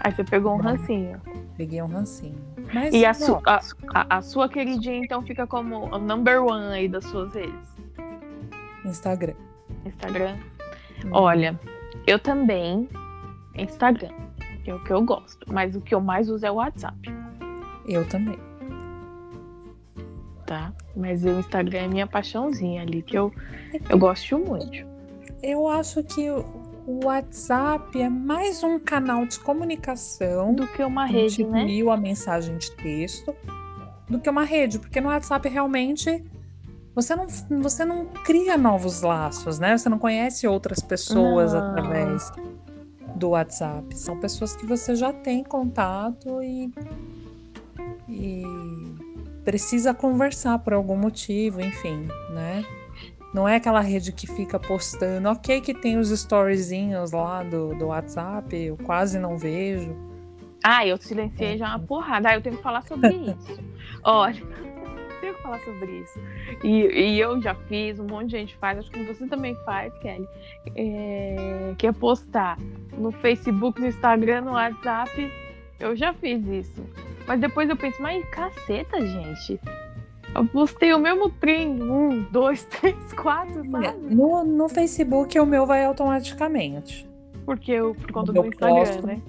Aí 0.00 0.12
você 0.14 0.22
pegou 0.24 0.54
um 0.54 0.58
rancinho. 0.58 1.20
Peguei 1.56 1.82
um 1.82 1.86
rancinho. 1.86 2.53
Mas, 2.74 2.92
e 2.92 3.06
a, 3.06 3.14
su 3.14 3.40
a, 3.46 3.60
a, 3.94 4.16
a, 4.16 4.22
sua 4.22 4.48
queridinha, 4.48 4.98
então, 4.98 5.22
fica 5.22 5.46
como 5.46 5.94
o 5.94 5.98
number 5.98 6.42
one 6.42 6.74
aí 6.74 6.88
das 6.88 7.04
suas 7.04 7.32
redes? 7.32 7.76
Instagram. 8.84 9.34
Instagram. 9.86 10.36
Hum. 11.04 11.10
Olha, 11.12 11.60
eu 12.06 12.18
também 12.18 12.88
Instagram, 13.54 14.12
que 14.64 14.70
é 14.70 14.74
o 14.74 14.82
que 14.82 14.92
eu 14.92 15.02
gosto. 15.02 15.46
Mas 15.52 15.76
o 15.76 15.80
que 15.80 15.94
eu 15.94 16.00
mais 16.00 16.28
uso 16.28 16.44
é 16.44 16.50
o 16.50 16.54
WhatsApp. 16.54 16.98
Eu 17.86 18.06
também. 18.08 18.38
Tá? 20.46 20.72
Mas 20.96 21.24
o 21.24 21.30
Instagram 21.30 21.78
é 21.78 21.88
minha 21.88 22.06
paixãozinha 22.06 22.82
ali, 22.82 23.02
que 23.02 23.16
eu, 23.16 23.32
eu 23.88 23.98
gosto 23.98 24.38
muito. 24.38 24.84
Eu 25.42 25.68
acho 25.68 26.02
que 26.02 26.26
o 26.86 27.06
WhatsApp 27.06 28.00
é 28.00 28.08
mais 28.08 28.62
um 28.62 28.78
canal 28.78 29.26
de 29.26 29.38
comunicação 29.40 30.54
do 30.54 30.66
que 30.66 30.82
uma 30.82 31.06
rede, 31.06 31.36
tipo, 31.36 31.50
né? 31.50 31.66
a 31.90 31.96
mensagem 31.96 32.56
de 32.58 32.70
texto 32.72 33.34
do 34.08 34.20
que 34.20 34.28
uma 34.28 34.44
rede, 34.44 34.78
porque 34.78 35.00
no 35.00 35.08
WhatsApp 35.08 35.48
realmente 35.48 36.22
você 36.94 37.16
não, 37.16 37.26
você 37.62 37.84
não 37.84 38.06
cria 38.06 38.56
novos 38.56 39.02
laços, 39.02 39.58
né? 39.58 39.76
Você 39.76 39.88
não 39.88 39.98
conhece 39.98 40.46
outras 40.46 40.80
pessoas 40.80 41.52
não. 41.52 41.60
através 41.60 42.30
do 43.16 43.30
WhatsApp. 43.30 43.96
São 43.96 44.20
pessoas 44.20 44.54
que 44.54 44.66
você 44.66 44.94
já 44.94 45.12
tem 45.12 45.42
contato 45.42 46.42
e, 46.42 46.70
e 48.08 48.44
precisa 49.44 49.92
conversar 49.92 50.58
por 50.60 50.74
algum 50.74 50.96
motivo, 50.96 51.60
enfim, 51.60 52.06
né? 52.32 52.62
Não 53.34 53.48
é 53.48 53.56
aquela 53.56 53.80
rede 53.80 54.12
que 54.12 54.28
fica 54.28 54.60
postando, 54.60 55.28
ok, 55.28 55.60
que 55.60 55.74
tem 55.74 55.98
os 55.98 56.10
storyzinhos 56.10 57.10
lá 57.10 57.42
do, 57.42 57.74
do 57.74 57.86
WhatsApp, 57.86 58.56
eu 58.56 58.76
quase 58.76 59.18
não 59.18 59.36
vejo. 59.36 59.92
Ah, 60.62 60.86
eu 60.86 60.96
silenciei 60.96 61.58
já 61.58 61.70
uma 61.70 61.80
porrada. 61.80 62.30
Ah, 62.30 62.36
eu 62.36 62.40
tenho 62.40 62.56
que 62.56 62.62
falar 62.62 62.82
sobre 62.82 63.10
isso. 63.12 63.60
Olha, 64.04 64.40
tenho 65.20 65.34
que 65.34 65.42
falar 65.42 65.58
sobre 65.60 65.90
isso. 65.98 66.20
E, 66.62 66.86
e, 66.86 67.20
eu 67.20 67.40
já 67.42 67.54
fiz, 67.54 67.98
um 67.98 68.06
monte 68.06 68.26
de 68.26 68.38
gente 68.38 68.56
faz, 68.56 68.78
acho 68.78 68.90
que 68.90 69.02
você 69.02 69.26
também 69.26 69.54
faz, 69.64 69.92
Kelly. 69.98 70.28
É, 70.76 71.74
que 71.76 71.86
é 71.86 71.92
postar 71.92 72.56
no 72.96 73.10
Facebook, 73.10 73.80
no 73.80 73.88
Instagram, 73.88 74.42
no 74.42 74.52
WhatsApp. 74.52 75.32
Eu 75.80 75.96
já 75.96 76.14
fiz 76.14 76.46
isso. 76.46 76.86
Mas 77.26 77.40
depois 77.40 77.68
eu 77.68 77.76
penso, 77.76 78.00
mas 78.00 78.24
caceta, 78.30 79.04
gente. 79.04 79.60
Eu 80.34 80.46
postei 80.46 80.92
o 80.92 80.98
mesmo 80.98 81.30
trem, 81.30 81.80
um, 81.82 82.22
dois, 82.30 82.64
três, 82.80 83.12
quatro, 83.12 83.68
sabe? 83.70 84.14
No, 84.14 84.44
no 84.44 84.68
Facebook 84.68 85.38
o 85.38 85.46
meu 85.46 85.64
vai 85.64 85.84
automaticamente. 85.84 87.08
Porque 87.44 87.72
eu, 87.72 87.94
por 87.94 88.10
conta 88.10 88.32
quando 88.32 88.42
do 88.42 88.48
Instagram, 88.48 88.74
posto, 88.74 89.06
né? 89.06 89.22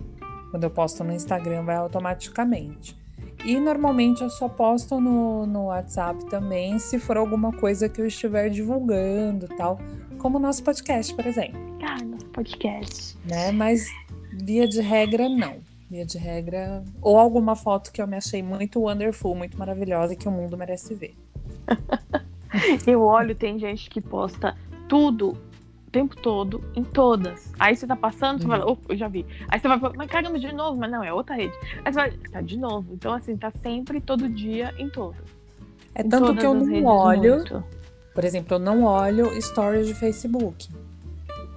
Quando 0.51 0.63
eu 0.63 0.69
posto 0.69 1.03
no 1.03 1.13
Instagram 1.13 1.63
vai 1.63 1.75
automaticamente. 1.75 2.97
E 3.43 3.59
normalmente 3.59 4.23
eu 4.23 4.29
só 4.29 4.49
posto 4.49 4.99
no, 4.99 5.45
no 5.45 5.65
WhatsApp 5.65 6.25
também, 6.25 6.79
se 6.79 6.97
for 6.97 7.17
alguma 7.17 7.51
coisa 7.51 7.87
que 7.87 8.01
eu 8.01 8.07
estiver 8.07 8.49
divulgando 8.49 9.47
tal. 9.49 9.79
Como 10.17 10.37
o 10.37 10.41
nosso 10.41 10.63
podcast, 10.63 11.13
por 11.13 11.27
exemplo. 11.27 11.59
Ah, 11.83 12.03
nosso 12.03 12.25
podcast. 12.27 13.15
Né? 13.29 13.51
Mas 13.51 13.87
via 14.33 14.67
de 14.67 14.81
regra, 14.81 15.29
não. 15.29 15.57
Via 15.95 16.05
de 16.05 16.17
regra. 16.17 16.83
Ou 17.01 17.17
alguma 17.17 17.55
foto 17.55 17.89
que 17.89 18.01
eu 18.01 18.07
me 18.07 18.17
achei 18.17 18.43
muito 18.43 18.81
wonderful, 18.81 19.33
muito 19.33 19.57
maravilhosa 19.57 20.11
e 20.11 20.17
que 20.17 20.27
o 20.27 20.31
mundo 20.31 20.57
merece 20.57 20.93
ver. 20.93 21.15
eu 22.85 23.01
olho, 23.01 23.33
tem 23.33 23.57
gente 23.57 23.89
que 23.89 24.01
posta 24.01 24.57
tudo 24.89 25.37
o 25.87 25.91
tempo 25.91 26.13
todo 26.17 26.61
em 26.75 26.83
todas. 26.83 27.53
Aí 27.57 27.77
você 27.77 27.87
tá 27.87 27.95
passando, 27.95 28.39
você 28.39 28.43
uhum. 28.43 28.51
fala, 28.51 28.69
oh, 28.69 28.77
eu 28.89 28.97
já 28.97 29.07
vi. 29.07 29.25
Aí 29.47 29.57
você 29.57 29.69
vai 29.69 29.79
falar, 29.79 29.93
mas 29.95 30.11
caramba, 30.11 30.37
de 30.37 30.53
novo, 30.53 30.77
mas 30.77 30.91
não, 30.91 31.01
é 31.01 31.13
outra 31.13 31.33
rede. 31.33 31.55
Aí 31.85 31.93
você 31.93 31.97
vai, 31.97 32.11
tá 32.11 32.41
de 32.41 32.57
novo. 32.57 32.93
Então, 32.93 33.13
assim, 33.13 33.37
tá 33.37 33.49
sempre, 33.63 34.01
todo 34.01 34.27
dia, 34.27 34.75
em 34.77 34.89
todas. 34.89 35.23
É 35.93 36.01
em 36.01 36.09
tanto 36.09 36.35
que 36.35 36.45
eu 36.45 36.53
não 36.53 36.83
olho. 36.83 37.35
Muito. 37.35 37.63
Por 38.13 38.25
exemplo, 38.25 38.55
eu 38.55 38.59
não 38.59 38.83
olho 38.83 39.41
stories 39.41 39.87
de 39.87 39.93
Facebook. 39.93 40.67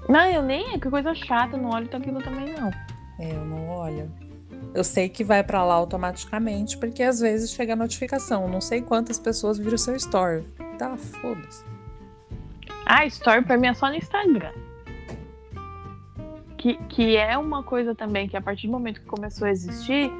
Não, 0.09 0.27
eu 0.27 0.43
nem, 0.43 0.75
é 0.75 0.79
que 0.79 0.89
coisa 0.89 1.13
chata, 1.13 1.57
eu 1.57 1.61
não 1.61 1.71
olho 1.71 1.89
aquilo 1.93 2.23
também, 2.23 2.55
não. 2.55 2.71
É, 3.19 3.33
eu 3.33 3.45
não 3.45 3.69
olho. 3.71 4.28
Eu 4.79 4.85
sei 4.85 5.09
que 5.09 5.25
vai 5.25 5.43
para 5.43 5.65
lá 5.65 5.75
automaticamente, 5.75 6.79
porque 6.79 7.03
às 7.03 7.19
vezes 7.19 7.51
chega 7.51 7.73
a 7.73 7.77
notificação. 7.77 8.47
Não 8.47 8.61
sei 8.61 8.81
quantas 8.81 9.19
pessoas 9.19 9.59
viram 9.59 9.77
seu 9.77 9.97
story. 9.97 10.45
Tá, 10.79 10.97
foda-se. 10.97 11.65
Ah, 12.87 13.05
story 13.07 13.45
pra 13.45 13.57
mim 13.57 13.67
é 13.67 13.75
só 13.75 13.89
no 13.89 13.97
Instagram. 13.97 14.53
Que, 16.57 16.77
que 16.89 17.17
é 17.17 17.37
uma 17.37 17.65
coisa 17.65 17.93
também 17.93 18.29
que 18.29 18.37
a 18.37 18.41
partir 18.41 18.69
do 18.69 18.71
momento 18.71 19.01
que 19.01 19.07
começou 19.07 19.49
a 19.49 19.51
existir, 19.51 20.13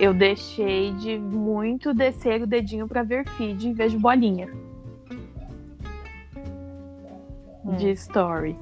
eu 0.00 0.14
deixei 0.14 0.94
de 0.94 1.18
muito 1.18 1.92
descer 1.92 2.40
o 2.40 2.46
dedinho 2.46 2.88
para 2.88 3.02
ver 3.02 3.28
feed 3.28 3.68
e 3.68 3.72
vejo 3.74 3.98
bolinha. 3.98 4.48
Hum. 7.62 7.76
De 7.76 7.90
story. 7.90 8.56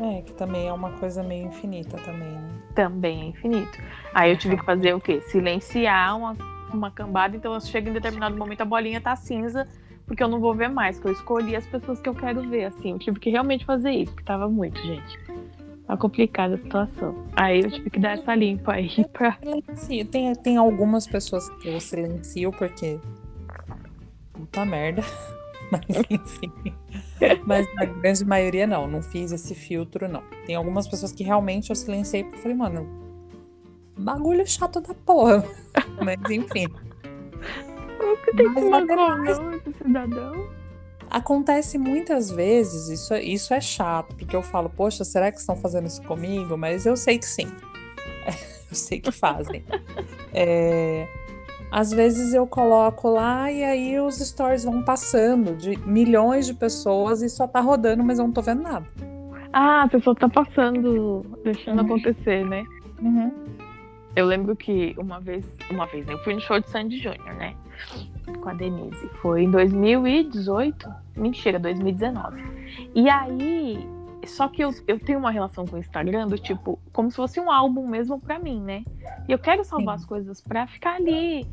É, 0.00 0.22
que 0.22 0.32
também 0.32 0.68
é 0.68 0.72
uma 0.72 0.92
coisa 0.92 1.22
meio 1.22 1.46
infinita 1.46 1.96
também, 1.98 2.30
né? 2.30 2.50
Também 2.74 3.22
é 3.22 3.24
infinito. 3.26 3.78
Aí 4.14 4.30
eu 4.30 4.38
tive 4.38 4.56
que 4.56 4.64
fazer 4.64 4.94
o 4.94 5.00
quê? 5.00 5.20
Silenciar 5.22 6.16
uma, 6.16 6.36
uma 6.72 6.90
cambada, 6.90 7.36
então 7.36 7.58
chega 7.60 7.90
em 7.90 7.92
determinado 7.92 8.36
momento 8.36 8.60
a 8.60 8.64
bolinha 8.64 9.00
tá 9.00 9.16
cinza, 9.16 9.66
porque 10.06 10.22
eu 10.22 10.28
não 10.28 10.40
vou 10.40 10.54
ver 10.54 10.68
mais, 10.68 11.00
que 11.00 11.06
eu 11.06 11.12
escolhi 11.12 11.56
as 11.56 11.66
pessoas 11.66 12.00
que 12.00 12.08
eu 12.08 12.14
quero 12.14 12.48
ver, 12.48 12.66
assim. 12.66 12.92
Eu 12.92 12.98
tive 12.98 13.18
que 13.18 13.30
realmente 13.30 13.64
fazer 13.64 13.90
isso, 13.90 14.12
porque 14.12 14.24
tava 14.24 14.48
muito, 14.48 14.80
gente. 14.80 15.18
Tá 15.86 15.96
complicada 15.96 16.54
a 16.54 16.58
situação. 16.58 17.14
Aí 17.34 17.60
eu 17.62 17.70
tive 17.70 17.90
que 17.90 17.98
dar 17.98 18.12
essa 18.12 18.34
limpa 18.34 18.74
aí 18.74 19.04
pra. 19.12 19.38
Sim, 19.74 20.04
tem, 20.04 20.34
tem 20.34 20.56
algumas 20.58 21.06
pessoas 21.06 21.48
que 21.60 21.68
eu 21.68 21.80
silencio 21.80 22.52
porque. 22.52 23.00
Puta 24.32 24.64
merda. 24.64 25.02
Mas 25.72 26.04
enfim. 26.10 26.52
Mas 27.46 27.72
na 27.74 27.84
grande 27.84 28.24
maioria 28.24 28.66
não, 28.66 28.86
não 28.86 29.02
fiz 29.02 29.32
esse 29.32 29.54
filtro, 29.54 30.08
não. 30.08 30.22
Tem 30.46 30.54
algumas 30.54 30.86
pessoas 30.86 31.12
que 31.12 31.24
realmente 31.24 31.70
eu 31.70 31.76
silenciei 31.76 32.24
porque 32.24 32.38
falei, 32.38 32.56
mano, 32.56 32.86
bagulho 33.98 34.46
chato 34.46 34.80
da 34.80 34.94
porra. 34.94 35.44
Mas 36.02 36.18
enfim. 36.30 36.66
O 38.00 38.16
que 38.24 38.36
tem 38.36 38.54
que 38.54 38.60
magoar 38.64 39.24
esse 39.26 39.72
cidadão? 39.78 40.48
Acontece 41.10 41.78
muitas 41.78 42.30
vezes, 42.30 42.88
isso, 42.88 43.14
isso 43.16 43.54
é 43.54 43.60
chato, 43.62 44.14
porque 44.14 44.36
eu 44.36 44.42
falo, 44.42 44.68
poxa, 44.68 45.04
será 45.04 45.32
que 45.32 45.38
estão 45.38 45.56
fazendo 45.56 45.86
isso 45.86 46.02
comigo? 46.02 46.56
Mas 46.56 46.84
eu 46.84 46.96
sei 46.96 47.18
que 47.18 47.26
sim. 47.26 47.46
eu 48.70 48.76
sei 48.76 49.00
que 49.00 49.10
fazem. 49.10 49.64
é, 50.34 51.08
às 51.70 51.90
vezes 51.90 52.32
eu 52.32 52.46
coloco 52.46 53.08
lá 53.10 53.50
e 53.52 53.62
aí 53.62 54.00
os 54.00 54.16
stories 54.16 54.64
vão 54.64 54.82
passando 54.82 55.54
de 55.54 55.76
milhões 55.86 56.46
de 56.46 56.54
pessoas 56.54 57.22
e 57.22 57.28
só 57.28 57.46
tá 57.46 57.60
rodando, 57.60 58.02
mas 58.02 58.18
eu 58.18 58.24
não 58.24 58.32
tô 58.32 58.40
vendo 58.40 58.62
nada. 58.62 58.86
Ah, 59.52 59.82
a 59.82 59.88
pessoa 59.88 60.14
tá 60.14 60.28
passando, 60.28 61.24
deixando 61.44 61.80
uhum. 61.80 61.86
acontecer, 61.86 62.44
né? 62.44 62.64
Uhum. 63.00 63.32
Eu 64.16 64.26
lembro 64.26 64.56
que 64.56 64.94
uma 64.98 65.20
vez, 65.20 65.44
uma 65.70 65.86
vez, 65.86 66.06
né, 66.06 66.14
eu 66.14 66.18
fui 66.18 66.34
no 66.34 66.40
show 66.40 66.58
de 66.58 66.68
Sandy 66.68 66.98
Júnior, 66.98 67.34
né? 67.34 67.54
Com 68.40 68.48
a 68.48 68.54
Denise. 68.54 69.08
Foi 69.20 69.44
em 69.44 69.50
2018. 69.50 70.88
Mentira, 71.16 71.58
2019. 71.58 72.42
E 72.94 73.08
aí, 73.08 73.86
só 74.26 74.48
que 74.48 74.62
eu, 74.62 74.74
eu 74.86 74.98
tenho 74.98 75.18
uma 75.18 75.30
relação 75.30 75.66
com 75.66 75.76
o 75.76 75.78
Instagram 75.78 76.26
do 76.26 76.38
tipo, 76.38 76.78
como 76.92 77.10
se 77.10 77.16
fosse 77.16 77.38
um 77.40 77.50
álbum 77.50 77.86
mesmo 77.86 78.18
pra 78.18 78.38
mim, 78.38 78.60
né? 78.60 78.84
E 79.28 79.32
eu 79.32 79.38
quero 79.38 79.64
salvar 79.64 79.98
Sim. 79.98 80.02
as 80.02 80.08
coisas 80.08 80.40
pra 80.40 80.66
ficar 80.66 80.96
ali 80.96 81.46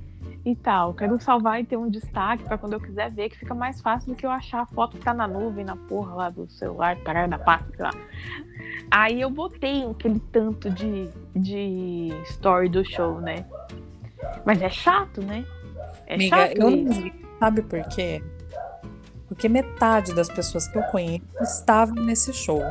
e 0.45 0.55
tal. 0.55 0.93
Quero 0.93 1.19
salvar 1.19 1.59
e 1.59 1.65
ter 1.65 1.77
um 1.77 1.89
destaque 1.89 2.43
para 2.43 2.57
quando 2.57 2.73
eu 2.73 2.79
quiser 2.79 3.11
ver, 3.11 3.29
que 3.29 3.39
fica 3.39 3.55
mais 3.55 3.81
fácil 3.81 4.13
do 4.13 4.15
que 4.15 4.25
eu 4.25 4.29
achar 4.31 4.61
a 4.61 4.65
foto 4.65 4.97
que 4.97 5.03
tá 5.03 5.13
na 5.13 5.27
nuvem, 5.27 5.65
na 5.65 5.75
porra 5.75 6.13
lá 6.13 6.29
do 6.29 6.47
celular, 6.49 6.95
caralho 6.97 7.29
da 7.29 7.39
pasta, 7.39 7.71
lá. 7.79 7.91
Aí 8.91 9.21
eu 9.21 9.29
botei 9.29 9.83
aquele 9.83 10.19
tanto 10.31 10.69
de, 10.69 11.09
de 11.35 12.09
story 12.25 12.69
do 12.69 12.85
show, 12.85 13.19
né? 13.19 13.45
Mas 14.45 14.61
é 14.61 14.69
chato, 14.69 15.21
né? 15.21 15.45
É 16.05 16.15
Amiga, 16.15 16.35
chato 16.35 16.57
eu 16.57 16.69
isso. 16.69 17.01
não 17.01 17.11
sabe 17.39 17.61
por 17.63 17.81
quê? 17.89 18.23
Porque 19.27 19.49
metade 19.49 20.13
das 20.13 20.29
pessoas 20.29 20.67
que 20.67 20.77
eu 20.77 20.83
conheço 20.83 21.25
estavam 21.41 21.95
nesse 21.95 22.31
show. 22.31 22.61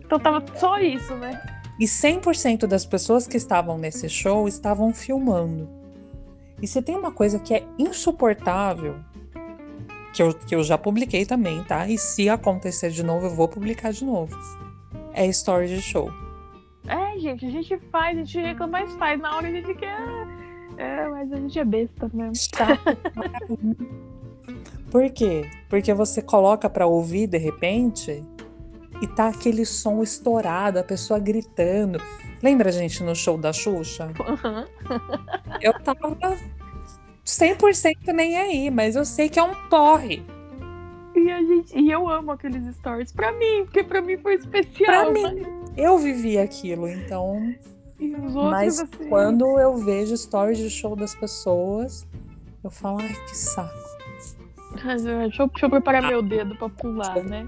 Então 0.00 0.18
tava 0.18 0.42
só 0.54 0.78
isso, 0.78 1.14
né? 1.16 1.40
E 1.78 1.84
100% 1.84 2.66
das 2.66 2.86
pessoas 2.86 3.26
que 3.26 3.36
estavam 3.36 3.76
nesse 3.76 4.08
show 4.08 4.48
estavam 4.48 4.94
filmando. 4.94 5.68
E 6.60 6.66
se 6.66 6.80
tem 6.80 6.96
uma 6.96 7.12
coisa 7.12 7.38
que 7.38 7.54
é 7.54 7.66
insuportável, 7.78 8.96
que 10.12 10.22
eu, 10.22 10.32
que 10.32 10.54
eu 10.54 10.64
já 10.64 10.78
publiquei 10.78 11.26
também, 11.26 11.62
tá? 11.64 11.86
E 11.86 11.98
se 11.98 12.28
acontecer 12.28 12.90
de 12.90 13.02
novo, 13.02 13.26
eu 13.26 13.30
vou 13.30 13.46
publicar 13.46 13.92
de 13.92 14.04
novo. 14.04 14.34
É 15.12 15.26
story 15.26 15.68
de 15.68 15.82
show. 15.82 16.10
É, 16.86 17.18
gente, 17.18 17.44
a 17.44 17.50
gente 17.50 17.78
faz, 17.90 18.16
a 18.16 18.20
gente 18.20 18.40
reclama, 18.40 18.72
mais 18.72 18.92
faz. 18.94 19.20
Na 19.20 19.36
hora 19.36 19.48
a 19.48 19.50
gente 19.50 19.74
quer. 19.74 19.98
É, 20.78 21.08
mas 21.08 21.32
a 21.32 21.36
gente 21.36 21.58
é 21.58 21.64
besta 21.64 22.10
mesmo. 22.12 22.32
Por 24.90 25.10
quê? 25.10 25.50
Porque 25.68 25.92
você 25.92 26.22
coloca 26.22 26.70
pra 26.70 26.86
ouvir 26.86 27.26
de 27.26 27.38
repente 27.38 28.24
e 29.02 29.06
tá 29.06 29.28
aquele 29.28 29.66
som 29.66 30.02
estourado, 30.02 30.78
a 30.78 30.84
pessoa 30.84 31.18
gritando. 31.18 32.00
Lembra, 32.46 32.70
gente, 32.70 33.02
no 33.02 33.12
show 33.12 33.36
da 33.36 33.52
Xuxa? 33.52 34.06
Uhum. 34.20 34.64
Eu 35.60 35.72
tava 35.80 36.16
100% 37.24 38.12
nem 38.14 38.36
aí, 38.36 38.70
mas 38.70 38.94
eu 38.94 39.04
sei 39.04 39.28
que 39.28 39.36
é 39.36 39.42
um 39.42 39.52
porre. 39.68 40.22
E, 41.16 41.28
a 41.28 41.42
gente, 41.42 41.76
e 41.76 41.90
eu 41.90 42.08
amo 42.08 42.30
aqueles 42.30 42.76
stories 42.76 43.10
pra 43.10 43.32
mim, 43.32 43.64
porque 43.64 43.82
pra 43.82 44.00
mim 44.00 44.16
foi 44.18 44.34
especial. 44.34 45.12
Pra 45.12 45.12
mim, 45.12 45.44
eu 45.76 45.98
vivi 45.98 46.38
aquilo, 46.38 46.88
então. 46.88 47.52
E 47.98 48.14
os 48.14 48.36
outros, 48.36 48.52
Mas 48.52 48.78
assim, 48.78 49.08
quando 49.08 49.58
eu 49.58 49.76
vejo 49.78 50.16
stories 50.16 50.58
de 50.58 50.70
show 50.70 50.94
das 50.94 51.16
pessoas, 51.16 52.06
eu 52.62 52.70
falo, 52.70 53.00
ai, 53.00 53.12
que 53.28 53.36
saco. 53.36 53.74
Deixa 54.70 55.42
eu, 55.42 55.48
deixa 55.48 55.66
eu 55.66 55.70
preparar 55.70 56.02
meu 56.02 56.22
dedo 56.22 56.54
pra 56.54 56.68
pular, 56.68 57.24
né? 57.24 57.44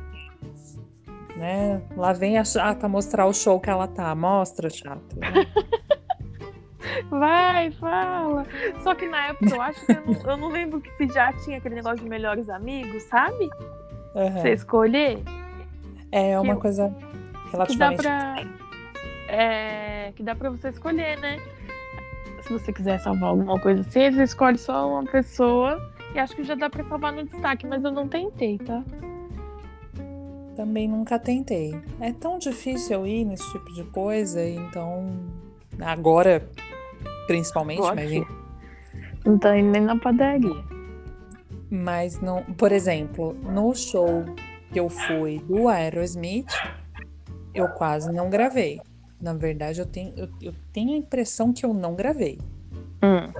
Né? 1.38 1.80
Lá 1.96 2.12
vem 2.12 2.36
a 2.36 2.44
chata 2.44 2.88
mostrar 2.88 3.26
o 3.26 3.32
show 3.32 3.60
que 3.60 3.70
ela 3.70 3.86
tá. 3.86 4.14
Mostra, 4.14 4.68
chata. 4.68 5.16
Vai, 7.10 7.70
fala. 7.72 8.44
Só 8.82 8.94
que 8.94 9.06
na 9.08 9.28
época 9.28 9.54
eu 9.54 9.62
acho 9.62 9.84
que 9.86 9.92
eu 9.92 10.02
não, 10.04 10.30
eu 10.32 10.36
não 10.36 10.48
lembro 10.48 10.80
que 10.80 10.90
se 10.96 11.06
já 11.12 11.32
tinha 11.32 11.58
aquele 11.58 11.76
negócio 11.76 11.98
de 12.02 12.08
melhores 12.08 12.48
amigos, 12.48 13.02
sabe? 13.04 13.48
Uhum. 14.14 14.32
Você 14.40 14.50
escolher. 14.52 15.22
É 16.10 16.38
uma 16.40 16.54
que- 16.56 16.60
coisa 16.62 16.88
Que 16.88 17.76
dá 17.76 17.90
relativamente. 17.90 18.02
pra. 18.02 18.36
É, 19.28 20.12
que 20.16 20.22
dá 20.22 20.34
pra 20.34 20.50
você 20.50 20.68
escolher, 20.70 21.18
né? 21.20 21.38
Se 22.42 22.52
você 22.52 22.72
quiser 22.72 22.98
salvar 22.98 23.30
alguma 23.30 23.60
coisa 23.60 23.82
assim, 23.82 24.10
você 24.10 24.22
escolhe 24.22 24.56
só 24.58 24.88
uma 24.90 25.04
pessoa. 25.04 25.78
E 26.14 26.18
acho 26.18 26.34
que 26.34 26.42
já 26.44 26.54
dá 26.54 26.70
pra 26.70 26.82
salvar 26.84 27.12
no 27.12 27.22
destaque, 27.24 27.66
mas 27.66 27.84
eu 27.84 27.92
não 27.92 28.08
tentei, 28.08 28.56
tá? 28.58 28.82
Também 30.58 30.88
nunca 30.88 31.20
tentei. 31.20 31.80
É 32.00 32.12
tão 32.12 32.36
difícil 32.36 32.96
eu 32.96 33.06
ir 33.06 33.24
nesse 33.24 33.48
tipo 33.52 33.72
de 33.72 33.84
coisa, 33.84 34.44
então. 34.44 35.08
Agora, 35.78 36.50
principalmente, 37.28 37.80
mas. 37.80 38.10
Não 39.24 39.38
tá 39.38 39.56
indo 39.56 39.70
nem 39.70 39.82
na 39.82 39.96
padaria. 39.96 40.64
mas 41.70 42.20
não. 42.20 42.42
Por 42.42 42.72
exemplo, 42.72 43.34
no 43.34 43.72
show 43.72 44.24
que 44.72 44.80
eu 44.80 44.88
fui 44.88 45.38
do 45.46 45.68
Aerosmith, 45.68 46.52
eu 47.54 47.68
quase 47.68 48.12
não 48.12 48.28
gravei. 48.28 48.80
Na 49.20 49.34
verdade, 49.34 49.78
eu 49.78 49.86
tenho, 49.86 50.12
eu, 50.16 50.28
eu 50.42 50.54
tenho 50.72 50.92
a 50.92 50.96
impressão 50.96 51.52
que 51.52 51.64
eu 51.64 51.72
não 51.72 51.94
gravei. 51.94 52.36
Hum. 53.00 53.32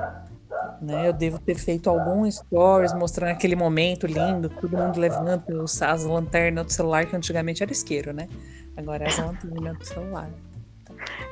Né? 0.81 1.09
Eu 1.09 1.13
devo 1.13 1.39
ter 1.39 1.55
feito 1.57 1.89
algum 1.91 2.31
stories 2.31 2.93
mostrando 2.95 3.31
aquele 3.31 3.57
momento 3.57 4.07
lindo, 4.07 4.49
todo 4.49 4.77
mundo 4.77 4.99
levanta 4.99 5.53
os- 5.55 5.81
as 5.83 6.05
lanternas 6.05 6.67
do 6.67 6.73
celular, 6.73 7.07
que 7.07 7.15
antigamente 7.17 7.63
era 7.63 7.73
isqueiro, 7.73 8.13
né? 8.13 8.29
Agora 8.77 9.05
é 9.05 9.09
as 9.09 9.19
lanternas 9.19 9.79
do 9.79 9.85
celular. 9.85 10.31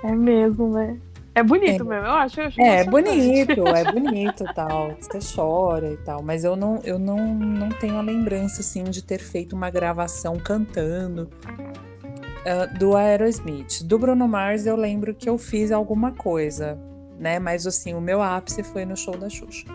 É 0.04 0.12
mesmo, 0.12 0.68
né? 0.72 0.96
É 1.34 1.42
bonito 1.42 1.82
É. 1.82 1.84
mesmo, 1.84 1.92
eu 2.06 2.12
acho. 2.12 2.40
Eu 2.40 2.46
acho 2.46 2.60
É, 2.60 2.76
é 2.80 2.84
bonito, 2.84 3.66
é 3.74 3.84
bonito 3.84 4.46
tal. 4.54 4.96
Você 4.98 5.18
chora 5.34 5.92
e 5.92 5.96
tal, 5.98 6.22
mas 6.22 6.44
eu 6.44 6.56
não, 6.56 6.80
eu 6.82 6.98
não, 6.98 7.34
não 7.34 7.68
tenho 7.68 7.98
a 7.98 8.02
lembrança 8.02 8.62
assim 8.62 8.84
de 8.84 9.02
ter 9.02 9.18
feito 9.18 9.54
uma 9.54 9.68
gravação 9.68 10.38
cantando 10.38 11.28
ah, 12.46 12.66
do 12.78 12.96
Aerosmith. 12.96 13.82
Do 13.84 13.98
Bruno 13.98 14.26
Mars 14.26 14.64
eu 14.66 14.76
lembro 14.76 15.14
que 15.14 15.28
eu 15.28 15.36
fiz 15.36 15.70
alguma 15.70 16.12
coisa, 16.12 16.78
né? 17.18 17.38
Mas 17.38 17.66
assim, 17.66 17.94
o 17.94 18.00
meu 18.00 18.22
ápice 18.22 18.62
foi 18.62 18.84
no 18.84 18.96
show 18.96 19.16
da 19.16 19.28
Xuxa. 19.28 19.66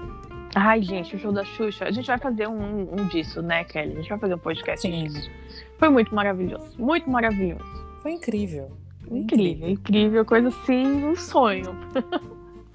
Ai, 0.55 0.81
gente, 0.81 1.15
o 1.15 1.19
show 1.19 1.31
da 1.31 1.45
Xuxa. 1.45 1.85
A 1.85 1.91
gente 1.91 2.07
vai 2.07 2.17
fazer 2.17 2.47
um, 2.47 2.93
um 2.93 3.07
disso, 3.07 3.41
né, 3.41 3.63
Kelly? 3.63 3.93
A 3.93 3.95
gente 4.01 4.09
vai 4.09 4.19
fazer 4.19 4.35
um 4.35 4.39
podcast 4.39 4.87
Sim. 4.87 5.03
disso. 5.05 5.29
Foi 5.77 5.89
muito 5.89 6.13
maravilhoso. 6.13 6.73
Muito 6.77 7.09
maravilhoso. 7.09 7.63
Foi 8.01 8.11
incrível. 8.11 8.71
Foi 9.07 9.19
Incrível, 9.19 9.69
incrível. 9.69 10.25
Coisa 10.25 10.49
assim, 10.49 11.05
um 11.05 11.15
sonho. 11.15 11.75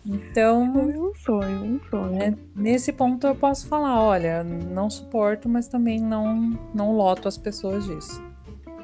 Então, 0.04 0.72
Foi 0.72 0.98
um 0.98 1.14
sonho, 1.14 1.64
um 1.64 1.80
sonho. 1.90 2.22
É, 2.22 2.34
nesse 2.54 2.92
ponto 2.92 3.26
eu 3.26 3.34
posso 3.34 3.66
falar, 3.68 4.00
olha, 4.00 4.42
não 4.44 4.88
suporto, 4.88 5.48
mas 5.48 5.68
também 5.68 6.00
não 6.00 6.58
não 6.74 6.92
loto 6.92 7.28
as 7.28 7.36
pessoas 7.36 7.86
disso. 7.86 8.22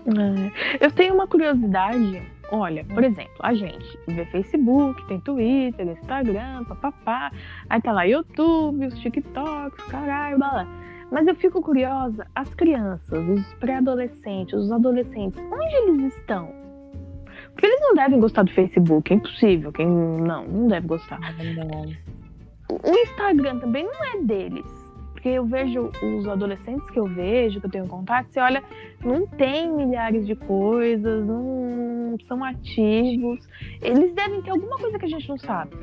É. 0.07 0.85
Eu 0.85 0.91
tenho 0.91 1.15
uma 1.15 1.27
curiosidade. 1.27 2.23
Olha, 2.55 2.85
por 2.85 3.03
exemplo, 3.03 3.33
a 3.41 3.55
gente 3.55 3.99
vê 4.07 4.27
Facebook, 4.27 5.03
tem 5.09 5.19
Twitter, 5.21 5.89
Instagram, 5.89 6.65
papapá. 6.65 7.33
Aí 7.71 7.81
tá 7.81 7.93
lá 7.93 8.05
YouTube, 8.05 8.87
os 8.87 8.99
TikToks, 8.99 9.83
caralho, 9.87 10.37
blá 10.37 10.51
blá. 10.51 10.67
Mas 11.11 11.27
eu 11.27 11.35
fico 11.35 11.63
curiosa, 11.63 12.27
as 12.35 12.55
crianças, 12.55 13.27
os 13.27 13.55
pré-adolescentes, 13.55 14.53
os 14.53 14.71
adolescentes, 14.71 15.43
onde 15.51 15.75
eles 15.77 16.15
estão? 16.15 16.53
Porque 17.53 17.65
eles 17.65 17.81
não 17.81 17.95
devem 17.95 18.21
gostar 18.21 18.43
do 18.43 18.53
Facebook, 18.53 19.11
é 19.11 19.17
impossível. 19.17 19.73
Quem 19.73 19.87
não, 19.87 20.47
não 20.47 20.69
deve 20.69 20.87
gostar. 20.87 21.21
Ah. 21.23 21.33
O 22.69 22.97
Instagram 22.97 23.61
também 23.61 23.85
não 23.85 24.05
é 24.05 24.23
deles. 24.25 24.82
Porque 25.23 25.39
eu 25.39 25.47
vejo 25.47 25.93
os 26.03 26.27
adolescentes 26.27 26.91
que 26.91 26.99
eu 26.99 27.07
vejo, 27.07 27.61
que 27.61 27.67
eu 27.67 27.71
tenho 27.71 27.87
contato, 27.87 28.27
você 28.29 28.41
olha, 28.41 28.61
não 29.05 29.25
tem 29.25 29.71
milhares 29.71 30.27
de 30.27 30.35
coisas, 30.35 31.25
não 31.25 32.17
são 32.27 32.43
ativos. 32.43 33.39
Eles 33.81 34.13
devem 34.15 34.43
ter 34.43 34.51
alguma 34.51 34.77
coisa 34.79 34.99
que 34.99 35.05
a 35.05 35.09
gente 35.09 35.29
não 35.29 35.39
sabe. 35.39 35.77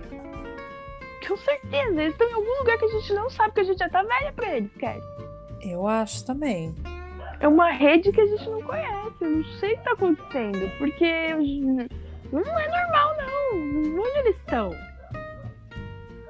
Tenho 1.21 1.37
certeza, 1.37 2.01
eles 2.01 2.11
estão 2.11 2.29
em 2.29 2.33
algum 2.33 2.59
lugar 2.59 2.77
que 2.77 2.83
a 2.83 2.89
gente 2.89 3.13
não 3.13 3.29
sabe, 3.29 3.53
que 3.53 3.61
a 3.61 3.63
gente 3.63 3.79
já 3.79 3.87
tá 3.87 4.03
velha 4.03 4.33
pra 4.33 4.57
eles, 4.57 4.73
Kelly. 4.73 5.01
Eu 5.61 5.87
acho 5.87 6.25
também. 6.25 6.75
É 7.39 7.47
uma 7.47 7.71
rede 7.71 8.11
que 8.11 8.19
a 8.19 8.27
gente 8.27 8.49
não 8.49 8.61
conhece. 8.61 9.15
Eu 9.21 9.29
não 9.29 9.43
sei 9.45 9.73
o 9.73 9.77
que 9.77 9.83
tá 9.85 9.91
acontecendo. 9.93 10.69
Porque 10.77 11.29
não 12.29 12.59
é 12.59 12.67
normal, 12.67 13.15
não. 13.15 14.01
Onde 14.01 14.19
eles 14.19 14.35
estão? 14.35 14.71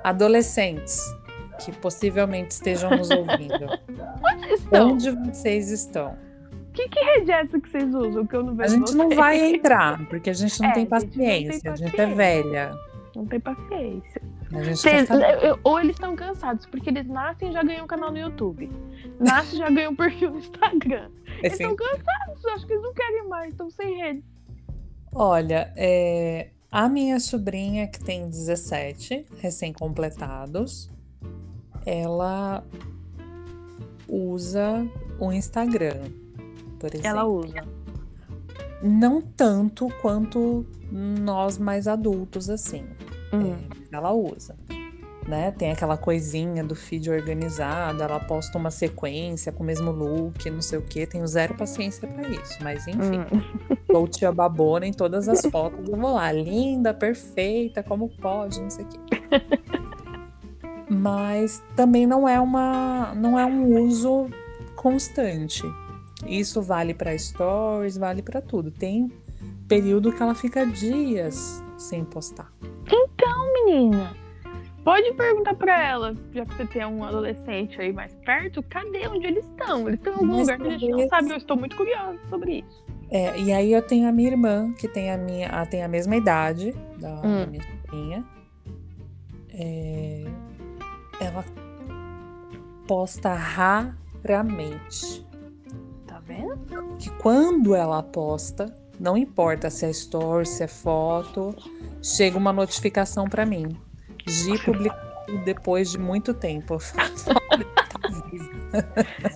Adolescentes 0.04 1.18
que 1.60 1.72
possivelmente 1.74 2.52
estejam 2.52 2.90
nos 2.92 3.10
ouvindo. 3.10 3.66
Onde 4.24 4.46
eles 4.46 4.60
estão? 4.62 4.92
Onde 4.92 5.12
vocês 5.12 5.70
estão? 5.72 6.18
Que, 6.74 6.88
que 6.88 7.00
rede 7.00 7.32
é 7.32 7.42
essa 7.42 7.60
que 7.60 7.70
vocês 7.70 7.94
usam? 7.94 8.26
Que 8.26 8.36
eu 8.36 8.44
não 8.44 8.54
A 8.54 8.56
vejo 8.56 8.76
gente 8.76 8.94
não 8.96 9.06
vocês? 9.08 9.20
vai 9.20 9.54
entrar, 9.56 10.06
porque 10.08 10.30
a 10.30 10.34
gente 10.34 10.62
não 10.62 10.70
É, 10.70 10.74
tem 10.74 10.88
a 10.90 11.00
gente 11.00 11.18
não 11.18 11.26
tem 11.26 11.26
paciência, 11.26 11.72
a 11.72 11.76
gente 11.76 11.88
é 11.88 11.92
paciência. 11.92 12.16
velha. 12.16 12.72
Não 13.16 13.26
tem 13.26 13.40
paciência. 13.40 14.22
A 14.52 14.64
gente 14.64 15.46
eu- 15.46 15.60
ou 15.64 15.80
eles 15.80 15.96
estão 15.96 16.16
cansados, 16.16 16.66
porque 16.66 16.90
eles 16.90 17.08
nascem 17.08 17.50
e 17.50 17.52
já 17.52 17.62
ganham 17.64 17.84
um 17.84 17.88
canal 17.88 18.12
no 18.12 18.18
YouTube. 18.18 18.70
Nascem 19.20 19.56
e 19.56 19.58
já 19.60 19.70
ganham 19.70 19.92
um 19.92 19.96
perfil 19.96 20.32
no 20.32 20.40
Instagram. 20.40 21.10
Eles 21.44 21.54
Assim, 21.54 21.64
estão 21.70 21.76
cansados, 21.76 22.46
acho 22.54 22.66
que 22.68 22.74
eles 22.74 22.84
não 22.84 22.94
querem 22.94 23.28
mais, 23.30 23.52
estão 23.52 23.70
sem 23.70 23.96
rede. 23.98 24.24
Olha, 25.14 25.72
é, 25.78 26.50
a 26.72 26.90
minha 26.90 27.20
sobrinha, 27.20 27.88
que 27.88 28.00
tem 28.04 28.28
17 28.30 29.26
recém-completados, 29.40 30.90
ela 31.90 32.64
usa 34.08 34.88
o 35.20 35.32
Instagram, 35.32 36.12
por 36.80 36.94
exemplo. 36.94 37.08
Ela 37.08 37.26
usa. 37.26 37.64
Não 38.84 39.22
tanto 39.22 39.90
quanto 40.00 40.66
nós 40.92 41.58
mais 41.58 41.88
adultos, 41.88 42.48
assim. 42.48 42.86
Hum. 43.34 43.54
É, 43.54 43.96
ela 43.96 44.14
usa. 44.14 44.56
Né? 45.28 45.52
Tem 45.52 45.72
aquela 45.72 45.98
coisinha 45.98 46.64
do 46.64 46.76
feed 46.76 47.10
organizado, 47.10 48.02
ela 48.02 48.20
posta 48.20 48.58
uma 48.58 48.72
sequência 48.72 49.52
com 49.52 49.64
o 49.64 49.66
mesmo 49.66 49.92
look, 49.92 50.50
não 50.50 50.62
sei 50.62 50.80
o 50.80 50.82
que. 50.84 51.08
Tenho 51.08 51.28
zero 51.28 51.56
paciência 51.56 52.08
pra 52.08 52.28
isso, 52.30 52.58
mas 52.62 52.88
enfim. 52.88 53.20
Hum. 53.92 54.08
Tia 54.10 54.32
babona 54.32 54.86
em 54.86 54.94
todas 54.94 55.28
as 55.28 55.42
fotos. 55.52 55.90
Eu 55.90 55.98
vou 55.98 56.14
lá, 56.14 56.32
linda, 56.32 56.94
perfeita, 56.94 57.84
como 57.84 58.10
pode, 58.10 58.62
não 58.62 58.70
sei 58.70 58.86
o 58.86 58.88
quê. 58.88 59.00
Mas 60.90 61.62
também 61.76 62.08
não 62.08 62.28
é 62.28 62.40
uma, 62.40 63.14
não 63.16 63.38
é 63.38 63.46
um 63.46 63.84
uso 63.86 64.28
constante. 64.76 65.64
Isso 66.28 66.62
vale 66.62 66.94
para 66.94 67.18
stories, 67.18 67.98
vale 67.98 68.22
para 68.22 68.42
tudo. 68.42 68.72
Tem 68.72 69.12
período 69.68 70.12
que 70.12 70.22
ela 70.22 70.34
fica 70.36 70.66
dias 70.66 71.64
sem 71.78 72.04
postar. 72.04 72.52
Menina, 73.66 74.16
pode 74.84 75.14
perguntar 75.14 75.54
pra 75.54 75.86
ela, 75.88 76.16
já 76.34 76.44
que 76.46 76.56
você 76.56 76.66
tem 76.66 76.86
um 76.86 77.04
adolescente 77.04 77.80
aí 77.80 77.94
mais 77.94 78.14
perto, 78.26 78.64
cadê 78.64 79.08
onde 79.08 79.28
eles 79.28 79.46
estão? 79.46 79.88
Eles 79.88 80.00
estão 80.00 80.14
em 80.14 80.16
algum 80.16 80.28
Mas 80.28 80.40
lugar 80.40 80.58
que 80.58 80.68
a 80.68 80.78
gente 80.78 80.90
não 80.90 81.08
sabe. 81.08 81.30
Eu 81.30 81.38
estou 81.38 81.58
muito 81.58 81.76
curiosa 81.76 82.18
sobre 82.30 82.60
isso. 82.60 82.84
É, 83.12 83.40
e 83.40 83.52
aí 83.52 83.74
eu 83.74 83.82
tenho 83.82 84.08
a 84.08 84.12
minha 84.12 84.30
irmã, 84.30 84.74
que 84.74 84.88
tem 84.88 85.12
a 85.12 85.18
minha, 85.18 85.66
tem 85.68 85.84
a 85.84 85.88
mesma 85.88 86.16
idade 86.16 86.74
da, 87.00 87.16
da 87.22 87.28
Hum. 87.28 87.48
minha 87.48 87.64
sobrinha. 87.64 88.26
É, 89.54 90.26
ela 91.20 91.44
posta 92.88 93.34
raramente. 93.34 95.26
Tá 96.08 96.20
vendo? 96.26 96.96
Que 96.98 97.10
quando 97.12 97.76
ela 97.76 98.02
posta, 98.02 98.74
Não 99.00 99.16
importa 99.16 99.70
se 99.70 99.86
é 99.86 99.90
story, 99.92 100.46
se 100.46 100.62
é 100.62 100.68
foto, 100.68 101.56
chega 102.04 102.38
uma 102.38 102.52
notificação 102.52 103.30
para 103.30 103.46
mim. 103.46 103.78
Gi 104.28 104.62
publicou 104.62 105.00
depois 105.46 105.92
de 105.92 105.98
muito 105.98 106.34
tempo. 106.34 106.78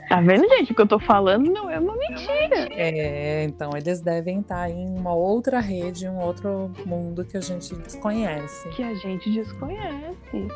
tá 0.09 0.21
vendo, 0.21 0.47
gente? 0.49 0.71
O 0.71 0.75
que 0.75 0.81
eu 0.81 0.87
tô 0.87 0.99
falando 0.99 1.49
não 1.49 1.69
é 1.69 1.79
uma 1.79 1.95
mentira. 1.95 2.67
É, 2.71 3.43
então 3.43 3.71
eles 3.75 4.01
devem 4.01 4.41
estar 4.41 4.69
em 4.69 4.85
uma 4.97 5.13
outra 5.13 5.59
rede, 5.59 6.05
em 6.05 6.09
um 6.09 6.19
outro 6.19 6.71
mundo 6.85 7.23
que 7.23 7.37
a 7.37 7.41
gente 7.41 7.73
desconhece. 7.75 8.67
Que 8.69 8.83
a 8.83 8.93
gente 8.95 9.31
desconhece. 9.31 10.47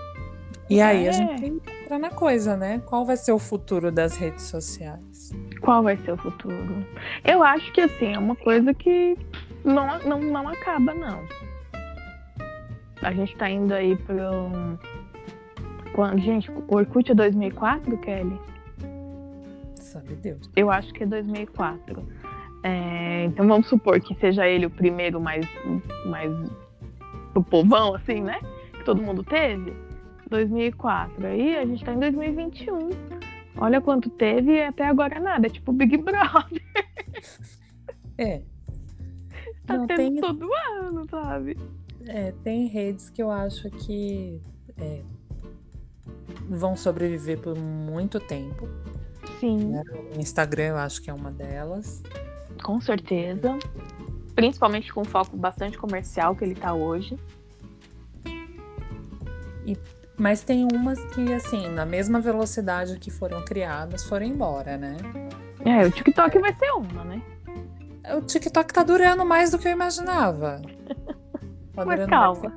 E 0.70 0.82
aí 0.82 1.05
é. 1.05 1.09
a 1.09 1.11
gente 1.11 1.45
entra 1.45 1.97
na 1.97 2.09
coisa, 2.09 2.57
né? 2.57 2.82
Qual 2.86 3.05
vai 3.05 3.15
ser 3.15 3.32
o 3.32 3.39
futuro 3.39 3.91
das 3.91 4.18
redes 4.18 4.43
sociais? 4.43 5.32
Qual 5.61 5.82
vai 5.82 5.97
ser 5.97 6.11
o 6.11 6.18
futuro? 6.18 6.86
Eu 7.24 7.41
acho 7.43 7.72
que 7.72 7.82
assim, 7.82 8.13
é 8.13 8.20
uma 8.20 8.36
coisa 8.36 8.74
que 8.74 9.18
não, 9.63 9.99
não, 9.99 10.20
não 10.20 10.47
acaba, 10.49 10.93
não. 10.93 11.24
A 13.01 13.13
gente 13.13 13.36
tá 13.38 13.49
indo 13.49 13.74
aí 13.74 13.95
pro. 13.95 14.18
Quando, 15.93 16.20
gente, 16.20 16.51
o 16.51 16.65
Orkut 16.68 17.11
é 17.11 17.15
2004, 17.15 17.97
Kelly? 17.99 18.39
Sabe 19.76 20.15
Deus. 20.15 20.49
Eu 20.55 20.70
acho 20.70 20.93
que 20.93 21.03
é 21.03 21.05
2004. 21.05 22.05
É, 22.63 23.24
então 23.26 23.47
vamos 23.47 23.68
supor 23.68 23.99
que 23.99 24.13
seja 24.15 24.47
ele 24.47 24.65
o 24.65 24.70
primeiro 24.70 25.22
mais, 25.22 25.47
mais 26.05 26.32
pro 27.34 27.43
povão, 27.43 27.95
assim, 27.95 28.22
né? 28.22 28.39
Que 28.74 28.84
todo 28.84 29.01
mundo 29.01 29.24
teve. 29.24 29.74
2004. 30.30 31.26
Aí 31.26 31.58
a 31.58 31.66
gente 31.66 31.84
tá 31.84 31.94
em 31.94 32.00
2021. 32.00 32.90
Olha 33.58 33.82
quanto 33.82 34.10
teve 34.10 34.54
e 34.54 34.64
até 34.64 34.86
agora 34.86 35.20
nada. 35.20 35.48
É 35.48 35.50
tipo 35.50 35.72
Big 35.72 35.98
Brother. 35.98 36.64
É. 38.18 38.42
Tá 39.66 39.78
Não, 39.78 39.88
tendo 39.88 39.98
tem... 39.98 40.22
todo 40.22 40.50
ano, 40.80 41.06
sabe? 41.10 41.58
É, 42.06 42.32
tem 42.44 42.68
redes 42.68 43.10
que 43.10 43.22
eu 43.22 43.30
acho 43.30 43.70
que 43.70 44.42
é, 44.78 45.02
vão 46.50 46.76
sobreviver 46.76 47.40
por 47.40 47.58
muito 47.58 48.20
tempo. 48.20 48.68
Sim. 49.40 49.72
Né? 49.72 49.84
O 50.16 50.20
Instagram 50.20 50.64
eu 50.64 50.78
acho 50.78 51.02
que 51.02 51.10
é 51.10 51.14
uma 51.14 51.32
delas. 51.32 52.02
Com 52.64 52.80
certeza. 52.80 53.58
Principalmente 54.36 54.94
com 54.94 55.04
foco 55.04 55.36
bastante 55.36 55.78
comercial 55.78 56.36
que 56.36 56.44
ele 56.44 56.56
tá 56.56 56.74
hoje. 56.74 57.18
E 59.66 59.76
mas 60.18 60.41
tem 60.41 60.68
umas 60.72 60.99
que, 61.13 61.34
assim, 61.34 61.70
na 61.70 61.86
mesma 61.86 62.20
velocidade 62.20 62.97
que 62.97 63.11
foram 63.11 63.43
criadas, 63.45 64.03
foram 64.05 64.26
embora, 64.26 64.78
né? 64.78 64.97
É, 65.63 65.86
o 65.86 65.91
TikTok 65.91 66.39
vai 66.39 66.53
ser 66.55 66.72
uma, 66.72 67.03
né? 67.03 67.22
O 68.15 68.22
TikTok 68.22 68.74
tá 68.74 68.84
durando 68.84 69.26
mais 69.26 69.51
do 69.51 69.59
que 69.59 69.68
eu 69.68 69.72
imaginava. 69.72 70.61
Tá 71.78 71.86
Mas 71.86 72.07
calma. 72.07 72.51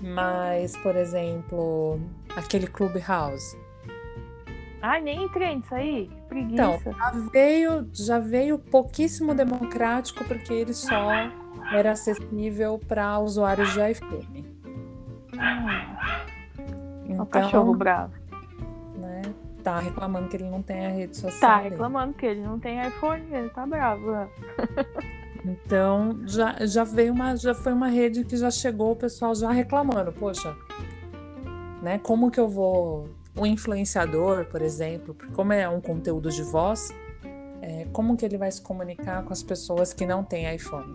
Mas, 0.00 0.76
por 0.78 0.96
exemplo, 0.96 2.00
aquele 2.34 2.66
Clubhouse. 2.66 3.56
Ai, 4.82 5.00
nem 5.00 5.24
entrei 5.24 5.54
nisso 5.54 5.72
aí. 5.72 6.10
Preguiça. 6.28 6.54
Então, 6.54 6.92
já 6.92 7.10
veio, 7.32 7.90
já 7.92 8.18
veio 8.18 8.58
pouquíssimo 8.58 9.32
democrático 9.32 10.24
porque 10.24 10.52
ele 10.52 10.74
só 10.74 11.30
era 11.72 11.92
acessível 11.92 12.80
para 12.86 13.20
usuários 13.20 13.72
de 13.72 13.90
iPhone. 13.90 14.58
Então, 17.22 17.24
o 17.24 17.44
cachorro 17.44 17.74
bravo. 17.74 18.12
Né, 18.96 19.22
tá 19.62 19.78
reclamando 19.80 20.28
que 20.28 20.36
ele 20.36 20.48
não 20.48 20.62
tem 20.62 20.86
a 20.86 20.90
rede 20.90 21.16
social. 21.16 21.40
Tá 21.40 21.58
reclamando 21.58 22.12
dele. 22.12 22.18
que 22.18 22.26
ele 22.26 22.40
não 22.42 22.58
tem 22.58 22.86
iPhone, 22.86 23.22
ele 23.30 23.48
tá 23.50 23.66
bravo. 23.66 24.10
Né? 24.12 24.28
Então 25.44 26.18
já, 26.26 26.66
já 26.66 26.84
veio 26.84 27.12
uma, 27.12 27.36
já 27.36 27.54
foi 27.54 27.72
uma 27.72 27.88
rede 27.88 28.24
que 28.24 28.36
já 28.36 28.50
chegou 28.50 28.92
o 28.92 28.96
pessoal 28.96 29.34
já 29.34 29.50
reclamando, 29.50 30.12
poxa, 30.12 30.54
né? 31.80 31.98
Como 31.98 32.30
que 32.30 32.40
eu 32.40 32.48
vou 32.48 33.08
o 33.36 33.46
influenciador, 33.46 34.46
por 34.46 34.60
exemplo, 34.60 35.16
como 35.34 35.52
é 35.52 35.68
um 35.68 35.80
conteúdo 35.80 36.30
de 36.30 36.42
voz, 36.42 36.90
é, 37.62 37.86
como 37.92 38.16
que 38.16 38.24
ele 38.24 38.36
vai 38.36 38.50
se 38.50 38.60
comunicar 38.60 39.22
com 39.22 39.32
as 39.32 39.42
pessoas 39.42 39.92
que 39.92 40.04
não 40.04 40.24
têm 40.24 40.52
iPhone? 40.54 40.92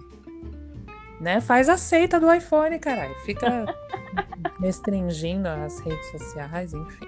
Né? 1.24 1.40
Faz 1.40 1.70
a 1.70 1.78
seita 1.78 2.20
do 2.20 2.32
iPhone, 2.32 2.78
caralho. 2.80 3.16
Fica 3.24 3.66
restringindo 4.60 5.48
as 5.48 5.80
redes 5.80 6.12
sociais, 6.12 6.74
enfim. 6.74 7.08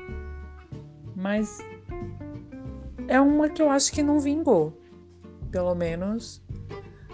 Mas 1.13 1.59
é 3.09 3.19
uma 3.19 3.49
que 3.49 3.61
eu 3.61 3.69
acho 3.69 3.91
que 3.91 4.01
não 4.01 4.21
vingou. 4.21 4.71
Pelo 5.51 5.75
menos 5.75 6.41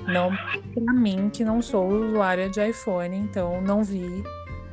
não 0.07 0.29
para 0.75 0.93
mim, 0.93 1.31
que 1.31 1.43
não 1.43 1.59
sou 1.59 1.87
usuária 1.87 2.47
de 2.47 2.63
iPhone, 2.69 3.17
então 3.17 3.59
não 3.61 3.83
vi 3.83 4.23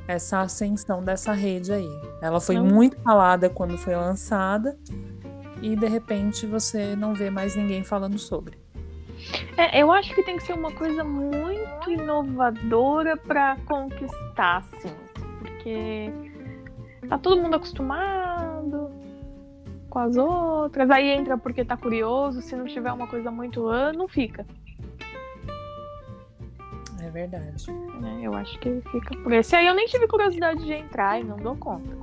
essa 0.06 0.42
ascensão 0.42 1.02
dessa 1.02 1.32
rede 1.32 1.72
aí. 1.72 1.88
Ela 2.20 2.42
foi 2.42 2.56
não. 2.56 2.66
muito 2.66 3.00
falada 3.00 3.48
quando 3.48 3.78
foi 3.78 3.96
lançada 3.96 4.78
e 5.62 5.74
de 5.74 5.88
repente 5.88 6.44
você 6.44 6.94
não 6.94 7.14
vê 7.14 7.30
mais 7.30 7.56
ninguém 7.56 7.82
falando 7.82 8.18
sobre. 8.18 8.58
É, 9.56 9.82
eu 9.82 9.90
acho 9.90 10.14
que 10.14 10.22
tem 10.22 10.36
que 10.36 10.42
ser 10.42 10.52
uma 10.52 10.72
coisa 10.72 11.02
muito 11.02 11.90
inovadora 11.90 13.16
para 13.16 13.56
conquistar, 13.66 14.58
assim, 14.58 14.94
porque 15.38 16.12
tá 17.08 17.18
todo 17.18 17.40
mundo 17.40 17.56
acostumado 17.56 18.90
com 19.90 19.98
as 19.98 20.16
outras, 20.16 20.90
aí 20.90 21.10
entra 21.10 21.36
porque 21.36 21.64
tá 21.64 21.76
curioso, 21.76 22.42
se 22.42 22.54
não 22.54 22.66
tiver 22.66 22.92
uma 22.92 23.06
coisa 23.06 23.30
muito 23.30 23.66
não 23.96 24.06
fica. 24.06 24.46
É 27.02 27.10
verdade. 27.10 27.66
É, 27.70 28.26
eu 28.26 28.34
acho 28.34 28.58
que 28.60 28.82
fica 28.92 29.16
por 29.22 29.32
esse 29.32 29.56
aí 29.56 29.66
eu 29.66 29.74
nem 29.74 29.86
tive 29.86 30.06
curiosidade 30.06 30.64
de 30.64 30.72
entrar 30.72 31.20
e 31.20 31.24
não 31.24 31.36
dou 31.36 31.56
conta. 31.56 31.96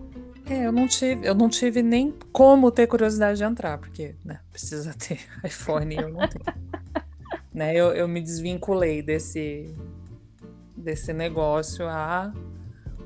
É, 0.47 0.65
eu 0.65 0.71
não 0.71 0.87
tive, 0.87 1.27
eu 1.27 1.33
não 1.33 1.49
tive 1.49 1.81
nem 1.81 2.13
como 2.31 2.69
ter 2.71 2.85
curiosidade 2.85 3.37
de 3.37 3.43
entrar, 3.43 3.77
porque 3.77 4.15
né, 4.23 4.39
precisa 4.51 4.93
ter 4.93 5.19
iPhone 5.43 5.95
e 5.95 5.97
eu 5.97 6.09
não 6.09 6.27
tenho. 6.27 6.45
né, 7.55 7.73
eu, 7.73 7.93
eu 7.93 8.05
me 8.05 8.21
desvinculei 8.21 9.01
desse, 9.01 9.73
desse 10.75 11.13
negócio 11.13 11.87
há 11.87 12.33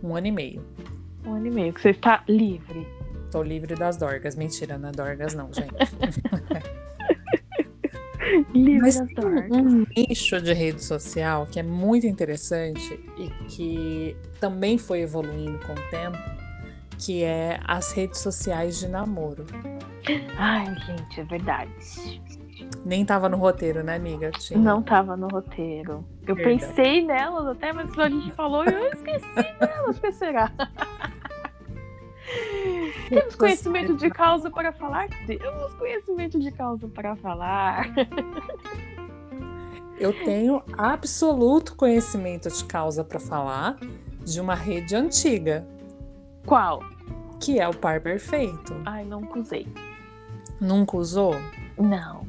um 0.01 0.15
ano 0.15 0.25
e 0.25 0.31
meio. 0.31 0.65
Um 1.23 1.35
ano 1.35 1.45
e 1.45 1.51
meio, 1.51 1.71
que 1.71 1.79
você 1.79 1.91
está 1.91 2.23
livre. 2.27 2.87
Tô 3.31 3.43
livre 3.43 3.75
das 3.75 3.95
dorgas. 3.95 4.35
Mentira, 4.35 4.75
não 4.75 4.89
é 4.89 4.91
dorgas, 4.91 5.35
não, 5.35 5.53
gente. 5.53 5.69
livre 8.51 8.81
Mas 8.81 8.99
das 8.99 9.13
dorgas. 9.13 9.51
Um 9.51 9.85
nicho 9.95 10.41
de 10.41 10.53
rede 10.53 10.83
social 10.83 11.45
que 11.45 11.59
é 11.59 11.63
muito 11.63 12.07
interessante 12.07 12.99
e 13.19 13.29
que 13.45 14.17
também 14.39 14.79
foi 14.79 15.01
evoluindo 15.01 15.59
com 15.59 15.73
o 15.73 15.89
tempo, 15.91 16.17
que 16.97 17.23
é 17.23 17.59
as 17.65 17.91
redes 17.91 18.19
sociais 18.19 18.79
de 18.79 18.87
namoro. 18.87 19.45
Ai, 20.37 20.65
gente, 20.87 21.21
é 21.21 21.23
verdade. 21.25 21.69
Nem 22.85 23.05
tava 23.05 23.29
no 23.29 23.37
roteiro, 23.37 23.83
né, 23.83 23.95
amiga? 23.95 24.31
Tinha... 24.31 24.59
Não 24.59 24.81
tava 24.81 25.15
no 25.15 25.27
roteiro. 25.27 26.05
Eu 26.27 26.35
pensei 26.35 27.05
nelas 27.05 27.47
até, 27.47 27.73
mas 27.73 27.97
a 27.97 28.09
gente 28.09 28.31
falou 28.31 28.63
e 28.65 28.73
eu 28.73 28.87
esqueci 28.87 29.35
delas. 29.59 29.97
O 29.97 30.01
que 30.01 30.11
será? 30.11 30.51
Temos 33.09 33.35
conhecimento 33.35 33.95
de 33.95 34.09
causa 34.09 34.51
para 34.51 34.71
falar? 34.71 35.07
Temos 35.25 35.73
conhecimento 35.73 36.39
de 36.39 36.51
causa 36.51 36.87
para 36.87 37.15
falar. 37.15 37.87
Eu 39.99 40.13
tenho 40.23 40.63
absoluto 40.77 41.75
conhecimento 41.75 42.49
de 42.49 42.63
causa 42.63 43.03
para 43.03 43.19
falar 43.19 43.77
de 44.23 44.39
uma 44.39 44.55
rede 44.55 44.95
antiga. 44.95 45.67
Qual? 46.45 46.81
Que 47.37 47.59
é 47.59 47.67
o 47.67 47.73
par 47.75 47.99
perfeito. 47.99 48.73
Ai, 48.85 49.03
nunca 49.03 49.39
usei. 49.39 49.67
Nunca 50.59 50.95
usou? 50.95 51.35
Não. 51.77 52.25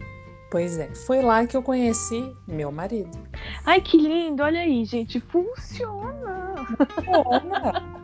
Pois 0.50 0.78
é, 0.78 0.92
foi 0.94 1.22
lá 1.22 1.46
que 1.46 1.56
eu 1.56 1.62
conheci 1.62 2.34
meu 2.46 2.72
marido. 2.72 3.16
Ai, 3.64 3.80
que 3.80 3.96
lindo! 3.96 4.42
Olha 4.42 4.60
aí, 4.60 4.84
gente, 4.84 5.20
funciona! 5.20 6.54
Funciona! 6.94 8.00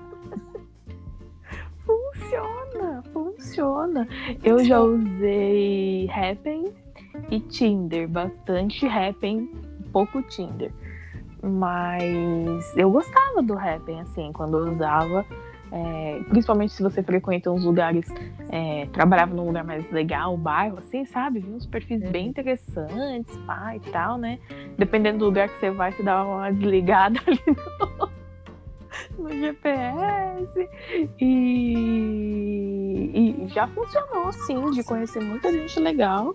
funciona, 1.86 3.02
funciona. 3.12 4.08
Eu 4.42 4.62
já 4.64 4.80
usei 4.80 6.08
Happn 6.10 6.72
e 7.30 7.40
Tinder, 7.40 8.08
bastante 8.08 8.86
Happn, 8.86 9.48
pouco 9.92 10.22
Tinder. 10.22 10.72
Mas 11.42 12.76
eu 12.76 12.90
gostava 12.90 13.42
do 13.42 13.56
Happn, 13.56 14.00
assim, 14.00 14.32
quando 14.32 14.58
eu 14.58 14.72
usava 14.72 15.24
é, 15.72 16.20
principalmente 16.28 16.72
se 16.72 16.82
você 16.82 17.02
frequenta 17.02 17.50
uns 17.50 17.64
lugares, 17.64 18.06
é, 18.50 18.86
trabalhava 18.92 19.34
num 19.34 19.46
lugar 19.46 19.64
mais 19.64 19.90
legal, 19.90 20.34
o 20.34 20.36
bairro, 20.36 20.78
assim, 20.78 21.04
sabe? 21.04 21.40
Vi 21.40 21.50
uns 21.50 21.66
perfis 21.66 22.02
uhum. 22.02 22.10
bem 22.10 22.28
interessantes, 22.28 23.36
pá, 23.38 23.74
e 23.76 23.80
tal, 23.90 24.16
né? 24.18 24.38
Dependendo 24.78 25.18
do 25.18 25.24
lugar 25.26 25.48
que 25.48 25.58
você 25.58 25.70
vai, 25.70 25.92
você 25.92 26.02
dá 26.02 26.24
uma 26.24 26.50
desligada 26.52 27.18
ali 27.26 27.40
no, 29.18 29.24
no 29.24 29.30
GPS. 29.30 30.68
E, 31.20 31.34
e 33.14 33.48
já 33.48 33.66
funcionou, 33.68 34.28
assim, 34.28 34.70
de 34.70 34.84
conhecer 34.84 35.20
muita 35.20 35.52
gente 35.52 35.80
legal. 35.80 36.34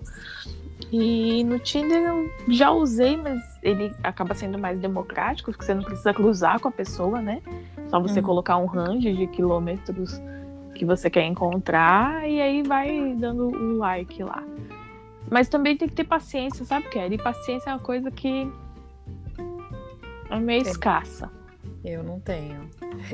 E 0.92 1.44
no 1.44 1.60
Tinder 1.60 2.02
eu 2.02 2.32
já 2.48 2.72
usei, 2.72 3.18
mas 3.18 3.42
ele 3.62 3.94
acaba 4.04 4.34
sendo 4.34 4.58
mais 4.58 4.80
democrático, 4.80 5.52
porque 5.52 5.66
você 5.66 5.74
não 5.74 5.84
precisa 5.84 6.14
cruzar 6.14 6.60
com 6.60 6.68
a 6.68 6.72
pessoa, 6.72 7.22
né? 7.22 7.42
Só 7.90 8.00
você 8.00 8.20
uhum. 8.20 8.26
colocar 8.26 8.58
um 8.58 8.66
range 8.66 9.14
de 9.14 9.28
quilômetros 9.28 10.22
que 10.74 10.86
você 10.86 11.10
quer 11.10 11.26
encontrar 11.26 12.28
e 12.28 12.42
aí 12.42 12.64
vai 12.64 13.14
dando 13.16 13.50
o 13.50 13.56
um 13.56 13.78
like 13.78 14.24
lá. 14.24 14.44
Mas 15.30 15.48
também 15.48 15.78
tem 15.78 15.88
que 15.88 15.96
ter 15.96 16.04
paciência, 16.04 16.66
sabe, 16.66 16.90
Kelly? 16.90 17.18
Paciência 17.18 17.70
é 17.70 17.74
uma 17.74 17.80
coisa 17.80 18.10
que 18.10 18.52
é 20.30 20.40
meio 20.40 20.62
escassa. 20.62 21.30
Eu 21.84 22.04
não 22.04 22.20
tenho. 22.20 22.70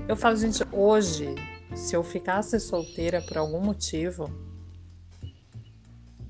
Eu 0.07 0.15
falo, 0.15 0.35
gente, 0.35 0.63
hoje, 0.71 1.35
se 1.75 1.95
eu 1.95 2.03
ficasse 2.03 2.59
solteira 2.59 3.21
por 3.21 3.37
algum 3.37 3.61
motivo, 3.61 4.29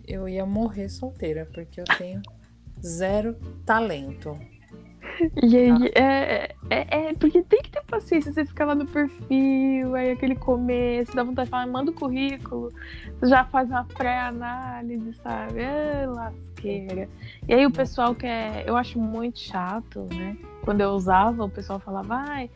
eu 0.07 0.27
ia 0.27 0.45
morrer 0.45 0.89
solteira, 0.89 1.47
porque 1.53 1.81
eu 1.81 1.85
tenho 1.97 2.21
zero 2.81 3.35
talento. 3.65 4.37
Gente, 5.43 5.91
ah. 5.95 6.01
é, 6.01 6.55
é, 6.69 7.09
é, 7.09 7.13
porque 7.13 7.41
tem 7.43 7.61
que 7.61 7.71
ter 7.71 7.83
paciência. 7.83 8.31
Você 8.31 8.45
fica 8.45 8.65
lá 8.65 8.75
no 8.75 8.85
perfil, 8.85 9.95
aí 9.95 10.11
aquele 10.11 10.35
começo, 10.35 11.15
dá 11.15 11.23
vontade 11.23 11.47
de 11.47 11.51
falar, 11.51 11.67
manda 11.67 11.91
o 11.91 11.93
currículo, 11.93 12.71
já 13.23 13.43
faz 13.45 13.69
uma 13.69 13.83
pré-análise, 13.83 15.13
sabe? 15.15 15.61
É 15.61 16.05
lasqueira. 16.05 17.09
E 17.47 17.53
aí 17.53 17.65
o 17.65 17.71
pessoal 17.71 18.13
quer. 18.15 18.67
Eu 18.67 18.75
acho 18.75 18.99
muito 18.99 19.39
chato, 19.39 20.07
né? 20.13 20.37
Quando 20.63 20.81
eu 20.81 20.91
usava, 20.91 21.45
o 21.45 21.49
pessoal 21.49 21.79
falava, 21.79 22.07
vai, 22.25 22.49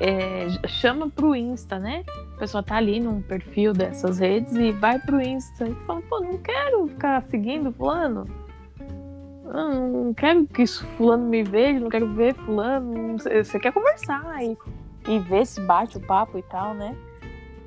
é, 0.00 0.46
chama 0.68 1.10
pro 1.10 1.34
Insta, 1.34 1.78
né? 1.78 2.04
A 2.34 2.38
pessoa 2.38 2.62
tá 2.62 2.76
ali 2.76 3.00
num 3.00 3.20
perfil 3.20 3.72
dessas 3.72 4.18
redes 4.18 4.54
e 4.54 4.72
vai 4.72 4.98
pro 4.98 5.20
Insta 5.20 5.68
e 5.68 5.74
fala, 5.86 6.02
pô, 6.02 6.20
não 6.20 6.38
quero 6.38 6.86
ficar 6.88 7.22
seguindo 7.24 7.72
fulano. 7.72 8.24
Não 9.44 10.12
quero 10.14 10.46
que 10.46 10.62
isso 10.62 10.86
fulano 10.96 11.24
me 11.24 11.42
veja, 11.42 11.80
não 11.80 11.88
quero 11.88 12.12
ver 12.14 12.34
fulano. 12.34 13.16
Você 13.18 13.58
quer 13.58 13.72
conversar 13.72 14.42
e, 14.42 14.56
e 15.08 15.18
ver 15.20 15.46
se 15.46 15.60
bate 15.62 15.96
o 15.96 16.00
papo 16.00 16.38
e 16.38 16.42
tal, 16.42 16.74
né? 16.74 16.94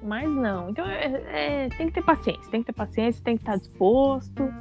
Mas 0.04 0.30
não. 0.30 0.70
Então 0.70 0.86
é, 0.86 1.66
é, 1.66 1.70
tem 1.70 1.88
que 1.88 1.94
ter 1.94 2.04
paciência, 2.04 2.50
tem 2.50 2.62
que 2.62 2.68
ter 2.68 2.74
paciência, 2.74 3.24
tem 3.24 3.36
que 3.36 3.44
estar 3.44 3.58
disposto 3.58 4.54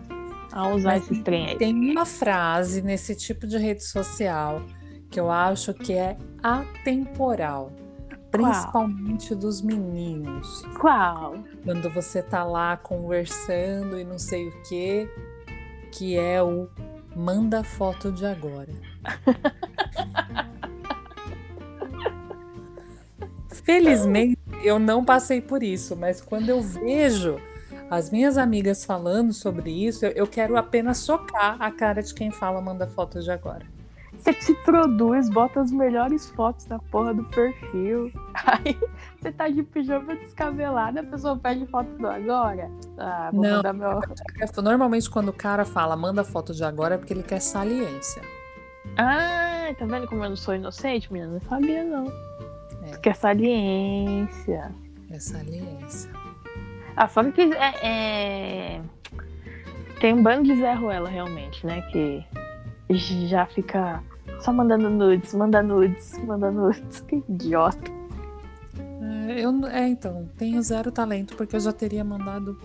a 0.52 0.68
usar 0.68 0.90
Mas 0.90 1.04
esses 1.04 1.22
trem 1.22 1.46
aí. 1.46 1.56
Tem 1.56 1.74
uma 1.74 2.06
frase 2.06 2.82
nesse 2.82 3.14
tipo 3.14 3.46
de 3.46 3.56
rede 3.56 3.84
social 3.84 4.62
que 5.10 5.18
eu 5.18 5.30
acho 5.30 5.74
que 5.74 5.92
é 5.92 6.16
atemporal. 6.42 7.72
Principalmente 8.30 9.28
Qual? 9.30 9.40
dos 9.40 9.60
meninos. 9.60 10.62
Qual? 10.78 11.34
Quando 11.64 11.90
você 11.90 12.22
tá 12.22 12.44
lá 12.44 12.76
conversando 12.76 13.98
e 13.98 14.04
não 14.04 14.20
sei 14.20 14.48
o 14.48 14.62
que, 14.62 15.08
que 15.90 16.16
é 16.16 16.40
o 16.40 16.68
manda 17.14 17.64
foto 17.64 18.12
de 18.12 18.24
agora. 18.24 18.72
Felizmente 23.48 24.38
eu 24.62 24.78
não 24.78 25.04
passei 25.04 25.40
por 25.40 25.62
isso, 25.62 25.96
mas 25.96 26.20
quando 26.20 26.48
eu 26.48 26.60
vejo 26.62 27.40
as 27.90 28.10
minhas 28.10 28.38
amigas 28.38 28.84
falando 28.84 29.32
sobre 29.32 29.70
isso, 29.70 30.06
eu, 30.06 30.12
eu 30.12 30.26
quero 30.26 30.56
apenas 30.56 30.98
socar 30.98 31.56
a 31.60 31.70
cara 31.72 32.00
de 32.00 32.14
quem 32.14 32.30
fala 32.30 32.60
manda 32.60 32.86
foto 32.86 33.20
de 33.20 33.30
agora. 33.30 33.66
Você 34.20 34.34
se 34.34 34.54
produz, 34.54 35.30
bota 35.30 35.60
as 35.60 35.72
melhores 35.72 36.28
fotos 36.30 36.66
na 36.66 36.78
porra 36.78 37.14
do 37.14 37.24
perfil. 37.24 38.12
Aí 38.34 38.78
você 39.18 39.32
tá 39.32 39.48
de 39.48 39.62
pijama 39.62 40.14
descabelada, 40.14 41.00
a 41.00 41.04
pessoa 41.04 41.38
pede 41.38 41.66
foto 41.66 41.88
do 41.96 42.06
agora. 42.06 42.70
Ah, 42.98 43.30
vou 43.32 43.42
Não, 43.42 43.56
mandar 43.56 43.72
meu. 43.72 44.00
Normalmente, 44.62 45.08
quando 45.08 45.30
o 45.30 45.32
cara 45.32 45.64
fala 45.64 45.96
manda 45.96 46.22
foto 46.22 46.52
de 46.52 46.62
agora, 46.62 46.96
é 46.96 46.98
porque 46.98 47.14
ele 47.14 47.22
quer 47.22 47.40
saliência. 47.40 48.22
Ah, 48.98 49.72
tá 49.78 49.86
vendo 49.86 50.06
como 50.06 50.22
eu 50.22 50.28
não 50.28 50.36
sou 50.36 50.54
inocente, 50.54 51.10
menina? 51.10 51.32
Não 51.32 51.40
sabia, 51.48 51.82
não. 51.82 52.06
É. 52.82 52.98
Quer 52.98 53.16
saliência. 53.16 54.70
É 55.10 55.18
saliência. 55.18 56.10
Ah, 56.94 57.08
só 57.08 57.24
que 57.30 57.40
é, 57.54 57.74
é... 57.82 58.80
tem 59.98 60.12
um 60.12 60.22
bando 60.22 60.44
de 60.44 60.60
Zé 60.60 60.74
Ruela, 60.74 61.08
realmente, 61.08 61.64
né? 61.64 61.80
Que 61.90 62.22
já 63.28 63.46
fica 63.46 64.02
só 64.40 64.52
mandando 64.52 64.88
nudes, 64.88 65.34
manda 65.34 65.62
nudes, 65.62 66.18
manda 66.24 66.50
nudes. 66.50 67.00
Que 67.06 67.22
idiota. 67.28 67.90
É, 69.28 69.40
eu, 69.40 69.66
é, 69.66 69.88
então, 69.88 70.28
tenho 70.36 70.62
zero 70.62 70.90
talento, 70.90 71.36
porque 71.36 71.56
eu 71.56 71.60
já 71.60 71.72
teria 71.72 72.02
mandado 72.02 72.58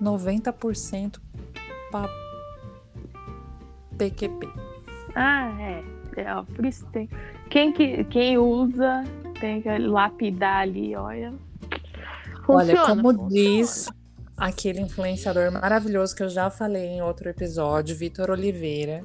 90% 0.00 1.20
para 1.90 2.08
PQP. 3.96 4.48
Ah, 5.14 5.50
é. 5.60 5.84
é 6.16 6.34
ó, 6.34 6.42
por 6.42 6.64
isso 6.64 6.86
tem. 6.86 7.08
Quem, 7.50 7.72
que, 7.72 8.04
quem 8.04 8.38
usa 8.38 9.04
tem 9.40 9.62
que 9.62 9.78
lapidar 9.78 10.62
ali, 10.62 10.94
olha. 10.94 11.32
Funciona, 12.44 12.82
olha, 12.82 12.86
como 12.86 13.12
funciona. 13.12 13.28
diz 13.30 13.90
aquele 14.36 14.80
influenciador 14.80 15.50
maravilhoso 15.52 16.14
que 16.14 16.22
eu 16.22 16.28
já 16.28 16.50
falei 16.50 16.86
em 16.86 17.02
outro 17.02 17.28
episódio, 17.28 17.96
Vitor 17.96 18.30
Oliveira 18.30 19.04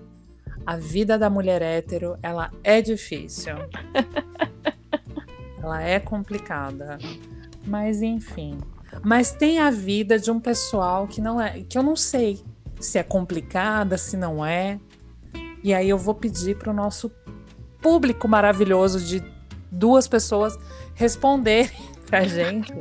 a 0.65 0.77
vida 0.77 1.17
da 1.17 1.29
mulher 1.29 1.61
hétero, 1.61 2.17
ela 2.21 2.51
é 2.63 2.81
difícil. 2.81 3.55
ela 5.61 5.81
é 5.81 5.99
complicada. 5.99 6.97
Mas 7.65 8.01
enfim. 8.01 8.57
Mas 9.03 9.31
tem 9.31 9.59
a 9.59 9.71
vida 9.71 10.19
de 10.19 10.29
um 10.29 10.39
pessoal 10.39 11.07
que 11.07 11.19
não 11.19 11.39
é, 11.41 11.61
que 11.63 11.77
eu 11.77 11.83
não 11.83 11.95
sei 11.95 12.43
se 12.79 12.99
é 12.99 13.03
complicada, 13.03 13.97
se 13.97 14.15
não 14.17 14.45
é. 14.45 14.79
E 15.63 15.73
aí 15.73 15.89
eu 15.89 15.97
vou 15.97 16.13
pedir 16.13 16.57
para 16.57 16.69
o 16.69 16.73
nosso 16.73 17.11
público 17.81 18.27
maravilhoso 18.27 18.99
de 18.99 19.23
duas 19.71 20.07
pessoas 20.07 20.57
responderem 20.93 21.71
pra 22.07 22.23
gente. 22.23 22.73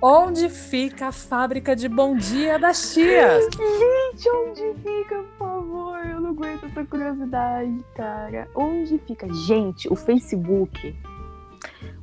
Onde 0.00 0.48
fica 0.48 1.08
a 1.08 1.12
fábrica 1.12 1.74
de 1.74 1.88
Bom 1.88 2.16
Dia 2.16 2.56
das 2.56 2.94
Tias? 2.94 3.44
Gente, 3.44 4.30
onde 4.30 4.74
fica, 4.80 5.24
por 5.36 5.38
favor? 5.38 6.06
Eu 6.06 6.20
não 6.20 6.30
aguento 6.30 6.66
essa 6.66 6.84
curiosidade, 6.84 7.84
cara. 7.96 8.48
Onde 8.54 8.96
fica? 8.98 9.26
Gente, 9.32 9.92
o 9.92 9.96
Facebook. 9.96 10.96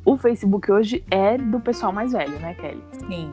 O 0.03 0.17
Facebook 0.17 0.69
hoje 0.69 1.05
é 1.09 1.37
do 1.37 1.59
pessoal 1.61 1.93
mais 1.93 2.11
velho, 2.11 2.37
né, 2.39 2.53
Kelly? 2.55 2.83
Sim. 3.07 3.31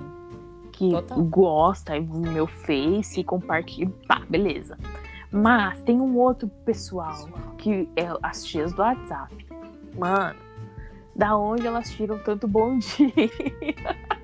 Que 0.71 0.91
Total. 0.91 1.23
gosta, 1.25 2.01
do 2.01 2.21
meu 2.21 2.47
Face, 2.47 3.25
compartilha. 3.25 3.93
Pá, 4.07 4.23
beleza. 4.29 4.79
Mas 5.33 5.83
tem 5.83 6.01
um 6.01 6.17
outro 6.17 6.47
pessoal 6.65 7.29
que 7.59 7.89
é 7.97 8.07
as 8.23 8.45
tias 8.45 8.73
do 8.73 8.81
WhatsApp. 8.81 9.45
Mano, 9.99 10.39
da 11.17 11.37
onde 11.37 11.67
elas 11.67 11.91
tiram 11.91 12.19
tanto 12.21 12.47
bom 12.47 12.79
dia? 12.79 13.13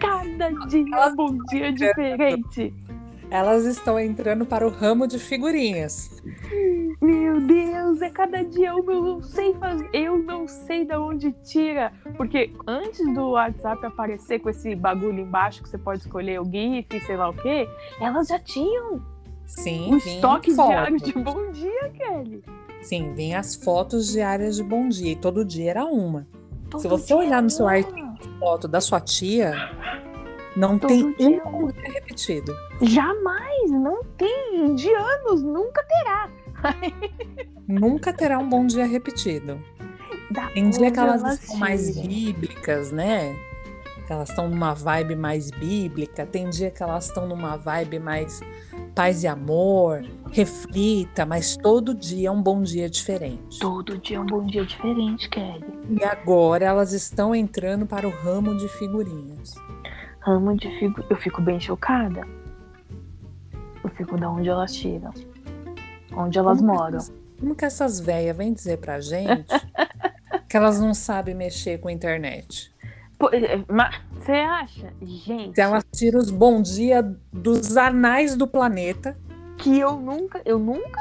Cada 0.00 0.50
dia 0.66 0.84
é 0.96 1.06
um 1.06 1.16
bom 1.16 1.38
dia 1.50 1.72
diferente. 1.72 2.74
Elas 3.30 3.64
estão 3.64 3.98
entrando 3.98 4.44
para 4.44 4.66
o 4.66 4.70
ramo 4.70 5.06
de 5.06 5.18
figurinhas. 5.18 6.22
Meu 7.00 7.40
Deus, 7.40 8.02
é 8.02 8.10
cada 8.10 8.44
dia 8.44 8.68
eu 8.68 8.82
não 8.82 9.22
sei 9.22 9.54
fazer, 9.54 9.88
eu 9.92 10.18
não 10.18 10.46
sei 10.46 10.84
de 10.84 10.94
onde 10.94 11.32
tira, 11.42 11.92
porque 12.16 12.52
antes 12.66 13.02
do 13.14 13.30
WhatsApp 13.30 13.86
aparecer 13.86 14.38
com 14.38 14.50
esse 14.50 14.74
bagulho 14.74 15.20
embaixo 15.20 15.62
que 15.62 15.68
você 15.70 15.78
pode 15.78 16.00
escolher 16.00 16.40
o 16.40 16.44
GIF, 16.44 17.00
sei 17.06 17.16
lá 17.16 17.30
o 17.30 17.34
quê, 17.34 17.66
elas 18.00 18.28
já 18.28 18.38
tinham. 18.38 19.02
Sim, 19.46 19.94
um 19.94 19.96
estoque 19.96 20.54
diário 20.54 20.98
de 20.98 21.12
bom 21.14 21.50
dia, 21.50 21.88
Kelly. 21.90 22.44
Sim, 22.82 23.14
vem 23.14 23.34
as 23.34 23.54
fotos 23.54 24.12
diárias 24.12 24.56
de 24.56 24.62
bom 24.62 24.88
dia 24.88 25.12
e 25.12 25.16
todo 25.16 25.44
dia 25.44 25.70
era 25.70 25.84
uma. 25.84 26.26
Todo 26.70 26.80
Se 26.80 26.88
você 26.88 27.14
olhar 27.14 27.42
no 27.42 27.50
seu 27.50 27.66
arquivo 27.66 28.11
foto 28.38 28.66
da 28.68 28.80
sua 28.80 29.00
tia, 29.00 29.52
não 30.56 30.78
Todo 30.78 30.88
tem 30.88 31.12
dia. 31.14 31.42
um 31.44 31.68
dia 31.68 31.92
repetido. 31.92 32.54
Jamais, 32.82 33.70
não 33.70 34.02
tem. 34.16 34.74
De 34.74 34.88
anos, 34.92 35.42
nunca 35.42 35.82
terá. 35.84 36.30
nunca 37.66 38.12
terá 38.12 38.38
um 38.38 38.48
bom 38.48 38.66
dia 38.66 38.84
repetido. 38.86 39.58
Da 40.30 40.46
tem 40.48 40.70
dia 40.70 40.90
que 40.90 40.98
elas 40.98 41.38
são 41.40 41.56
mais 41.56 41.96
bíblicas, 41.98 42.90
né? 42.92 43.34
Que 44.12 44.14
elas 44.14 44.28
estão 44.28 44.46
numa 44.46 44.74
vibe 44.74 45.16
mais 45.16 45.50
bíblica. 45.50 46.26
Tem 46.26 46.50
dia 46.50 46.70
que 46.70 46.82
elas 46.82 47.06
estão 47.06 47.26
numa 47.26 47.56
vibe 47.56 47.98
mais 47.98 48.42
paz 48.94 49.22
e 49.22 49.26
amor, 49.26 50.04
reflita, 50.30 51.24
mas 51.24 51.56
todo 51.56 51.94
dia 51.94 52.28
é 52.28 52.30
um 52.30 52.42
bom 52.42 52.60
dia 52.60 52.90
diferente. 52.90 53.58
Todo 53.58 53.96
dia 53.96 54.18
é 54.18 54.20
um 54.20 54.26
bom 54.26 54.44
dia 54.44 54.66
diferente, 54.66 55.30
Kelly. 55.30 55.64
E 55.98 56.04
agora 56.04 56.66
elas 56.66 56.92
estão 56.92 57.34
entrando 57.34 57.86
para 57.86 58.06
o 58.06 58.10
ramo 58.10 58.54
de 58.54 58.68
figurinhas. 58.68 59.54
Ramo 60.20 60.54
de 60.58 60.68
figurinhas. 60.78 61.10
Eu 61.10 61.16
fico 61.16 61.40
bem 61.40 61.58
chocada. 61.58 62.28
Eu 63.82 63.88
fico 63.96 64.18
da 64.18 64.30
onde 64.30 64.50
elas 64.50 64.74
tiram. 64.74 65.10
Onde 66.14 66.38
elas 66.38 66.58
como 66.58 66.74
moram. 66.74 66.98
Que, 66.98 67.40
como 67.40 67.54
que 67.54 67.64
essas 67.64 67.98
velhas 67.98 68.36
vêm 68.36 68.52
dizer 68.52 68.76
pra 68.76 69.00
gente 69.00 69.48
que 70.50 70.54
elas 70.54 70.78
não 70.78 70.92
sabem 70.92 71.34
mexer 71.34 71.78
com 71.78 71.88
a 71.88 71.92
internet? 71.92 72.70
Eh, 73.32 73.62
mas 73.68 74.00
Você 74.18 74.32
acha? 74.32 74.92
Gente. 75.02 75.54
Se 75.54 75.60
ela 75.60 75.82
tira 75.92 76.18
os 76.18 76.30
bom 76.30 76.62
dia 76.62 77.02
dos 77.32 77.76
anais 77.76 78.36
do 78.36 78.46
planeta. 78.46 79.16
Que 79.58 79.78
eu 79.78 79.96
nunca, 79.96 80.40
eu 80.44 80.58
nunca. 80.58 81.00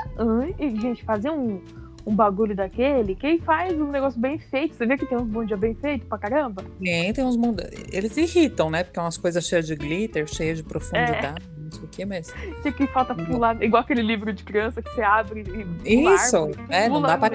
Gente, 0.60 1.04
fazer 1.04 1.32
um, 1.32 1.62
um 2.06 2.16
bagulho 2.16 2.56
daquele, 2.56 3.16
quem 3.16 3.40
faz 3.40 3.80
um 3.80 3.90
negócio 3.90 4.20
bem 4.20 4.38
feito? 4.38 4.76
Você 4.76 4.86
vê 4.86 4.98
que 4.98 5.06
tem 5.06 5.18
uns 5.18 5.28
bom 5.28 5.44
dia 5.46 5.58
bem 5.58 5.74
feito 5.76 6.06
pra 6.06 6.18
caramba? 6.18 6.64
Tem, 6.80 7.14
tem 7.14 7.24
uns 7.24 7.36
bom 7.36 7.56
Eles 7.92 8.16
irritam, 8.18 8.70
né? 8.70 8.84
Porque 8.84 9.00
é 9.00 9.02
umas 9.02 9.18
coisas 9.18 9.44
cheias 9.46 9.68
de 9.68 9.76
glitter, 9.76 10.28
cheias 10.28 10.58
de 10.58 10.64
profundidade, 10.64 11.44
é. 11.46 11.62
não 11.64 11.72
sei 11.72 11.84
o 11.84 11.88
que, 11.88 12.06
mas. 12.06 12.34
Tinha 12.62 12.74
que 12.74 12.88
falta 12.88 13.16
pular, 13.16 13.62
igual 13.62 13.84
aquele 13.84 14.02
livro 14.02 14.34
de 14.34 14.44
criança 14.44 14.82
que 14.82 14.90
você 14.90 15.02
abre 15.02 15.44
e. 15.86 16.04
Isso, 16.14 16.38
árvore, 16.38 16.60
é, 16.70 16.90
não 16.90 17.02
dá 17.02 17.18
pra 17.18 17.30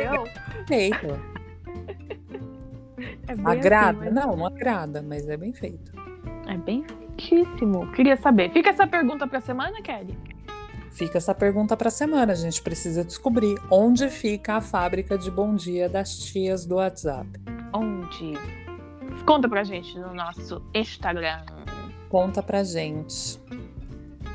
feito. 0.66 1.35
É 3.26 3.32
agrada? 3.44 3.98
Assim, 4.00 4.14
mas... 4.14 4.14
Não, 4.14 4.36
não 4.36 4.46
agrada, 4.46 5.02
mas 5.02 5.28
é 5.28 5.36
bem 5.36 5.52
feito. 5.52 5.92
É 6.46 6.56
bem 6.56 6.84
feitíssimo. 6.84 7.90
Queria 7.92 8.16
saber. 8.16 8.52
Fica 8.52 8.70
essa 8.70 8.86
pergunta 8.86 9.26
pra 9.26 9.40
semana, 9.40 9.82
Kelly? 9.82 10.16
Fica 10.90 11.18
essa 11.18 11.34
pergunta 11.34 11.76
para 11.76 11.88
a 11.88 11.90
semana. 11.90 12.32
A 12.32 12.36
gente 12.36 12.62
precisa 12.62 13.04
descobrir 13.04 13.56
onde 13.70 14.08
fica 14.08 14.54
a 14.54 14.60
fábrica 14.60 15.18
de 15.18 15.30
bom 15.30 15.54
dia 15.54 15.88
das 15.88 16.18
tias 16.18 16.64
do 16.64 16.76
WhatsApp. 16.76 17.28
Onde? 17.72 18.32
Conta 19.26 19.48
pra 19.48 19.62
gente 19.62 19.98
no 19.98 20.14
nosso 20.14 20.62
Instagram. 20.74 21.44
Conta 22.08 22.42
pra 22.42 22.64
gente. 22.64 23.38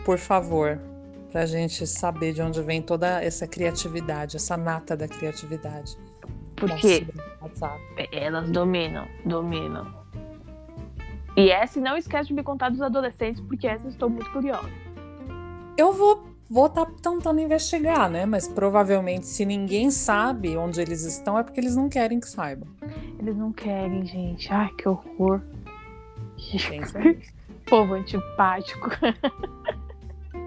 Por 0.05 0.19
favor, 0.19 0.79
pra 1.31 1.45
gente 1.45 1.87
saber 1.87 2.33
de 2.33 2.41
onde 2.41 2.61
vem 2.61 2.81
toda 2.81 3.23
essa 3.23 3.47
criatividade, 3.47 4.35
essa 4.35 4.57
nata 4.57 4.95
da 4.95 5.07
criatividade. 5.07 5.97
Porque 6.55 7.07
elas 8.11 8.49
dominam, 8.49 9.07
dominam. 9.25 9.87
E 11.35 11.49
essa 11.49 11.79
não 11.79 11.97
esquece 11.97 12.27
de 12.27 12.33
me 12.33 12.43
contar 12.43 12.69
dos 12.69 12.81
adolescentes, 12.81 13.41
porque 13.41 13.67
essa 13.67 13.87
estou 13.87 14.09
muito 14.09 14.29
curiosa. 14.31 14.69
Eu 15.77 15.93
vou 15.93 16.29
vou 16.49 16.65
estar 16.65 16.85
tá 16.85 16.91
tentando 17.01 17.39
investigar, 17.39 18.09
né? 18.09 18.25
Mas 18.25 18.45
provavelmente, 18.47 19.25
se 19.25 19.45
ninguém 19.45 19.89
sabe 19.89 20.57
onde 20.57 20.81
eles 20.81 21.03
estão, 21.03 21.39
é 21.39 21.43
porque 21.43 21.61
eles 21.61 21.77
não 21.77 21.87
querem 21.87 22.19
que 22.19 22.27
saibam. 22.27 22.67
Eles 23.17 23.37
não 23.37 23.53
querem, 23.53 24.05
gente. 24.05 24.51
Ai, 24.51 24.69
que 24.77 24.89
horror. 24.89 25.41
Povo 27.65 27.93
antipático. 27.93 28.89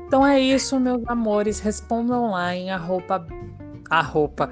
Então 0.06 0.24
é 0.24 0.38
isso, 0.38 0.78
meus 0.78 1.02
amores. 1.08 1.58
Respondam 1.58 2.30
lá 2.30 2.54
em 2.54 2.70
arroba. 2.70 3.26
Arroba. 3.94 4.50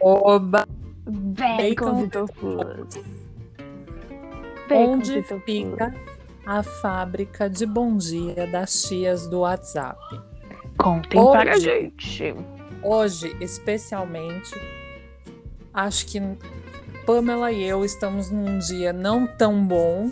arroba. 0.00 0.68
Bacon, 1.04 2.06
Bacon 2.06 2.86
Onde 4.70 5.22
fica 5.44 5.92
a 6.46 6.62
fábrica 6.62 7.50
de 7.50 7.66
bom 7.66 7.96
dia 7.96 8.46
das 8.46 8.82
tias 8.82 9.26
do 9.26 9.40
WhatsApp. 9.40 9.98
Contem 10.78 11.20
hoje, 11.20 11.32
para 11.32 11.54
a 11.54 11.58
gente. 11.58 12.34
Hoje, 12.84 13.36
especialmente, 13.40 14.54
acho 15.74 16.06
que 16.06 16.20
Pamela 17.04 17.50
e 17.50 17.64
eu 17.64 17.84
estamos 17.84 18.30
num 18.30 18.60
dia 18.60 18.92
não 18.92 19.26
tão 19.26 19.66
bom. 19.66 20.08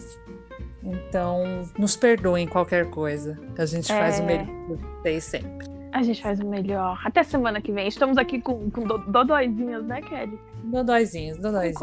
Então, 0.83 1.69
nos 1.79 1.95
perdoem 1.95 2.49
qualquer 2.49 2.91
coisa. 2.91 3.39
A 3.57 3.65
gente 3.65 3.93
é... 3.93 3.97
faz 3.97 4.19
o 4.19 4.23
é. 4.23 4.27
melhor 4.27 4.47
de 4.47 4.75
vocês 4.75 5.25
sempre. 5.25 5.70
A 5.93 6.03
gente 6.03 6.23
faz 6.23 6.39
o 6.41 6.47
melhor. 6.47 7.01
Até 7.05 7.23
semana 7.23 7.61
que 7.61 7.73
vem. 7.73 7.89
Estamos 7.89 8.17
aqui 8.17 8.41
com, 8.41 8.71
com 8.71 8.87
dodóizinhos, 9.11 9.85
né, 9.85 10.01
Kelly? 10.03 10.39
Dodóizinhos, 10.65 11.39
dodóizinhos. 11.39 11.79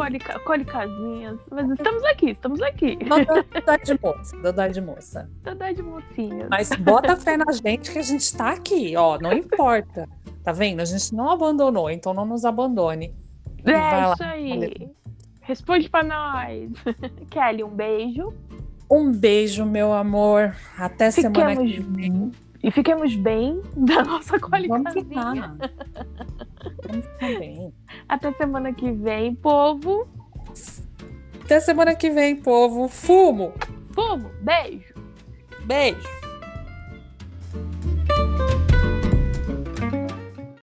Colicazinhas. 0.46 1.40
Mas 1.52 1.70
estamos 1.72 2.04
aqui, 2.06 2.30
estamos 2.32 2.62
aqui. 2.62 2.98
Dodói 3.04 3.80
de 3.84 4.00
moça, 4.02 4.38
dodói 4.38 4.70
de 4.70 4.82
moça. 4.82 5.30
Dodói 5.44 5.74
de 5.74 5.84
mocinha. 5.84 6.48
Mas 6.50 6.70
bota 6.70 7.18
fé 7.18 7.36
na 7.36 7.52
gente 7.52 7.92
que 7.92 8.00
a 8.00 8.04
gente 8.04 8.36
tá 8.36 8.52
aqui, 8.52 8.96
ó. 8.96 9.18
Não 9.20 9.34
importa. 9.34 10.08
Tá 10.44 10.52
vendo? 10.54 10.80
A 10.82 10.86
gente 10.86 11.14
não 11.14 11.30
abandonou, 11.30 11.90
então 11.90 12.14
não 12.14 12.26
nos 12.26 12.46
abandone. 12.46 13.14
É, 13.66 13.72
Vai 13.74 14.12
isso 14.14 14.24
lá. 14.24 14.30
aí. 14.32 14.92
Responde 15.42 15.90
pra 15.90 16.04
nós. 16.04 16.72
Kelly, 17.30 17.64
um 17.64 17.70
beijo. 17.70 18.34
Um 18.90 19.12
beijo, 19.12 19.66
meu 19.66 19.92
amor. 19.92 20.56
Até 20.78 21.12
Fiquemos 21.12 21.38
semana 21.38 21.62
que 21.62 21.82
vem. 21.82 22.32
E 22.68 22.72
fiquemos 22.72 23.16
bem 23.16 23.62
da 23.78 24.04
nossa 24.04 24.38
qualidade. 24.38 24.84
Vamos 24.84 25.08
ficar. 25.08 25.58
Vamos 26.86 27.06
ficar 27.06 27.40
bem. 27.40 27.74
Até 28.10 28.34
semana 28.34 28.74
que 28.74 28.92
vem, 28.92 29.34
povo. 29.36 30.06
Até 31.46 31.62
semana 31.62 31.96
que 31.96 32.10
vem, 32.10 32.36
povo. 32.36 32.90
Fumo. 32.90 33.54
Fumo. 33.94 34.30
Beijo. 34.42 34.94
Beijo. 35.66 36.17